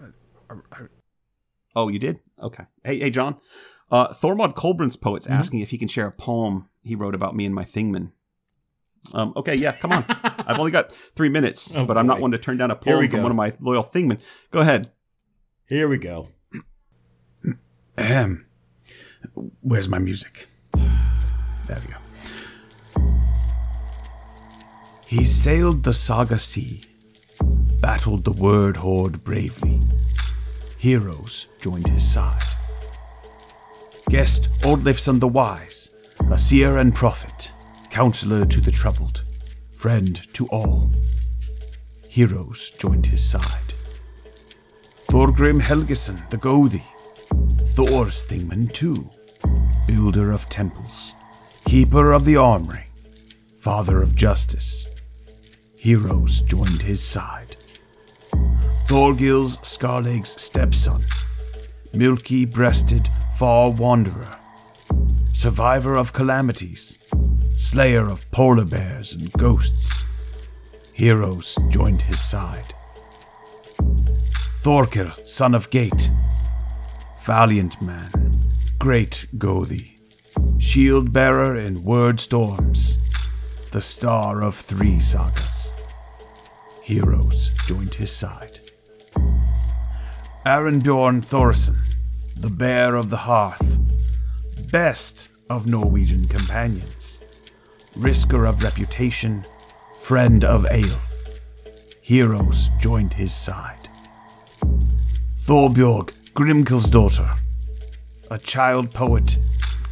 [0.49, 0.79] I, I,
[1.77, 2.21] Oh, you did?
[2.41, 2.63] Okay.
[2.83, 3.37] Hey, hey, John.
[3.91, 5.35] Uh, Thormod Kolbrun's poet's Mm-hmm.
[5.39, 8.11] asking if he can share a poem he wrote about me and my Thingman.
[9.13, 10.05] Um, okay, yeah, come on.
[10.45, 12.95] I've only got three minutes, Oh, but I'm not one to turn down a Here
[12.95, 13.23] poem from go.
[13.23, 14.19] one of my loyal Thingmen.
[14.51, 14.91] Go ahead.
[15.67, 16.29] Here we go.
[17.97, 18.45] Ahem.
[19.61, 20.47] Where's my music?
[20.73, 21.97] There we go.
[25.07, 26.83] He sailed the Saga Sea,
[27.79, 29.81] battled the Word Horde bravely.
[30.77, 32.41] Heroes joined his side.
[34.09, 35.91] Guest Oddleifsson the Wise,
[36.31, 37.51] a seer and prophet,
[37.89, 39.23] counselor to the troubled,
[39.85, 40.89] friend to all.
[42.09, 43.75] Heroes joined his side.
[45.11, 46.81] Thorgrim Helgeson the Gothi,
[47.75, 49.07] Thor's Thingman too,
[49.85, 51.13] builder of temples,
[51.65, 52.87] keeper of the armory,
[53.59, 54.87] father of justice.
[55.77, 57.55] Heroes joined his side.
[58.85, 61.05] Thorgil's Scarleg's stepson,
[61.93, 63.07] milky breasted
[63.37, 64.35] far wanderer,
[65.35, 67.03] survivor of calamities,
[67.57, 70.07] slayer of polar bears and ghosts.
[70.93, 72.73] Heroes joined his side.
[74.63, 76.09] Thorkil, son of Gate,
[77.21, 78.39] valiant man,
[78.79, 79.97] great Gothi,
[80.57, 82.99] shield bearer in word storms,
[83.71, 85.73] the star of three sagas.
[86.81, 88.61] Heroes joined his side.
[90.45, 91.81] Arendbjorn Thorson,
[92.37, 93.84] the bear of the hearth,
[94.75, 97.23] best of Norwegian companions,
[97.97, 99.45] risker of reputation,
[99.97, 100.99] friend of ale.
[102.01, 103.87] Heroes joined his side.
[105.37, 107.29] Thorbjorg, Grimkel's daughter,
[108.29, 109.37] a child poet,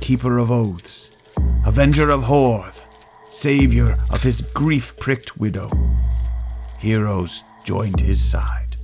[0.02, 1.16] keeper of oaths,
[1.66, 2.86] avenger of Horth,
[3.30, 5.72] savior of his grief pricked widow.
[6.78, 8.76] Heroes joined his side.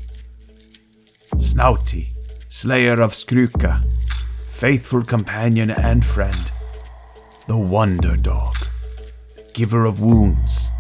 [1.36, 2.12] Snouty,
[2.48, 3.84] slayer of Skruka,
[4.60, 6.52] faithful companion and friend,
[7.48, 8.58] the wonder dog,
[9.54, 10.72] giver of wounds.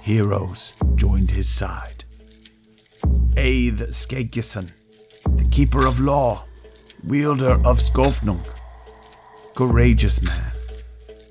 [0.00, 2.02] Heroes joined his side.
[3.36, 4.72] Aith Skegjesson,
[5.36, 6.46] the keeper of law,
[7.04, 8.44] wielder of Skofnung,
[9.54, 10.50] courageous man,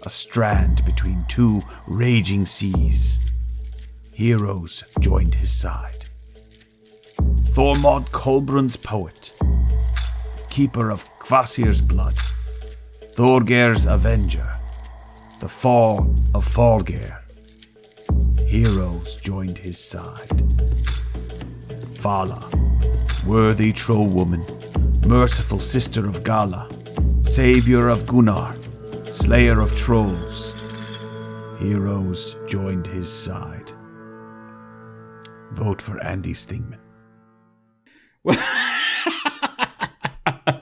[0.04, 3.20] a strand between two raging seas.
[4.14, 6.06] Heroes joined his side.
[7.18, 9.34] Thormod Kolbrund's poet,
[10.56, 12.16] keeper of Kvasir's blood,
[13.16, 14.56] Thorgeir's avenger,
[15.42, 17.20] the fall of Falgeir.
[18.48, 20.40] Heroes joined his side.
[22.00, 22.50] Vala,
[23.28, 24.46] worthy troll woman,
[25.06, 26.70] merciful sister of Gala,
[27.22, 28.56] savior of Gunnar,
[29.12, 30.54] slayer of trolls.
[31.60, 33.74] Heroes joined his side.
[35.52, 36.80] Vote for Andy Stingman.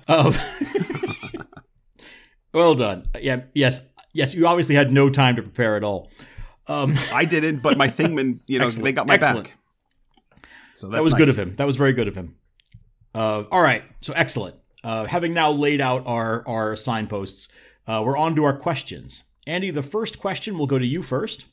[0.08, 0.34] Um,
[2.54, 3.08] well done.
[3.20, 3.42] Yeah.
[3.54, 3.94] Yes.
[4.14, 4.36] Yes.
[4.36, 6.10] You obviously had no time to prepare at all.
[6.68, 9.48] I didn't, but my Thingman, you know, they got my Excellent.
[9.50, 9.58] back.
[10.76, 11.56] So That was good of him.
[11.56, 12.36] That was very good of him.
[13.14, 13.84] Uh, all right.
[14.02, 14.56] So excellent.
[14.84, 17.54] Uh, having now laid out our our signposts,
[17.88, 19.30] uh, we're on to our questions.
[19.46, 21.48] Andy, the first question will go to you first.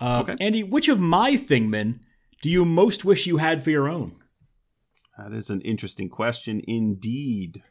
[0.00, 0.36] Uh, Okay.
[0.44, 2.00] Andy, which of my Thingmen
[2.42, 4.16] do you most wish you had for your own?
[5.18, 7.62] That is an interesting question indeed.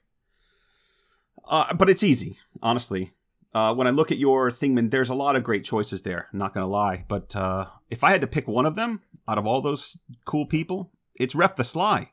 [1.46, 3.12] Uh, but it's easy, honestly.
[3.54, 6.28] Uh, when I look at your Thingman, there's a lot of great choices there.
[6.34, 9.38] Not going to lie, but uh, if I had to pick one of them out
[9.38, 12.12] of all those cool people, it's Ref the Sly.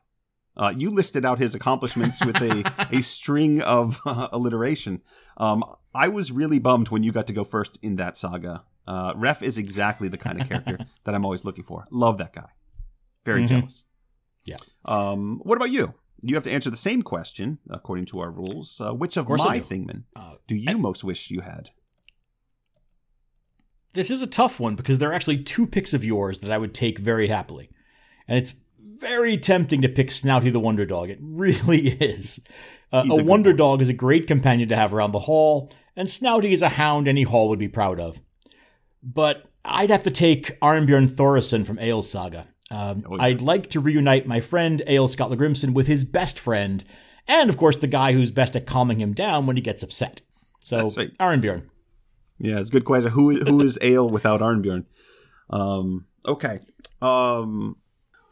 [0.55, 4.99] Uh, you listed out his accomplishments with a, a string of uh, alliteration.
[5.37, 5.63] Um,
[5.95, 8.63] I was really bummed when you got to go first in that saga.
[8.85, 11.85] Uh, Ref is exactly the kind of character that I'm always looking for.
[11.89, 12.49] Love that guy.
[13.23, 13.47] Very Mhm.
[13.47, 13.85] jealous.
[14.45, 14.57] Yeah.
[14.85, 15.93] Um, what about you?
[16.23, 18.79] You have to answer the same question according to our rules.
[18.79, 19.59] Uh, which of, I my.
[19.59, 21.71] Thingmen Uh, do you most wish you had?
[23.93, 26.57] This is a tough one because there are actually two picks of yours that I
[26.57, 27.69] would take very happily.
[28.27, 31.09] And it's very tempting to pick Snouty the Wonder Dog.
[31.09, 32.45] It really is.
[32.91, 33.57] Uh, a a Wonder one.
[33.57, 37.07] Dog is a great companion to have around the hall, and Snouty is a hound
[37.07, 38.21] any hall would be proud of.
[39.03, 42.47] But I'd have to take Arnbjorn Thoresen from Egil's Saga.
[42.71, 43.23] Um, Oh, yeah.
[43.23, 46.83] I'd like to reunite my friend Egil Skallagrimsson with his best friend,
[47.27, 50.21] and of course the guy who's best at calming him down when he gets upset.
[50.59, 51.15] So right.
[51.19, 51.67] Arnbjorn.
[52.39, 53.11] Yeah, it's a good question.
[53.11, 54.85] Who who is Egil without Arnbjorn?
[55.49, 56.59] Um, okay.
[57.01, 57.75] Um,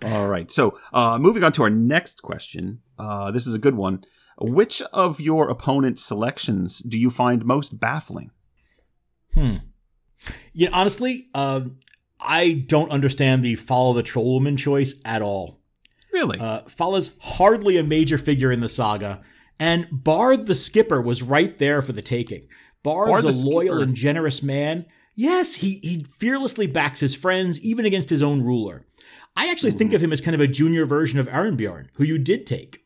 [0.03, 0.49] all right.
[0.49, 2.81] So, uh, moving on to our next question.
[2.97, 4.03] Uh, this is a good one.
[4.39, 8.31] Which of your opponent's selections do you find most baffling?
[9.33, 9.55] Hmm.
[10.53, 11.79] Yeah, honestly, um,
[12.19, 15.61] I don't understand the Fala the troll woman choice at all.
[16.11, 16.39] Really?
[16.39, 19.21] Uh, Fala's hardly a major figure in the saga,
[19.59, 22.47] and Bard the skipper was right there for the taking.
[22.83, 23.83] Bard's Bard a loyal Skipper?
[23.83, 24.85] and generous man.
[25.15, 28.85] Yes, he he fearlessly backs his friends, even against his own ruler.
[29.35, 32.17] I actually think of him as kind of a junior version of Arnbjorn, who you
[32.17, 32.85] did take.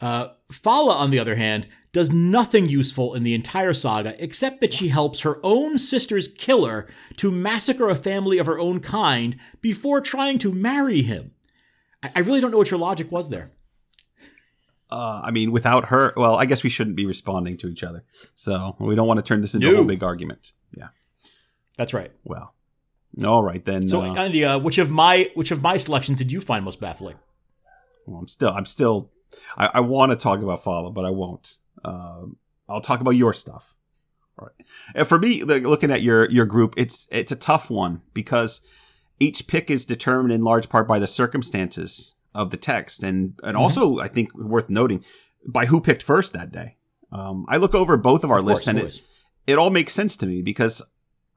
[0.00, 4.72] Uh, Fala, on the other hand, does nothing useful in the entire saga except that
[4.72, 10.00] she helps her own sister's killer to massacre a family of her own kind before
[10.00, 11.32] trying to marry him.
[12.02, 13.50] I, I really don't know what your logic was there.
[14.90, 18.04] Uh, I mean, without her, well, I guess we shouldn't be responding to each other.
[18.34, 19.76] So we don't want to turn this into a No.
[19.78, 20.52] whole big argument.
[20.76, 20.88] Yeah.
[21.78, 22.10] That's right.
[22.24, 22.54] Well.
[23.24, 23.88] All right then.
[23.88, 26.80] So, uh, Andy, uh, which of my which of my selections did you find most
[26.80, 27.16] baffling?
[28.06, 29.10] Well, I'm still, I'm still,
[29.56, 31.58] I, I want to talk about Fala, but I won't.
[31.84, 32.36] Um,
[32.68, 33.74] I'll talk about your stuff.
[34.38, 34.66] All right.
[34.94, 38.66] And for me, like, looking at your your group, it's it's a tough one because
[39.20, 43.56] each pick is determined in large part by the circumstances of the text, and and
[43.56, 45.02] also I think worth noting
[45.46, 46.76] by who picked first that day.
[47.10, 49.92] Um, I look over both of our Of lists, course, and it, it all makes
[49.92, 50.82] sense to me because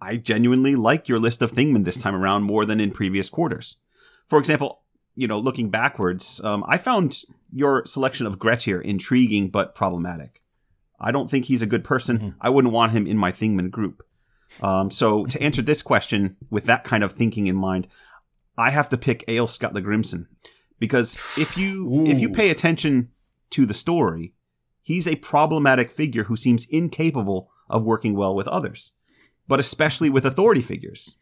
[0.01, 3.81] I genuinely like your list of Thingmen this time around more than in previous quarters.
[4.27, 4.83] For example,
[5.15, 7.21] you know, looking backwards, um, I found
[7.51, 10.41] your selection of Grettir intriguing but problematic.
[10.99, 12.35] I don't think he's a good person.
[12.41, 14.03] I wouldn't want him in my Thingman group.
[14.61, 17.87] Um, so to answer this question with that kind of thinking in mind,
[18.57, 20.27] I have to pick Egil Skallagrimsson
[20.79, 23.11] because if you if you pay attention
[23.51, 24.33] to the story,
[24.81, 28.93] he's a problematic figure who seems incapable of working well with others,
[29.47, 31.17] but especially with authority figures.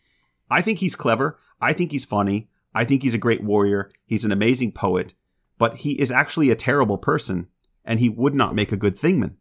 [0.49, 1.39] I think he's clever.
[1.61, 2.49] I think he's funny.
[2.75, 3.91] I think he's a great warrior.
[4.05, 5.13] He's an amazing poet,
[5.57, 7.47] but he is actually a terrible person
[7.85, 9.35] and he would not make a good thingman.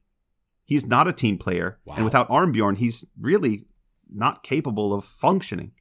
[0.65, 1.79] He's not a team player.
[1.85, 1.97] Wow.
[1.97, 3.67] And without Arnbjorn, he's really
[4.11, 5.73] not capable of functioning.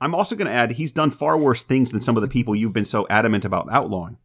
[0.00, 2.56] I'm also going to add he's done far worse things than some of the people
[2.56, 4.16] you've been so adamant about outlawing.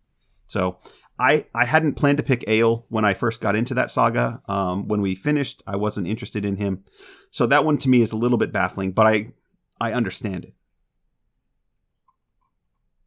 [0.47, 0.77] So
[1.19, 4.41] I I hadn't planned to pick Egil when I first got into that saga.
[4.47, 6.83] Um, when we finished, I wasn't interested in him.
[7.29, 9.33] So that one to me is a little bit baffling, but I
[9.79, 10.54] I understand it.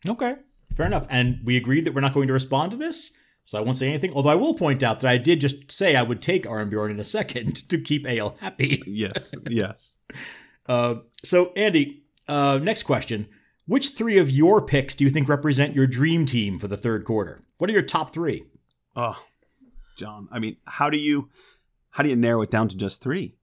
[0.06, 0.36] Okay,
[0.76, 1.06] fair enough.
[1.10, 3.16] And we agreed that we're not going to respond to this.
[3.44, 4.12] So I won't say anything.
[4.12, 7.00] Although I will point out that I did just say I would take Arnbjorn in
[7.00, 8.82] a second to keep Egil happy.
[8.86, 9.96] Yes, yes.
[10.68, 13.26] Uh, so Andy, uh, next question:
[13.64, 17.06] Which three of your picks do you think represent your dream team for the third
[17.06, 17.42] quarter?
[17.56, 18.44] What are your top three?
[18.94, 19.18] Oh,
[19.96, 20.28] John.
[20.30, 21.30] I mean, how do you
[21.88, 23.38] how do you narrow it down to just three?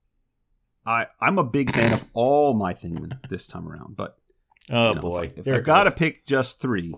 [0.86, 4.19] I I'm a big fan of all my Thingmen this time around, but
[4.71, 5.99] Oh you know, boy, if, if I got to goes.
[5.99, 6.95] pick just three,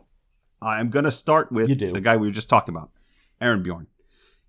[0.61, 2.91] I'm gonna start with the guy we were just talking about,
[3.41, 3.87] Arnbjorn.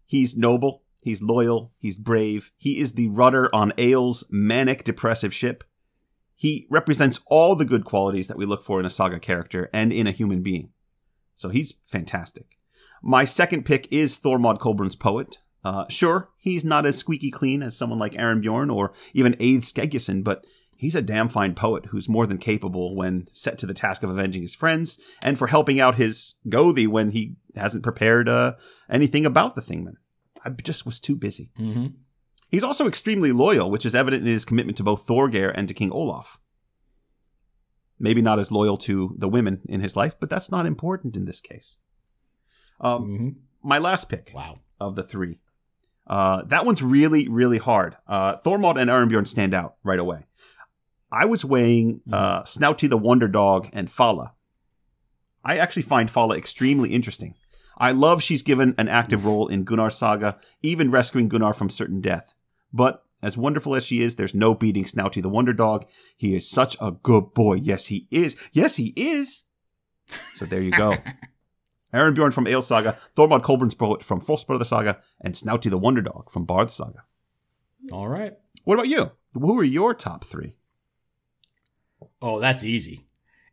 [0.06, 0.82] He's noble.
[1.02, 1.72] He's loyal.
[1.80, 2.50] He's brave.
[2.58, 5.64] He is the rudder on Egil's manic depressive ship.
[6.34, 9.92] He represents all the good qualities that we look for in a saga character and
[9.92, 10.70] in a human being.
[11.34, 12.58] So he's fantastic.
[13.02, 15.38] My second pick is Thormod Kolbrun's poet.
[15.64, 20.22] Uh, sure, he's not as squeaky clean as someone like Arnbjorn or even Aith Skegison,
[20.22, 20.46] but
[20.78, 24.08] he's a damn fine poet who's more than capable when set to the task of
[24.10, 28.54] avenging his friends and for helping out his Gothi when he hasn't prepared uh,
[28.88, 29.94] anything about the Thingman.
[30.44, 31.50] I just was too busy.
[31.58, 31.94] Mhm.
[32.48, 35.74] He's also extremely loyal, which is evident in his commitment to both Thorgeir and to
[35.74, 36.38] King Olaf.
[37.98, 41.24] Maybe not as loyal to the women in his life, but that's not important in
[41.24, 41.78] this case.
[42.80, 43.34] Um, Mhm.
[43.62, 44.60] My last pick Wow.
[44.80, 45.40] of the three.
[46.06, 47.96] Uh, that one's really, really hard.
[48.06, 50.24] Uh, Thormod and Arnbjorn stand out right away.
[51.10, 54.34] I was weighing uh, Snouty the Wonder Dog and Fala.
[55.44, 57.34] I actually find Fala extremely interesting.
[57.78, 62.00] I love she's given an active role in Gunnar's saga, even rescuing Gunnar from certain
[62.00, 62.34] death.
[62.72, 65.86] But as wonderful as she is, there's no beating Snouty the Wonder Dog.
[66.16, 67.54] He is such a good boy.
[67.54, 68.36] Yes, he is.
[68.52, 69.44] Yes, he is.
[70.34, 70.94] So there you go.
[71.94, 76.30] Arnbjorn from Egil Saga, Thormod Kolbrun's poet from Fóstbræðra Saga, and Snouty the Wonder Dog
[76.30, 77.04] from Barth Saga.
[77.92, 78.34] All right.
[78.64, 79.12] What about you?
[79.32, 80.57] Who are your top three?
[82.20, 83.06] Oh, that's easy.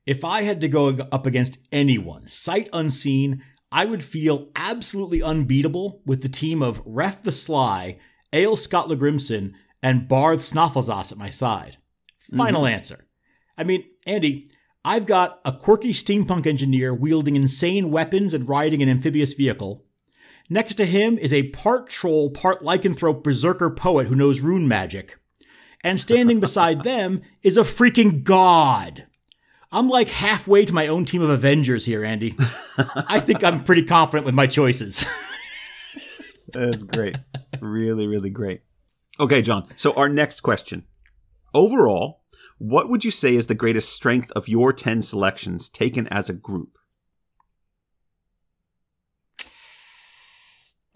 [0.06, 6.02] If I had to go up against anyone, sight unseen, I would feel absolutely unbeatable
[6.06, 7.98] with the team of Ref the Sly,
[8.34, 11.78] Egil Skallagrimsson, and Barth Snaefellsas at my side.
[12.20, 12.74] Final mm-hmm.
[12.74, 13.08] answer.
[13.58, 14.48] I mean, Andy,
[14.84, 19.84] I've got a quirky steampunk engineer wielding insane weapons and riding an amphibious vehicle.
[20.50, 25.18] Next to him is a part troll, part lycanthrope berserker poet who knows rune magic.
[25.86, 29.06] And standing beside them is a freaking god.
[29.72, 32.34] I'm like halfway to my own team of Avengers here, Andy.
[33.08, 35.06] I think I'm pretty confident with my choices.
[36.48, 37.18] That's great.
[37.62, 38.62] really, really great.
[39.20, 39.68] Okay, John.
[39.76, 40.88] So our next question.
[41.54, 42.24] Overall,
[42.58, 46.34] what would you say is the greatest strength of your 10 selections taken as a
[46.34, 46.80] group?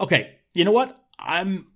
[0.00, 0.98] Okay, you know what?
[1.16, 1.66] I'm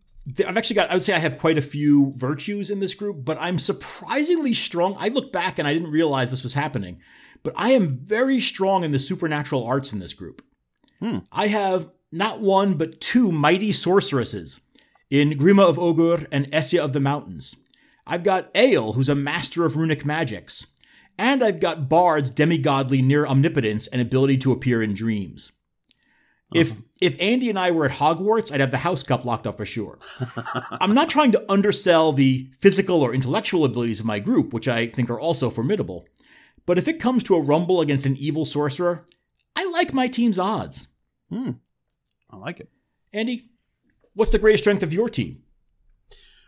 [0.46, 3.24] I've actually got I would say I have quite a few virtues in this group,
[3.24, 4.96] but I'm surprisingly strong.
[4.98, 7.01] I look back and I didn't realize this was happening,
[7.42, 10.42] but I am very strong in the supernatural arts in this group.
[11.01, 11.18] Hmm.
[11.30, 14.66] I have not one but two mighty sorceresses
[15.10, 17.56] in Grima of Ogur and Essia of the Mountains.
[18.06, 20.76] I've got Egil, who's a master of runic magics,
[21.18, 25.52] and I've got Bard's demigodly near omnipotence and ability to appear in dreams.
[26.52, 29.56] If if Andy and I were at Hogwarts, I'd have the house cup locked up
[29.56, 29.98] for sure.
[30.70, 34.86] I'm not trying to undersell the physical or intellectual abilities of my group, which I
[34.86, 36.06] think are also formidable.
[36.66, 39.04] But if it comes to a rumble against an evil sorcerer,
[39.56, 40.94] I like my team's odds.
[42.30, 42.68] I like it.
[43.12, 43.50] Andy,
[44.14, 45.42] what's the greatest strength of your team?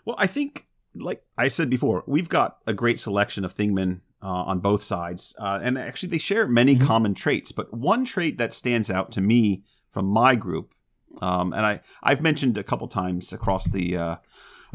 [0.05, 4.27] Well, I think, like I said before, we've got a great selection of Thingmen uh,
[4.27, 7.52] on both sides, uh, and actually they share many common traits.
[7.52, 9.64] But one trait that stands out to me
[9.97, 10.74] from my group,
[11.23, 14.16] um, and I I've mentioned a couple times across the uh,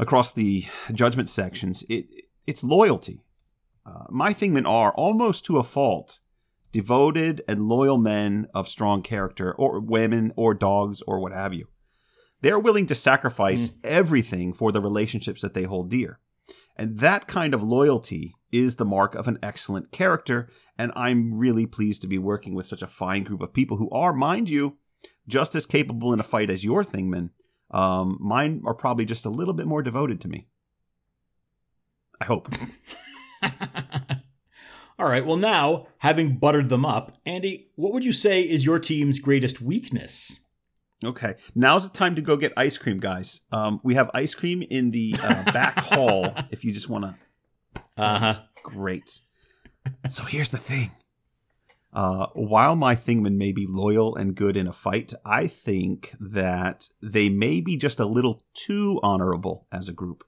[0.00, 2.06] across the judgment sections, it
[2.44, 3.22] it's loyalty.
[3.86, 6.18] Uh, my Thingmen are almost to a fault
[6.72, 11.68] devoted and loyal men of strong character, or women, or dogs, or what have you.
[12.40, 16.18] They're willing to sacrifice everything for the relationships that they hold dear.
[16.76, 20.48] And that kind of loyalty is the mark of an excellent character.
[20.76, 23.88] And I'm really pleased to be working with such a fine group of people who
[23.90, 24.78] are, mind you,
[25.26, 27.30] just as capable in a fight as your Thingmen.
[27.70, 30.46] Um, mine are probably just a little bit more devoted to me.
[32.20, 32.48] I hope.
[34.98, 38.78] All right, well, now, having buttered them up, Andy, what would you say is your
[38.78, 40.46] team's greatest weakness?
[41.02, 43.40] Okay, now's the time to go get ice cream, guys.
[43.50, 47.82] Um, we have ice cream in the uh, back hall if you just want to
[47.96, 48.32] Uh huh.
[48.62, 49.20] Great.
[50.08, 50.90] So here's the thing.
[51.92, 56.88] Uh, while my Thingmen may be loyal and good in a fight, I think that
[57.02, 60.24] they may be just a little too honorable as a group.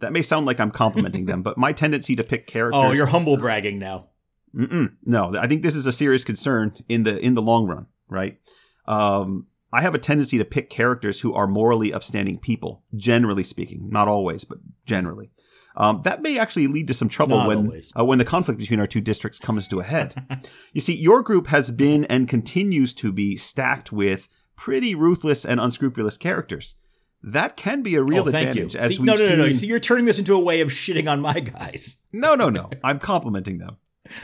[0.00, 2.82] That may sound like I'm complimenting them, but my tendency to pick characters.
[2.84, 4.08] Oh, you're humble bragging now.
[4.54, 4.94] Mm-mm.
[5.04, 8.38] No, I think this is a serious concern in the in the long run, right?
[8.86, 13.88] Um, I have a tendency to pick characters who are morally upstanding people, generally speaking.
[13.88, 15.30] Not always, but generally.
[15.76, 18.80] Um, that may actually lead to some trouble Not when uh, when the conflict between
[18.80, 20.14] our two districts comes to a head.
[20.72, 25.60] you see, your group has been and continues to be stacked with pretty ruthless and
[25.60, 26.74] unscrupulous characters.
[27.22, 28.62] That can be a real oh, thank you.
[28.64, 28.76] advantage.
[28.76, 29.52] As See, we've no, no, no, no.
[29.52, 32.02] See, you're turning this into a way of shitting on my guys.
[32.12, 32.70] no, no, no.
[32.82, 33.76] I'm complimenting them.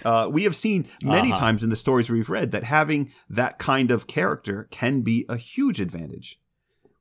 [0.04, 1.38] Uh, we have seen many Uh-huh.
[1.38, 5.36] times in the stories we've read that having that kind of character can be a
[5.36, 6.40] huge advantage.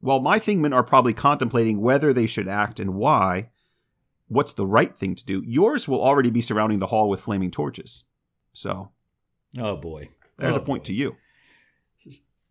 [0.02, 3.50] While my thingmen are probably contemplating whether they should act and why,
[4.28, 7.52] what's the right thing to do, yours will already be surrounding the hall with flaming
[7.52, 8.06] torches.
[8.54, 8.92] So
[9.58, 10.10] Oh boy.
[10.38, 10.88] there's Oh, a point boy.
[10.88, 11.16] to you.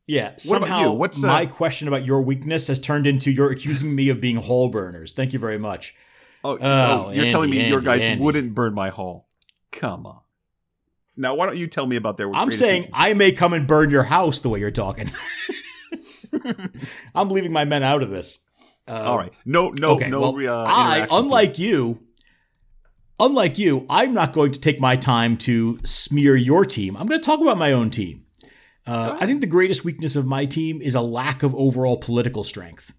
[0.06, 0.92] Yeah, about somehow?
[0.92, 4.36] What's, uh, my question about your weakness has turned into you're accusing me of being
[4.36, 5.14] hall burners.
[5.14, 5.94] Thank you very much.
[6.44, 8.22] Oh, Oh, oh, you're telling Andy, me your guys Andy.
[8.22, 9.28] wouldn't burn my hall?
[9.72, 10.20] Come on.
[11.16, 12.30] Now, why don't you tell me about their?
[12.34, 13.01] I'm saying weakness?
[13.02, 15.10] I may come and burn your house the way you're talking.
[17.14, 18.44] I'm leaving my men out of this.
[18.86, 19.32] All right.
[19.44, 20.32] No, no, okay, no.
[20.32, 22.02] well, uh, I, unlike you,
[23.19, 26.97] unlike you, I'm not going to take my time to smear your team.
[26.97, 28.27] I'm going to talk about my own team.
[28.86, 32.44] Uh, I think the greatest weakness of my team is a lack of overall political
[32.44, 32.93] strength.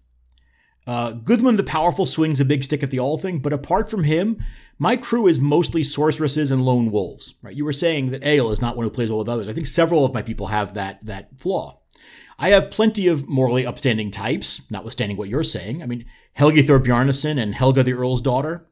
[0.86, 4.42] Uh, Goodman the Powerful swings a big stick at the Althing, but apart from him,
[4.78, 7.36] my crew is mostly sorceresses and lone wolves.
[7.42, 7.54] Right?
[7.54, 9.48] You were saying that Egil is not one who plays well with others.
[9.48, 11.80] I think several of my people have that that flaw.
[12.38, 15.82] I have plenty of morally upstanding types, notwithstanding what you're saying.
[15.82, 16.04] I mean,
[16.34, 18.66] Helgi Thorbjarnason and Helga the Earl's daughter.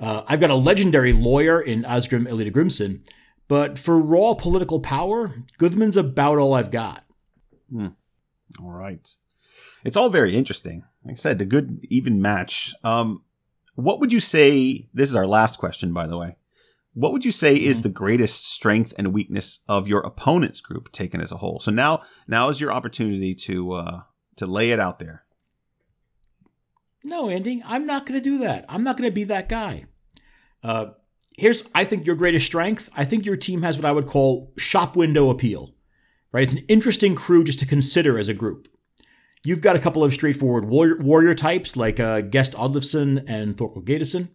[0.00, 3.08] Uh, I've got a legendary lawyer in Asgrim Ellidagrimsson,
[3.46, 7.04] but for raw political power, Goodman's about all I've got.
[8.60, 9.08] All right.
[9.84, 10.82] It's all very interesting.
[11.04, 12.74] Like I said, a good even match.
[12.82, 13.22] Um,
[13.74, 14.88] what would you say?
[14.92, 16.36] This is our last question, by the way.
[16.94, 21.20] What would you say is the greatest strength and weakness of your opponent's group taken
[21.20, 21.58] as a whole?
[21.58, 24.00] So now, now is your opportunity to uh,
[24.36, 25.24] to lay it out there.
[27.04, 28.64] No, Andy, I'm not going to do that.
[28.68, 29.84] I'm not going to be that guy.
[30.62, 30.92] Uh,
[31.36, 32.88] here's, I think, your greatest strength.
[32.96, 35.74] I think your team has what I would call shop window appeal.
[36.32, 36.44] Right?
[36.44, 38.68] It's an interesting crew just to consider as a group.
[39.44, 43.82] You've got a couple of straightforward warrior, warrior types like uh, Gest Oddleifsson and Thorkel
[43.82, 44.28] Gateson.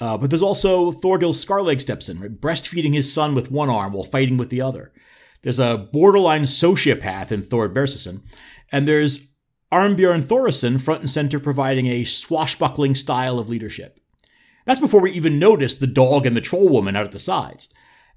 [0.00, 2.40] Uh, but there's also Thorgil Scarleg steps in, right?
[2.40, 4.92] breastfeeding his son with one arm while fighting with the other.
[5.42, 8.22] There's a borderline sociopath in Thor Bersison.
[8.70, 9.34] And there's
[9.72, 13.98] Arnbjorn Thoresen front and center providing a swashbuckling style of leadership.
[14.64, 17.72] That's before we even notice the dog and the troll woman out at the sides.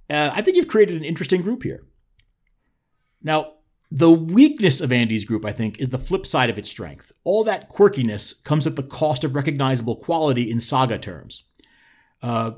[0.09, 1.83] Uh, I think you've created an interesting group here.
[3.23, 3.53] Now,
[3.89, 7.11] the weakness of Andy's group, I think, is the flip side of its strength.
[7.23, 11.49] All that quirkiness comes at the cost of recognizable quality in saga terms.
[12.21, 12.51] Uh,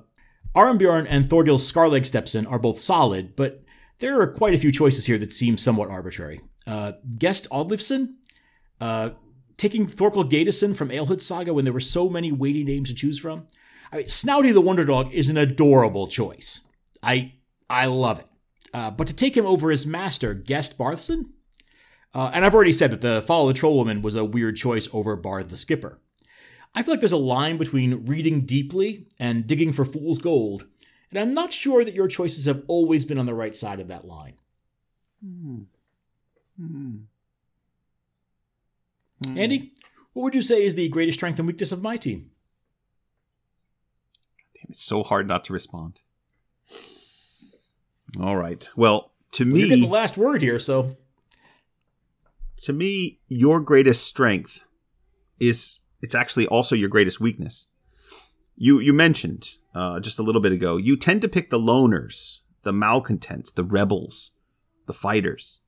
[0.56, 3.64] Arnbjorn and Thorgil Scarleg Stepson are both solid, but
[4.00, 6.42] there are quite a few choices here that seem somewhat arbitrary.
[6.66, 8.16] Uh, Gest Oddleifsson,
[8.82, 9.12] uh,
[9.58, 13.20] taking Thorkel Gateson from Alehood Saga when there were so many weighty names to choose
[13.20, 13.48] from.
[13.92, 16.70] I mean, Snouty the Wonder Dog is an adorable choice.
[17.02, 17.34] I
[17.70, 18.28] I love it.
[18.74, 21.32] Uh, but to take him over his master, Guest Barthson?
[22.14, 24.90] Uh, and I've already said that the Fala the Troll Woman was a weird choice
[24.94, 26.00] over Barth the Skipper.
[26.76, 30.68] I feel like there's a line between reading deeply and digging for fool's gold,
[31.10, 33.88] and I'm not sure that your choices have always been on the right side of
[33.88, 34.36] that line.
[35.24, 35.62] Hmm.
[36.60, 36.96] Hmm.
[39.26, 39.38] Hmm.
[39.38, 39.74] Andy,
[40.14, 42.32] what would you say is the greatest strength and weakness of my team?
[44.56, 46.02] Damn, It's so hard not to respond.
[48.22, 48.68] All right.
[48.76, 50.96] Well, to You're getting the last word here, so
[52.58, 54.66] to me, your greatest strength
[55.40, 57.72] is it's actually also your greatest weakness.
[58.56, 60.78] You you mentioned uh, just a little bit ago.
[60.78, 64.32] You tend to pick the loners, the malcontents, the rebels,
[64.88, 65.62] the fighters.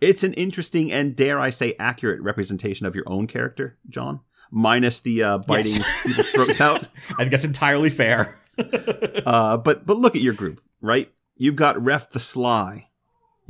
[0.00, 4.20] It's an interesting and dare I say accurate representation of your own character, John,
[4.50, 6.02] minus the uh, biting Yes.
[6.06, 6.88] people's throats out.
[7.12, 8.38] I think that's entirely fair.
[8.58, 11.10] Uh, but but look at your group, right?
[11.36, 12.88] You've got Ref the Sly.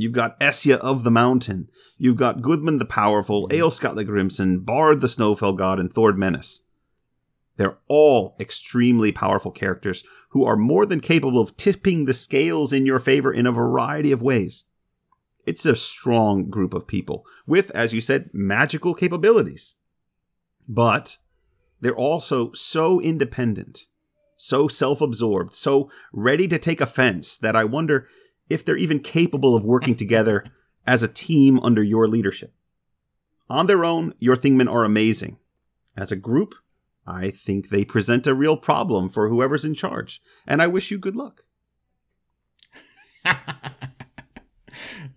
[0.00, 1.68] You've got Essia of the Mountain.
[1.98, 3.58] You've got Goodman the Powerful, mm-hmm.
[3.58, 6.66] Aelscott the Grimson, Bard the Snowfell God, and Thord Menace.
[7.56, 12.86] They're all extremely powerful characters who are more than capable of tipping the scales in
[12.86, 14.70] your favor in a variety of ways.
[15.44, 19.76] It's a strong group of people with, as you said, magical capabilities.
[20.68, 21.18] But
[21.80, 23.88] they're also so independent
[24.40, 28.08] so self absorbed, so ready to take offense that I wonder
[28.50, 30.44] if they're even capable of working together
[30.86, 32.52] as a team under your leadership.
[33.48, 35.38] On their own, your Thingmen are amazing.
[35.96, 36.54] As a group,
[37.06, 40.98] I think they present a real problem for whoever's in charge, and I wish you
[40.98, 41.42] good luck.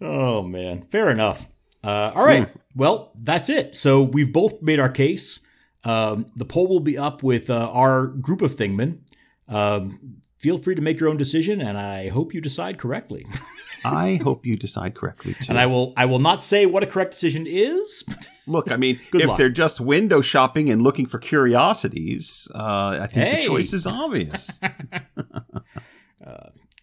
[0.02, 1.48] Oh man, fair enough.
[1.84, 3.76] Uh, all right, Well, that's it.
[3.76, 5.48] So we've both made our case.
[5.86, 9.00] Um, the poll will be up with uh, our group of Thingmen.
[9.48, 13.26] Um, feel free to make your own decision, and I hope you decide correctly.
[13.86, 15.46] I hope you decide correctly too.
[15.50, 18.04] and I will I will not say what a correct decision is.
[18.48, 19.38] Look, I mean, if luck.
[19.38, 23.36] they're just window shopping and looking for curiosities, uh, I think Hey.
[23.38, 24.60] the choice is obvious.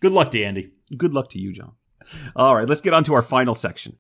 [0.00, 0.68] Good luck to Andy.
[0.96, 1.72] Good luck to you, John.
[2.34, 3.98] All right, let's get on to our final section.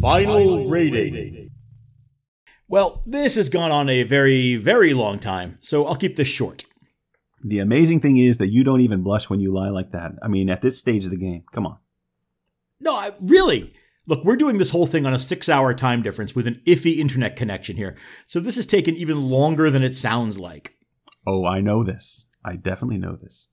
[0.00, 1.50] Final rating.
[2.68, 6.62] Well, this has gone on a very, very long time, so I'll keep this short.
[7.42, 10.12] The amazing thing is that you don't even blush when you lie like that.
[10.22, 11.78] I mean, at this stage of the game, come on.
[12.80, 13.74] No, I, really.
[14.06, 16.96] Look, we're doing this whole thing on a six hour time difference with an iffy
[16.96, 17.96] internet connection here.
[18.26, 20.74] So this has taken even longer than it sounds like.
[21.26, 22.26] Oh, I know this.
[22.44, 23.50] I definitely know this.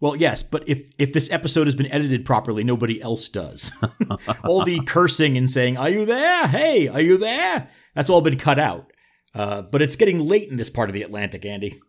[0.00, 3.70] Well, yes, but if, if this episode has been edited properly, nobody else does.
[4.44, 6.48] all the cursing and saying, Are you there?
[6.48, 7.68] Hey, are you there?
[7.94, 8.92] That's all been cut out.
[9.32, 11.80] Uh, but it's getting late in this part of the Atlantic, Andy.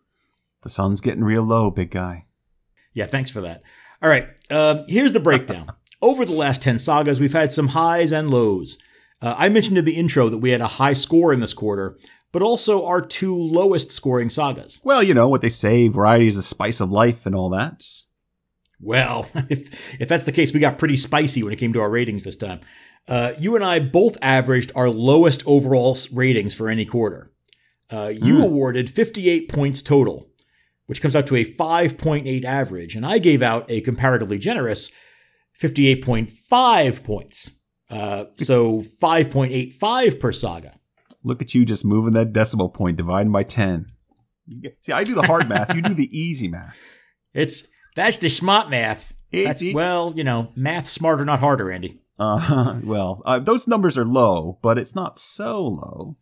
[0.64, 2.26] The sun's getting real low, big guy.
[2.94, 3.61] Yeah, thanks for that.
[4.02, 5.68] All right, um, here's the breakdown.
[6.02, 8.77] Over the last 10 sagas, we've had some highs and lows.
[9.22, 11.98] Uh, I mentioned in the intro that we had a high score in this quarter,
[12.34, 14.81] but also our two lowest scoring sagas.
[14.84, 17.81] Well, you know what they say variety is the spice of life and all that.
[18.81, 21.90] Well, if, if that's the case, we got pretty spicy when it came to our
[21.90, 22.60] ratings this time.
[23.07, 27.31] Uh, you and I both averaged our lowest overall ratings for any quarter.
[27.90, 30.27] Uh, you awarded 58 points total,
[30.88, 34.95] which comes out to a 5.8 average, and I gave out a comparatively generous
[35.61, 37.65] 58.5 points.
[37.89, 40.80] Uh, so 5.85 per saga.
[41.23, 43.88] Look at you just moving that decimal point, dividing by 10.
[44.81, 46.77] See, I do the hard math, you do the easy math.
[47.35, 49.11] It's that's the smart math.
[49.31, 51.99] That's, well, you know, math smarter, not harder, Andy.
[52.19, 56.18] Uh, well, uh, those numbers are low, but it's not so low.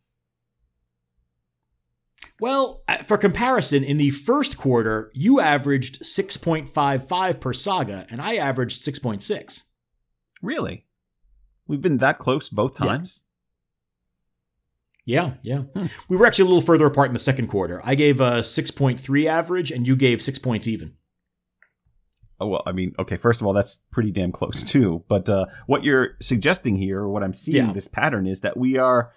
[2.41, 8.35] Well, uh, for comparison, in the first quarter, you averaged 6.55 per saga, and I
[8.35, 9.69] averaged 6.6.
[10.41, 10.87] Really?
[11.67, 12.87] We've been that close both Yeah.
[12.87, 13.25] times?
[15.05, 15.63] Yeah, yeah.
[16.09, 17.79] We were actually a little further apart in the second quarter.
[17.83, 20.95] I gave a 6.3 average, and you gave six points even.
[22.39, 25.03] Oh, well, I mean, okay, first of all, that's pretty damn close too.
[25.07, 27.73] But uh, what you're suggesting here, or what I'm seeing Yeah.
[27.73, 29.11] this pattern is that we are,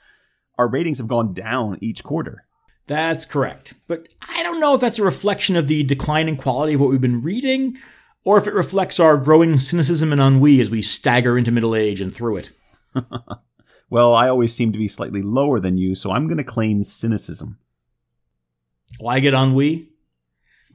[0.59, 2.45] our ratings have gone down each quarter.
[2.87, 3.75] That's correct.
[3.89, 7.01] But I don't know if that's a reflection of the declining quality of what we've
[7.01, 7.79] been reading,
[8.25, 12.01] or if it reflects our growing cynicism and ennui as we stagger into middle age
[12.01, 12.51] and through it.
[13.91, 16.83] Well, I always seem to be slightly lower than you, so I'm going to claim
[16.83, 17.59] cynicism.
[18.99, 19.91] Well, I get ennui?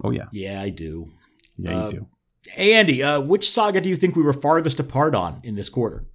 [0.03, 0.27] Oh, yeah.
[0.31, 1.11] Yeah, I do.
[1.57, 2.07] Yeah, Uh, you do.
[2.52, 5.69] Hey, Andy, uh, which saga do you think we were farthest apart on in this
[5.69, 6.06] quarter?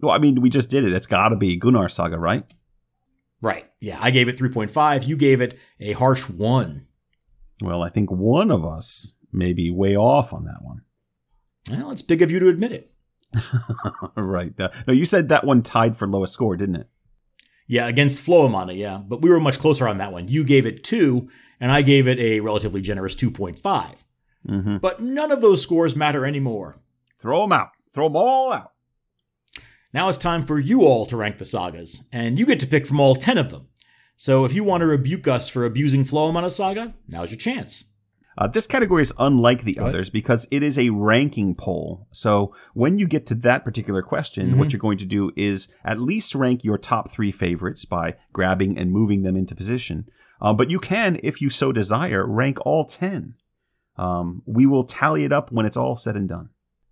[0.00, 0.92] Well, I mean, we just did it.
[0.92, 2.44] It's got to be Gunnar Saga, right?
[3.42, 3.66] Right.
[3.80, 5.06] Yeah, I gave it 3.5.
[5.06, 6.86] You gave it a harsh 1.
[7.62, 10.82] Well, I think one of us may be way off on that one.
[11.70, 12.90] Well, it's big of you to admit it.
[14.16, 14.58] right.
[14.58, 16.88] Uh, no, you said that one tied for lowest score, didn't it?
[17.66, 19.00] Yeah, against Floamanna, yeah.
[19.06, 20.26] But we were much closer on that one.
[20.26, 21.28] You gave it 2,
[21.60, 24.04] and I gave it a relatively generous 2.5.
[24.48, 24.78] Mm-hmm.
[24.78, 26.80] But none of those scores matter anymore.
[27.16, 27.68] Throw them out.
[27.94, 28.69] Throw them all out.
[29.92, 32.86] Now it's time for you all to rank the sagas, and you get to pick
[32.86, 33.68] from all 10 of them.
[34.16, 37.94] So if you want to rebuke us for abusing Floamanna Saga, now's your chance.
[38.38, 39.94] Uh, this category is unlike the Go ahead.
[39.94, 42.06] others because it is a ranking poll.
[42.12, 44.58] So when you get to that particular question, Mm-hmm.
[44.58, 48.78] what you're going to do is at least rank your top three favorites by grabbing
[48.78, 50.06] and moving them into position.
[50.40, 53.34] Uh, but you can, if you so desire, rank all 10.
[53.96, 56.50] Um, we will tally it up when it's all said and done.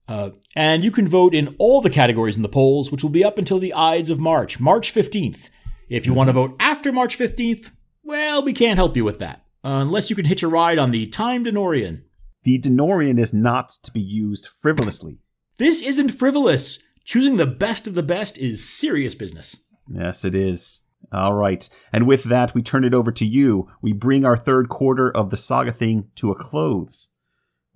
[0.08, 3.24] Uh, and you can vote in all the categories in the polls, which will be
[3.24, 5.50] up until the Ides of March, March 15th.
[5.88, 7.70] If you want to vote after March 15th,
[8.02, 9.44] well, we can't help you with that.
[9.62, 12.04] Unless you can hitch a ride on the Time DeLorean.
[12.44, 15.18] The DeLorean is not to be used frivolously.
[15.58, 16.82] This isn't frivolous.
[17.04, 19.66] Choosing the best of the best is serious business.
[19.88, 20.84] Yes, it is.
[21.12, 21.68] All right.
[21.92, 23.68] And with that, we turn it over to you.
[23.82, 27.14] We bring our third quarter of the saga thing to a close.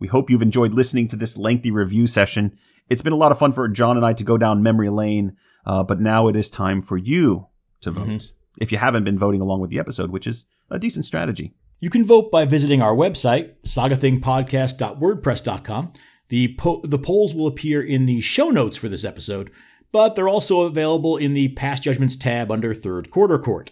[0.03, 2.59] We hope you've enjoyed listening to this lengthy review session.
[2.91, 5.37] It's been a lot of fun for John and I to go down memory lane,
[5.65, 7.47] uh, but now it is time for you
[7.83, 8.33] to vote.
[8.61, 11.55] If you haven't been voting along with the episode, which is a decent strategy.
[11.79, 15.93] You can vote by visiting our website, sagathingpodcast.wordpress.com.
[16.31, 19.53] The, po- the polls will appear in the show notes for this episode,
[19.93, 23.71] but they're also available in the Past Judgments tab under Third Quarter Court.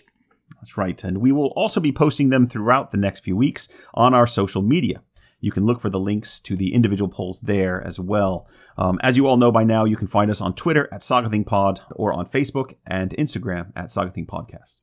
[0.61, 1.03] That's right.
[1.03, 4.63] And we will also be posting them throughout the next few weeks on our social
[4.63, 5.03] media.
[5.41, 8.49] You can look for the links to the individual polls there as well.
[8.77, 11.81] Um, as you all know by now, you can find us on Twitter at SagaThingPod
[11.93, 14.83] or on Facebook and Instagram at SagaThingPodcast.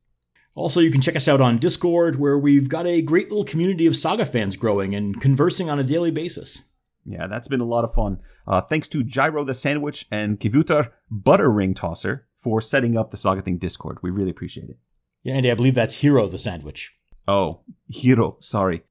[0.55, 3.85] Also, you can check us out on Discord, where we've got a great little community
[3.85, 6.73] of Saga fans growing and conversing on a daily basis.
[7.05, 8.19] Yeah, that's been a lot of fun.
[8.47, 13.17] Uh, thanks to Gyro the Sandwich and Kivutar Butter Ring Tosser for setting up the
[13.17, 13.99] Saga Thing Discord.
[14.01, 14.77] We really appreciate it.
[15.23, 16.97] Yeah, Andy, I believe that's Hero the Sandwich.
[17.27, 18.83] Oh, Hero, sorry.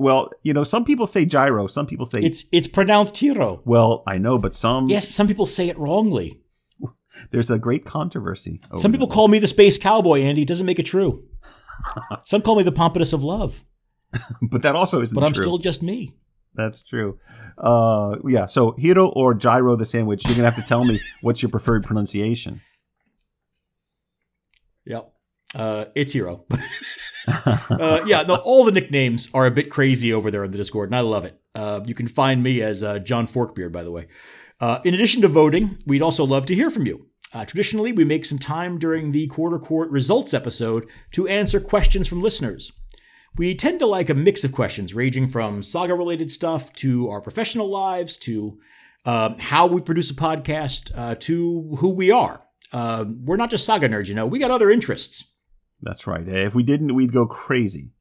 [0.00, 3.60] Well, you know, some people say gyro, some people say It's it's pronounced Hero.
[3.66, 6.40] Well, I know, but some Yes, some people say it wrongly.
[7.32, 8.60] there's a great controversy.
[8.70, 9.12] over Some people that.
[9.12, 10.40] call me the space cowboy, Andy.
[10.40, 11.28] It doesn't make it true.
[12.24, 13.62] some call me the pompous of love,
[14.50, 15.42] but that also isn't but I'm true.
[15.42, 16.16] still just me.
[16.54, 17.18] That's true.
[17.58, 18.46] Uh, yeah.
[18.46, 21.84] So Hiro or gyro the sandwich, you're gonna have to tell me what's your preferred
[21.84, 22.62] pronunciation.
[24.86, 25.12] Yep.
[25.54, 26.44] Uh, it's Hero.
[27.46, 30.88] uh, yeah, no, all the nicknames are a bit crazy over there in the Discord,
[30.88, 31.40] and I love it.
[31.54, 34.06] Uh, you can find me as uh, John Forkbeard, by the way.
[34.60, 37.06] Uh, in addition to voting, we'd also love to hear from you.
[37.32, 42.08] Uh, traditionally, we make some time during the quarter court results episode to answer questions
[42.08, 42.72] from listeners.
[43.36, 47.20] We tend to like a mix of questions, ranging from saga related stuff to our
[47.20, 48.58] professional lives to
[49.04, 52.44] uh, how we produce a podcast uh, to who we are.
[52.72, 55.29] Uh, we're not just saga nerds, you know, we got other interests.
[55.82, 56.26] That's right.
[56.26, 57.92] If we didn't, we'd go crazy.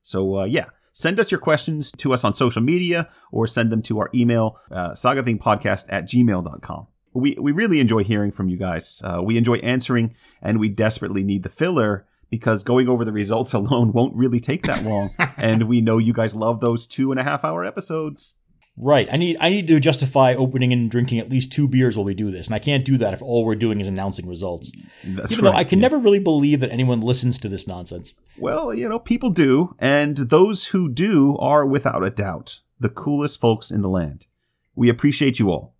[0.00, 3.82] So uh, yeah, send us your questions to us on social media or send them
[3.82, 6.86] to our email, uh, sagathingpodcast at gmail.com.
[7.14, 9.00] We, we really enjoy hearing from you guys.
[9.04, 13.54] Uh, we enjoy answering and we desperately need the filler because going over the results
[13.54, 15.10] alone won't really take that long.
[15.36, 18.40] and we know you guys love those two and a half hour episodes.
[18.76, 19.08] Right.
[19.12, 22.14] I need I need to justify opening and drinking at least two beers while we
[22.14, 24.72] do this, and I can't do that if all we're doing is announcing results.
[25.04, 25.52] That's Even right.
[25.52, 28.20] though I can never really believe that anyone listens to this nonsense.
[28.36, 33.40] Well, you know, people do, and those who do are without a doubt the coolest
[33.40, 34.26] folks in the land.
[34.74, 35.76] We appreciate you all.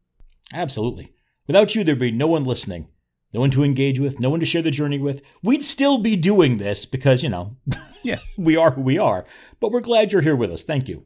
[0.53, 1.13] Absolutely.
[1.49, 2.87] Without you, there'd be no one listening,
[3.33, 5.21] no one to engage with, no one to share the journey with.
[5.43, 7.57] We'd still be doing this because, you know,
[8.05, 8.19] Yeah.
[8.39, 9.27] we are who we are.
[9.61, 10.63] But we're glad you're here with us.
[10.65, 11.05] Thank you.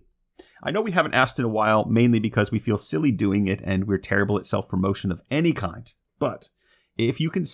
[0.63, 3.61] I know we haven't asked in a while, mainly because we feel silly doing it
[3.65, 5.93] and we're terrible at self promotion of any kind.
[6.19, 6.51] But
[6.97, 7.45] if you can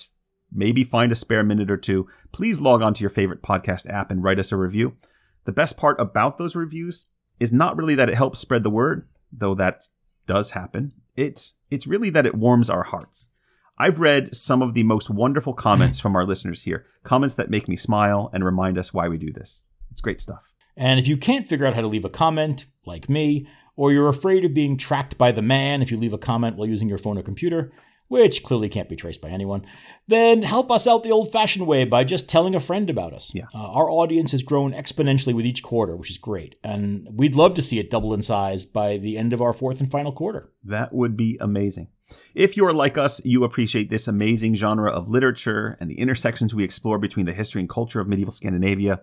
[0.53, 4.11] maybe find a spare minute or two, please log on to your favorite podcast app
[4.11, 4.97] and write us a review.
[5.45, 7.09] The best part about those reviews
[7.41, 9.83] is not really that it helps spread the word, though that
[10.27, 10.93] does happen.
[11.17, 13.31] It's it's really that it warms our hearts.
[13.77, 17.69] I've read some of the most wonderful comments from our listeners here, comments that make
[17.69, 19.67] me smile and remind us why we do this.
[19.91, 20.53] It's great stuff.
[20.77, 23.47] And if you can't figure out how to leave a comment, like me,
[23.77, 26.69] or you're afraid of being tracked by the man if you leave a comment while
[26.69, 27.73] using your phone or computer,
[28.09, 29.65] which clearly can't be traced by anyone,
[30.07, 33.35] then help us out the old fashioned way by just telling a friend about us.
[33.35, 33.47] Yeah.
[33.55, 36.57] Uh, our audience has grown exponentially with each quarter, which is great.
[36.63, 39.81] And we'd love to see it double in size by the end of our fourth
[39.81, 40.53] and final quarter.
[40.63, 41.89] That would be amazing.
[42.35, 46.63] If you're like us, you appreciate this amazing genre of literature and the intersections we
[46.63, 49.01] explore between the history and culture of medieval Scandinavia,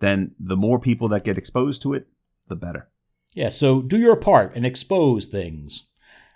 [0.00, 2.08] then the more people that get exposed to it,
[2.48, 2.88] the better.
[3.34, 5.92] Yeah, so do your part and expose things.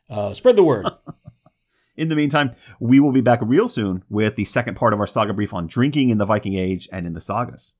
[0.08, 0.86] Uh, spread the word.
[1.96, 5.06] In the meantime, we will be back real soon with the second part of our
[5.06, 7.76] saga brief on drinking in the Viking Age and in the sagas.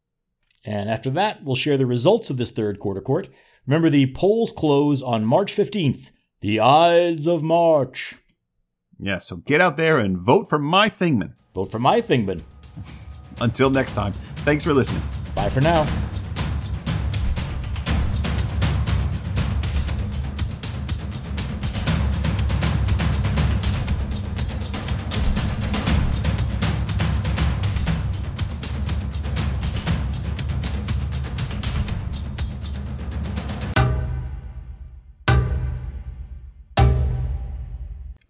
[0.65, 3.29] And after that, we'll share the results of this third quarter court.
[3.67, 6.13] Remember, the polls close on March 15th.
[6.43, 8.15] The Ides of March.
[9.01, 11.33] Yeah, so get out there and vote for my Thingman.
[11.55, 12.43] Vote for my Thingman.
[13.41, 14.13] Until next time,
[14.45, 15.03] thanks for listening.
[15.35, 15.87] Bye for now.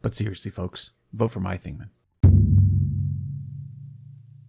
[0.02, 1.88] But seriously, folks, vote for my Thingman.